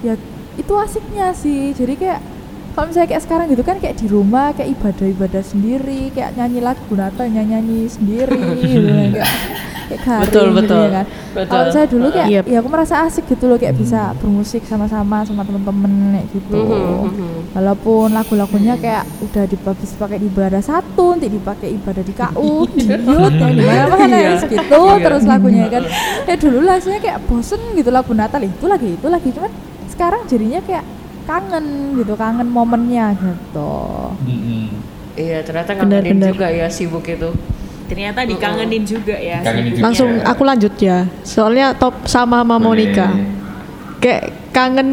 ya 0.00 0.14
itu 0.58 0.72
asiknya 0.74 1.36
sih 1.36 1.76
jadi 1.76 1.94
kayak 1.94 2.20
kalau 2.78 2.94
misalnya 2.94 3.10
kayak 3.10 3.24
sekarang 3.26 3.46
gitu 3.50 3.62
kan 3.66 3.76
kayak 3.76 3.96
di 3.98 4.06
rumah 4.06 4.54
kayak 4.54 4.70
ibadah-ibadah 4.70 5.42
sendiri 5.42 6.14
kayak 6.14 6.30
nyanyi 6.32 6.62
lagu 6.62 6.94
Natal 6.94 7.26
nyanyi 7.26 7.90
sendiri 7.90 8.38
gitu 8.54 8.86
kan 8.94 9.10
kayak 9.10 9.30
kayak 9.88 10.00
garing 10.04 10.22
Betul, 10.22 10.46
gitu 10.46 10.54
betul. 10.54 10.78
ya 10.78 10.90
kan 10.92 11.06
Betul. 11.34 11.48
kalau 11.48 11.66
saya 11.72 11.86
dulu 11.88 12.06
kayak 12.08 12.28
Yep. 12.28 12.44
ya 12.46 12.56
aku 12.60 12.68
merasa 12.68 12.94
asik 13.02 13.24
gitu 13.26 13.44
loh 13.48 13.58
kayak 13.58 13.74
bisa 13.74 14.00
bermusik 14.14 14.62
sama-sama 14.62 15.24
sama 15.24 15.42
temen-temen 15.42 15.90
kayak 16.12 16.26
gitu. 16.30 16.60
Mhm, 16.60 17.56
walaupun 17.56 18.06
lagu-lagunya 18.12 18.74
kayak 18.76 19.02
udah 19.18 19.44
dipublish 19.44 19.96
pakai 19.96 20.18
ibadah 20.20 20.60
satu 20.60 21.16
nanti 21.16 21.26
dipakai 21.26 21.72
ibadah 21.72 22.04
di 22.04 22.12
KU 22.12 22.68
di 22.68 22.84
youth 22.84 23.32
yang 23.34 23.52
di 23.54 23.64
mana 23.64 23.84
mana 23.88 24.16
Iya. 24.18 24.32
gitu 24.44 24.80
terus 25.00 25.24
lagunya 25.24 25.66
kan. 25.66 25.82
Ya 26.28 26.34
dulu 26.36 26.58
rasanya 26.62 27.00
kayak 27.00 27.18
bosen 27.24 27.60
gitu 27.74 27.88
lagu 27.88 28.12
Natal 28.12 28.44
itu 28.44 28.64
lagi 28.68 28.92
itu 28.92 29.06
lagi. 29.08 29.28
Cuman 29.32 29.50
sekarang 29.88 30.20
jadinya 30.28 30.60
kayak 30.62 30.84
kangen 31.28 31.66
gitu 32.00 32.16
kangen 32.16 32.48
momennya 32.48 33.12
gitu. 33.20 33.72
Iya, 35.12 35.44
ternyata 35.44 35.76
Benar, 35.76 36.00
ngangenin 36.00 36.16
benar. 36.16 36.30
juga 36.32 36.46
ya 36.48 36.66
sibuk 36.72 37.04
itu. 37.04 37.30
Ternyata 37.88 38.24
dikangenin 38.24 38.82
juga 38.88 39.16
ya. 39.20 39.44
Kangenin 39.44 39.76
juga. 39.76 39.84
Langsung 39.84 40.08
aku 40.24 40.42
lanjut 40.46 40.72
ya. 40.80 41.04
Soalnya 41.20 41.76
top 41.76 42.08
sama 42.08 42.40
sama. 42.40 42.56
Monica. 42.56 43.12
Kayak 43.98 44.32
kangen 44.54 44.88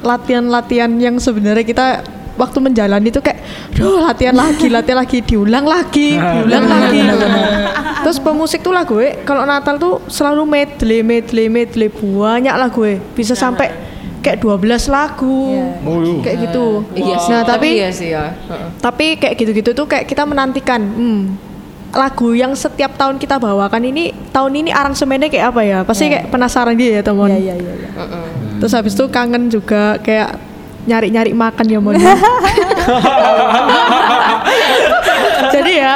latihan-latihan 0.00 0.88
yang 0.96 1.18
sebenarnya 1.20 1.66
kita 1.66 1.86
waktu 2.34 2.58
menjalani 2.62 3.10
itu 3.10 3.18
kayak 3.22 3.42
duh 3.74 3.98
latihan 4.02 4.34
lagi, 4.34 4.66
latihan 4.70 4.98
lagi, 5.02 5.18
diulang 5.22 5.66
lagi, 5.66 6.18
diulang 6.18 6.64
lagi. 6.72 7.00
Terus 8.06 8.18
pemusik 8.22 8.62
tuh 8.62 8.70
lagu 8.74 8.98
kalau 9.26 9.42
Natal 9.42 9.76
tuh 9.76 10.02
selalu 10.06 10.42
medley, 10.46 11.00
medley, 11.02 11.46
medley 11.50 11.88
banyak 11.90 12.54
lagu 12.54 12.84
bisa 13.14 13.34
sampai 13.34 13.93
kayak 14.24 14.40
12 14.40 14.88
lagu. 14.88 15.60
Kayak 16.24 16.36
gitu. 16.48 16.66
Iya. 16.96 17.16
Sih, 17.20 17.32
Nah, 17.36 17.42
tapi 17.44 17.68
iya 17.76 17.90
sih 17.92 18.08
ya. 18.16 18.32
Tapi 18.80 19.20
kayak 19.20 19.34
gitu-gitu 19.36 19.76
tuh 19.76 19.84
kayak 19.84 20.08
kita 20.08 20.24
menantikan 20.24 20.80
hmm, 20.80 21.20
lagu 21.92 22.32
yang 22.32 22.56
setiap 22.56 22.96
tahun 22.96 23.20
kita 23.20 23.36
bawakan 23.36 23.84
ini 23.84 24.16
tahun 24.32 24.64
ini 24.64 24.70
aransemennya 24.72 25.28
kayak 25.28 25.46
apa 25.52 25.60
ya? 25.62 25.78
Pasti 25.84 26.08
kayak 26.08 26.32
penasaran 26.32 26.72
gitu 26.80 26.96
ya 26.96 27.02
teman 27.04 27.28
iya 27.28 27.52
iya 27.52 27.54
iya 27.60 27.72
iya. 27.76 27.90
Heeh. 27.92 28.26
terus 28.64 28.72
habis 28.72 28.96
itu 28.96 29.04
kangen 29.12 29.52
juga 29.52 30.00
kayak 30.00 30.40
nyari-nyari 30.88 31.36
makan 31.36 31.66
ya 31.68 31.78
mon. 31.84 31.94
Jadi 35.54 35.72
ya 35.78 35.94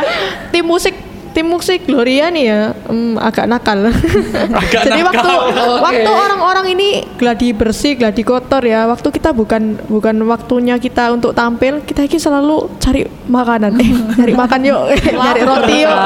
tim 0.52 0.64
musik 0.66 0.94
tim 1.38 1.46
musik 1.46 1.86
Gloria 1.86 2.34
nih 2.34 2.44
ya. 2.50 2.74
Hmm, 2.90 3.14
agak 3.14 3.46
nakal. 3.46 3.94
Jadi 4.74 5.06
waktu 5.06 5.30
waktu 5.78 6.10
orang-orang 6.10 6.66
ini 6.74 7.06
gladi 7.14 7.54
bersih 7.54 7.94
gladi 7.94 8.26
kotor 8.26 8.66
ya. 8.66 8.90
Waktu 8.90 9.06
kita 9.14 9.30
bukan 9.30 9.78
bukan 9.86 10.18
waktunya 10.26 10.82
kita 10.82 11.14
untuk 11.14 11.38
tampil 11.38 11.78
kita 11.86 12.10
ini 12.10 12.18
selalu 12.18 12.66
cari 12.82 13.06
makanan. 13.30 13.70
Eh 13.78 13.90
cari 14.18 14.34
makan 14.34 14.60
yuk. 14.66 14.82
Nyari 15.14 15.42
roti 15.46 15.76
yuk. 15.86 15.98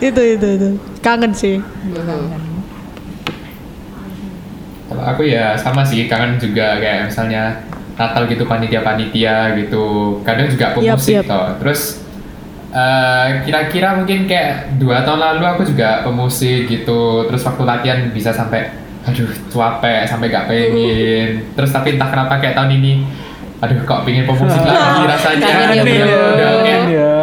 Itu 0.00 0.22
itu 0.24 0.46
itu. 0.48 0.68
Kangen 1.04 1.36
sih. 1.36 1.60
Kalau 4.88 5.04
aku 5.04 5.28
ya 5.28 5.60
sama 5.60 5.84
sih 5.84 6.08
kangen 6.08 6.40
juga 6.40 6.80
kayak 6.80 7.12
misalnya 7.12 7.68
Natal 8.00 8.24
gitu 8.32 8.48
panitia-panitia 8.48 9.60
gitu. 9.60 10.16
Kadang 10.24 10.48
juga 10.48 10.72
Yap, 10.72 10.96
pemusik 10.96 11.20
yap. 11.20 11.28
toh. 11.28 11.48
Terus 11.60 12.05
eh, 12.68 13.26
kira-kira 13.42 13.94
mungkin 13.94 14.24
kayak 14.24 14.50
dua 14.76 15.02
tahun 15.02 15.20
lalu 15.20 15.44
aku 15.46 15.62
juga 15.64 16.02
pemusik 16.02 16.66
gitu. 16.66 17.00
Terus 17.24 17.42
waktu 17.42 17.62
latihan 17.62 17.98
bisa 18.08 18.30
sampai 18.30 18.72
aduh 19.02 19.30
capek 19.46 20.02
sampai 20.04 20.26
gak 20.26 20.46
pengen. 20.46 21.28
Terus 21.52 21.70
tapi 21.70 21.94
entah 21.94 22.08
kenapa 22.08 22.36
kayak 22.36 22.54
tahun 22.54 22.74
ini 22.74 22.92
aduh 23.56 23.78
kok 23.82 24.02
pengen 24.02 24.24
pemusik 24.24 24.60
lagi 24.60 25.04
rasanya. 25.12 25.46
Ya, 25.46 25.56
Dari 25.76 25.94
yang 25.94 26.08
bro. 26.08 26.26
udah 26.28 26.50
kayak 26.58 26.80
Iya. 26.86 27.14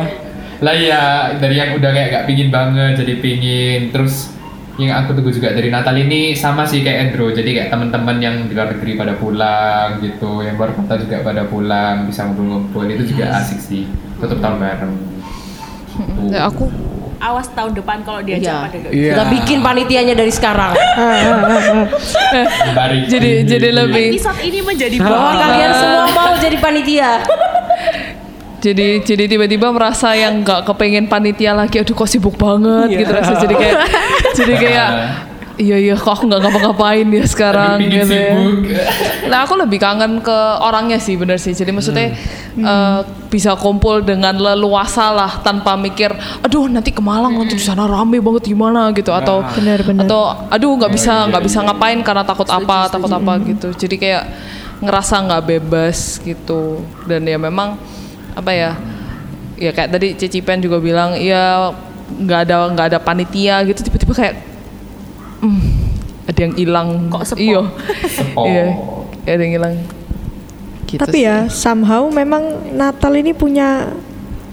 lah 0.59 0.71
ya 0.73 1.03
dari 1.37 1.55
yang 1.55 1.75
udah 1.75 1.91
kayak 1.91 2.07
gak 2.09 2.25
pingin 2.25 2.47
banget 2.47 2.95
jadi 2.95 3.13
pingin 3.19 3.91
terus 3.91 4.31
yang 4.73 4.95
aku 4.97 5.11
tunggu 5.11 5.29
juga 5.29 5.51
dari 5.51 5.67
Natal 5.67 5.93
ini 5.93 6.31
sama 6.33 6.63
sih 6.63 6.81
kayak 6.81 7.11
Andrew 7.11 7.29
jadi 7.29 7.45
kayak 7.45 7.69
teman-teman 7.69 8.17
yang 8.17 8.35
di 8.47 8.55
luar 8.55 8.71
negeri 8.71 8.95
pada 8.95 9.13
pulang 9.13 9.99
gitu 9.99 10.39
yang 10.39 10.55
luar 10.55 10.71
kota 10.71 10.95
juga 10.97 11.19
pada 11.19 11.43
pulang 11.43 12.07
bisa 12.07 12.25
ngumpul-ngumpul 12.25 12.87
itu 12.87 13.03
juga 13.05 13.37
asik 13.37 13.59
sih 13.59 13.83
tutup 14.17 14.39
tahun 14.39 14.57
bareng 14.57 14.93
Ya, 16.27 16.45
aku 16.45 16.67
Awas 17.17 17.47
tahun 17.49 17.71
depan 17.73 18.03
kalau 18.03 18.19
diajak 18.19 18.43
Iya. 18.43 18.59
pada 18.61 18.77
gak 18.77 18.91
Iya. 18.91 19.11
Kita 19.13 19.23
bikin 19.31 19.57
panitianya 19.59 20.11
dari 20.13 20.27
sekarang. 20.29 20.75
Jadi 23.07 23.29
ini. 23.37 23.47
jadi 23.47 23.69
lebih 23.71 24.07
Episode 24.11 24.41
ini 24.41 24.59
menjadi 24.59 24.95
Bahwa 24.99 25.31
kalian 25.33 25.71
semua 25.73 26.05
mau 26.09 26.33
jadi 26.35 26.57
panitia. 26.57 27.11
jadi 28.59 28.87
jadi 28.99 29.23
tiba-tiba 29.27 29.67
merasa 29.69 30.15
yang 30.15 30.39
nggak 30.39 30.63
kepengen 30.63 31.03
panitia 31.05 31.51
lagi 31.51 31.77
aduh 31.77 31.91
kok 31.93 32.07
sibuk 32.07 32.35
banget 32.35 32.87
Iya. 32.89 32.97
gitu 32.97 33.11
rasanya 33.11 33.39
jadi 33.41 33.55
kayak 33.57 33.75
jadi 34.39 34.53
kayak 34.57 34.89
iya 35.57 35.77
iya 35.77 35.93
kok 35.93 36.09
aku 36.09 36.23
nggak 36.25 36.41
ngapa-ngapain 36.41 37.05
ya 37.13 37.23
sekarang 37.29 37.77
gitu 37.85 38.09
ya. 38.09 38.33
Nah 39.29 39.45
aku 39.45 39.53
lebih 39.53 39.77
kangen 39.77 40.21
ke 40.25 40.37
orangnya 40.59 40.97
sih 40.97 41.13
bener 41.13 41.37
sih. 41.37 41.53
Jadi 41.53 41.69
maksudnya 41.69 42.17
eh, 42.57 42.99
bisa 43.29 43.53
kumpul 43.53 44.01
dengan 44.01 44.33
leluasa 44.33 45.13
lah 45.13 45.31
tanpa 45.45 45.77
mikir, 45.77 46.09
aduh 46.41 46.65
nanti 46.65 46.89
ke 46.89 47.01
Malang 47.01 47.37
nanti 47.37 47.57
di 47.57 47.65
sana 47.65 47.85
rame 47.85 48.17
banget 48.17 48.49
gimana 48.49 48.89
gitu 48.93 49.13
atau 49.13 49.45
Benar-benar. 49.57 50.05
atau 50.09 50.21
aduh 50.49 50.73
nggak 50.77 50.91
bisa 50.93 51.13
iya, 51.13 51.29
nggak 51.29 51.43
bisa 51.45 51.59
iya. 51.61 51.65
ngapain 51.69 51.99
karena 52.01 52.23
takut 52.25 52.49
apa 52.49 52.89
takut 52.89 53.11
apa 53.13 53.33
gitu. 53.45 53.67
Jadi 53.77 53.95
kayak 54.01 54.23
ngerasa 54.83 55.15
nggak 55.21 55.43
bebas 55.47 56.19
gitu 56.25 56.81
dan 57.05 57.23
ya 57.23 57.37
memang 57.37 57.77
apa 58.33 58.51
ya 58.51 58.71
ya 59.55 59.71
kayak 59.71 59.89
tadi 59.95 60.07
Cici 60.17 60.41
Pen 60.41 60.59
juga 60.59 60.81
bilang 60.81 61.13
ya 61.15 61.71
nggak 62.09 62.39
ada 62.49 62.57
nggak 62.73 62.85
ada 62.93 62.99
panitia 62.99 63.63
gitu 63.63 63.85
tiba-tiba 63.85 64.13
kayak 64.13 64.52
hmm, 65.43 65.61
ada 66.25 66.39
yang 66.39 66.53
hilang 66.55 66.89
Kok 67.09 67.23
sepo? 67.25 67.37
iya 67.37 67.61
Sepo. 68.07 68.41
iya 68.45 68.65
ada 69.25 69.41
yang 69.41 69.53
hilang 69.53 69.73
gitu 70.87 70.99
Tapi 70.99 71.17
sih. 71.17 71.25
ya 71.25 71.37
somehow 71.47 72.07
memang 72.07 72.43
Natal 72.71 73.13
ini 73.13 73.31
punya 73.31 73.91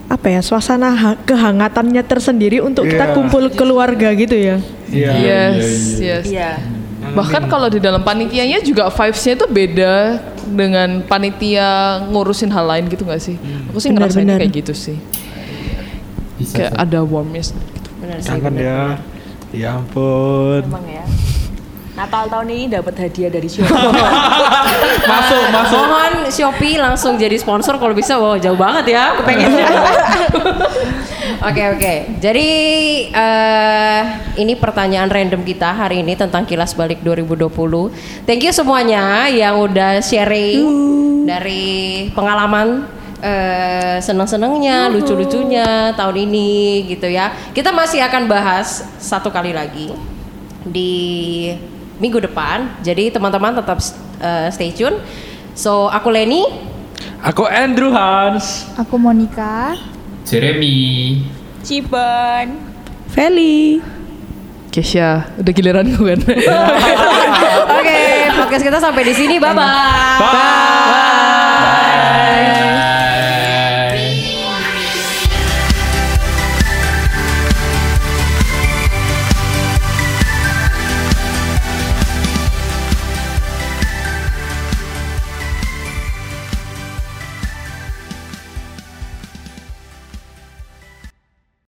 apa 0.06 0.26
ya 0.28 0.40
suasana 0.40 0.90
ha- 0.90 1.20
kehangatannya 1.20 2.02
tersendiri 2.02 2.58
untuk 2.58 2.82
kita 2.84 3.06
Iya. 3.06 3.14
kumpul 3.14 3.46
keluarga 3.50 4.10
gitu 4.12 4.34
ya. 4.34 4.58
Iya. 4.86 5.10
yes 5.16 5.62
yes 5.96 6.24
Iya. 6.26 6.58
bahkan 7.10 7.46
kalau 7.46 7.66
di 7.66 7.78
dalam 7.78 8.00
panitianya 8.00 8.60
juga 8.60 8.86
vibesnya 8.88 9.34
itu 9.34 9.46
beda 9.46 9.94
dengan 10.46 11.00
panitia 11.02 11.68
ngurusin 12.04 12.48
hal 12.48 12.66
lain 12.66 12.86
gitu 12.86 13.02
nggak 13.02 13.18
sih 13.18 13.38
aku 13.66 13.78
sih 13.78 13.88
Benar, 13.88 14.10
ngerasain 14.10 14.28
kayak 14.36 14.52
gitu 14.54 14.72
sih 14.74 14.98
Bisa 16.36 16.56
kayak 16.56 16.72
sih. 16.72 16.80
ada 16.80 16.98
warmness 17.00 17.48
Benar 17.96 18.16
sih. 18.18 18.30
Kangen 18.30 18.54
ya. 18.56 18.96
Ya 19.50 19.74
ampun. 19.74 20.62
Emang 20.62 20.86
ya. 20.86 21.02
Natal 21.90 22.30
tahun 22.30 22.48
ini 22.54 22.64
dapat 22.70 22.94
hadiah 22.96 23.28
dari 23.28 23.50
Shopee. 23.50 23.66
Masuk, 25.10 25.44
masuk. 25.52 25.82
Mohon 25.84 26.14
Shopee 26.30 26.78
langsung 26.78 27.18
jadi 27.18 27.34
sponsor 27.36 27.76
kalau 27.76 27.92
bisa. 27.92 28.16
Wow, 28.16 28.38
jauh 28.38 28.56
banget 28.56 28.94
ya. 28.94 29.12
Aku 29.12 29.26
pengen. 29.26 29.50
Oke 31.40 31.62
oke. 31.72 32.20
Jadi 32.20 32.48
eh 33.08 34.02
ini 34.36 34.52
pertanyaan 34.60 35.08
random 35.08 35.40
kita 35.40 35.72
hari 35.72 36.04
ini 36.04 36.12
tentang 36.12 36.44
kilas 36.44 36.76
balik 36.76 37.00
2020. 37.00 37.48
Thank 38.28 38.44
you 38.44 38.52
semuanya 38.52 39.24
yang 39.32 39.56
udah 39.56 40.04
sharing 40.04 40.60
dari 41.24 42.08
pengalaman 42.12 42.84
eh 43.20 43.96
seneng-senengnya, 44.00 44.88
lucu-lucunya 44.88 45.92
tahun 45.94 46.16
ini 46.28 46.84
gitu 46.88 47.06
ya. 47.08 47.32
Kita 47.52 47.70
masih 47.70 48.00
akan 48.04 48.26
bahas 48.26 48.84
satu 48.96 49.28
kali 49.28 49.52
lagi 49.52 49.92
di 50.64 51.52
minggu 52.00 52.20
depan. 52.24 52.80
Jadi 52.80 53.12
teman-teman 53.12 53.60
tetap 53.60 53.78
eh, 54.20 54.48
stay 54.52 54.72
tune. 54.72 54.96
So 55.52 55.92
aku 55.92 56.08
Leni. 56.08 56.44
Aku 57.20 57.44
Andrew 57.44 57.92
Hans. 57.92 58.64
Aku 58.80 58.96
Monica. 58.96 59.76
Jeremy 60.24 61.20
Ciban. 61.60 62.56
Feli. 63.12 63.80
Kesha 64.70 65.26
udah 65.34 65.50
giliran 65.50 65.82
gue 65.82 66.14
kan 66.14 66.20
Oke, 67.82 68.00
podcast 68.38 68.62
kita 68.62 68.78
sampai 68.78 69.02
di 69.02 69.14
sini. 69.18 69.42
Bye 69.42 69.50
bye. 69.50 69.66
Bye. 70.22 71.19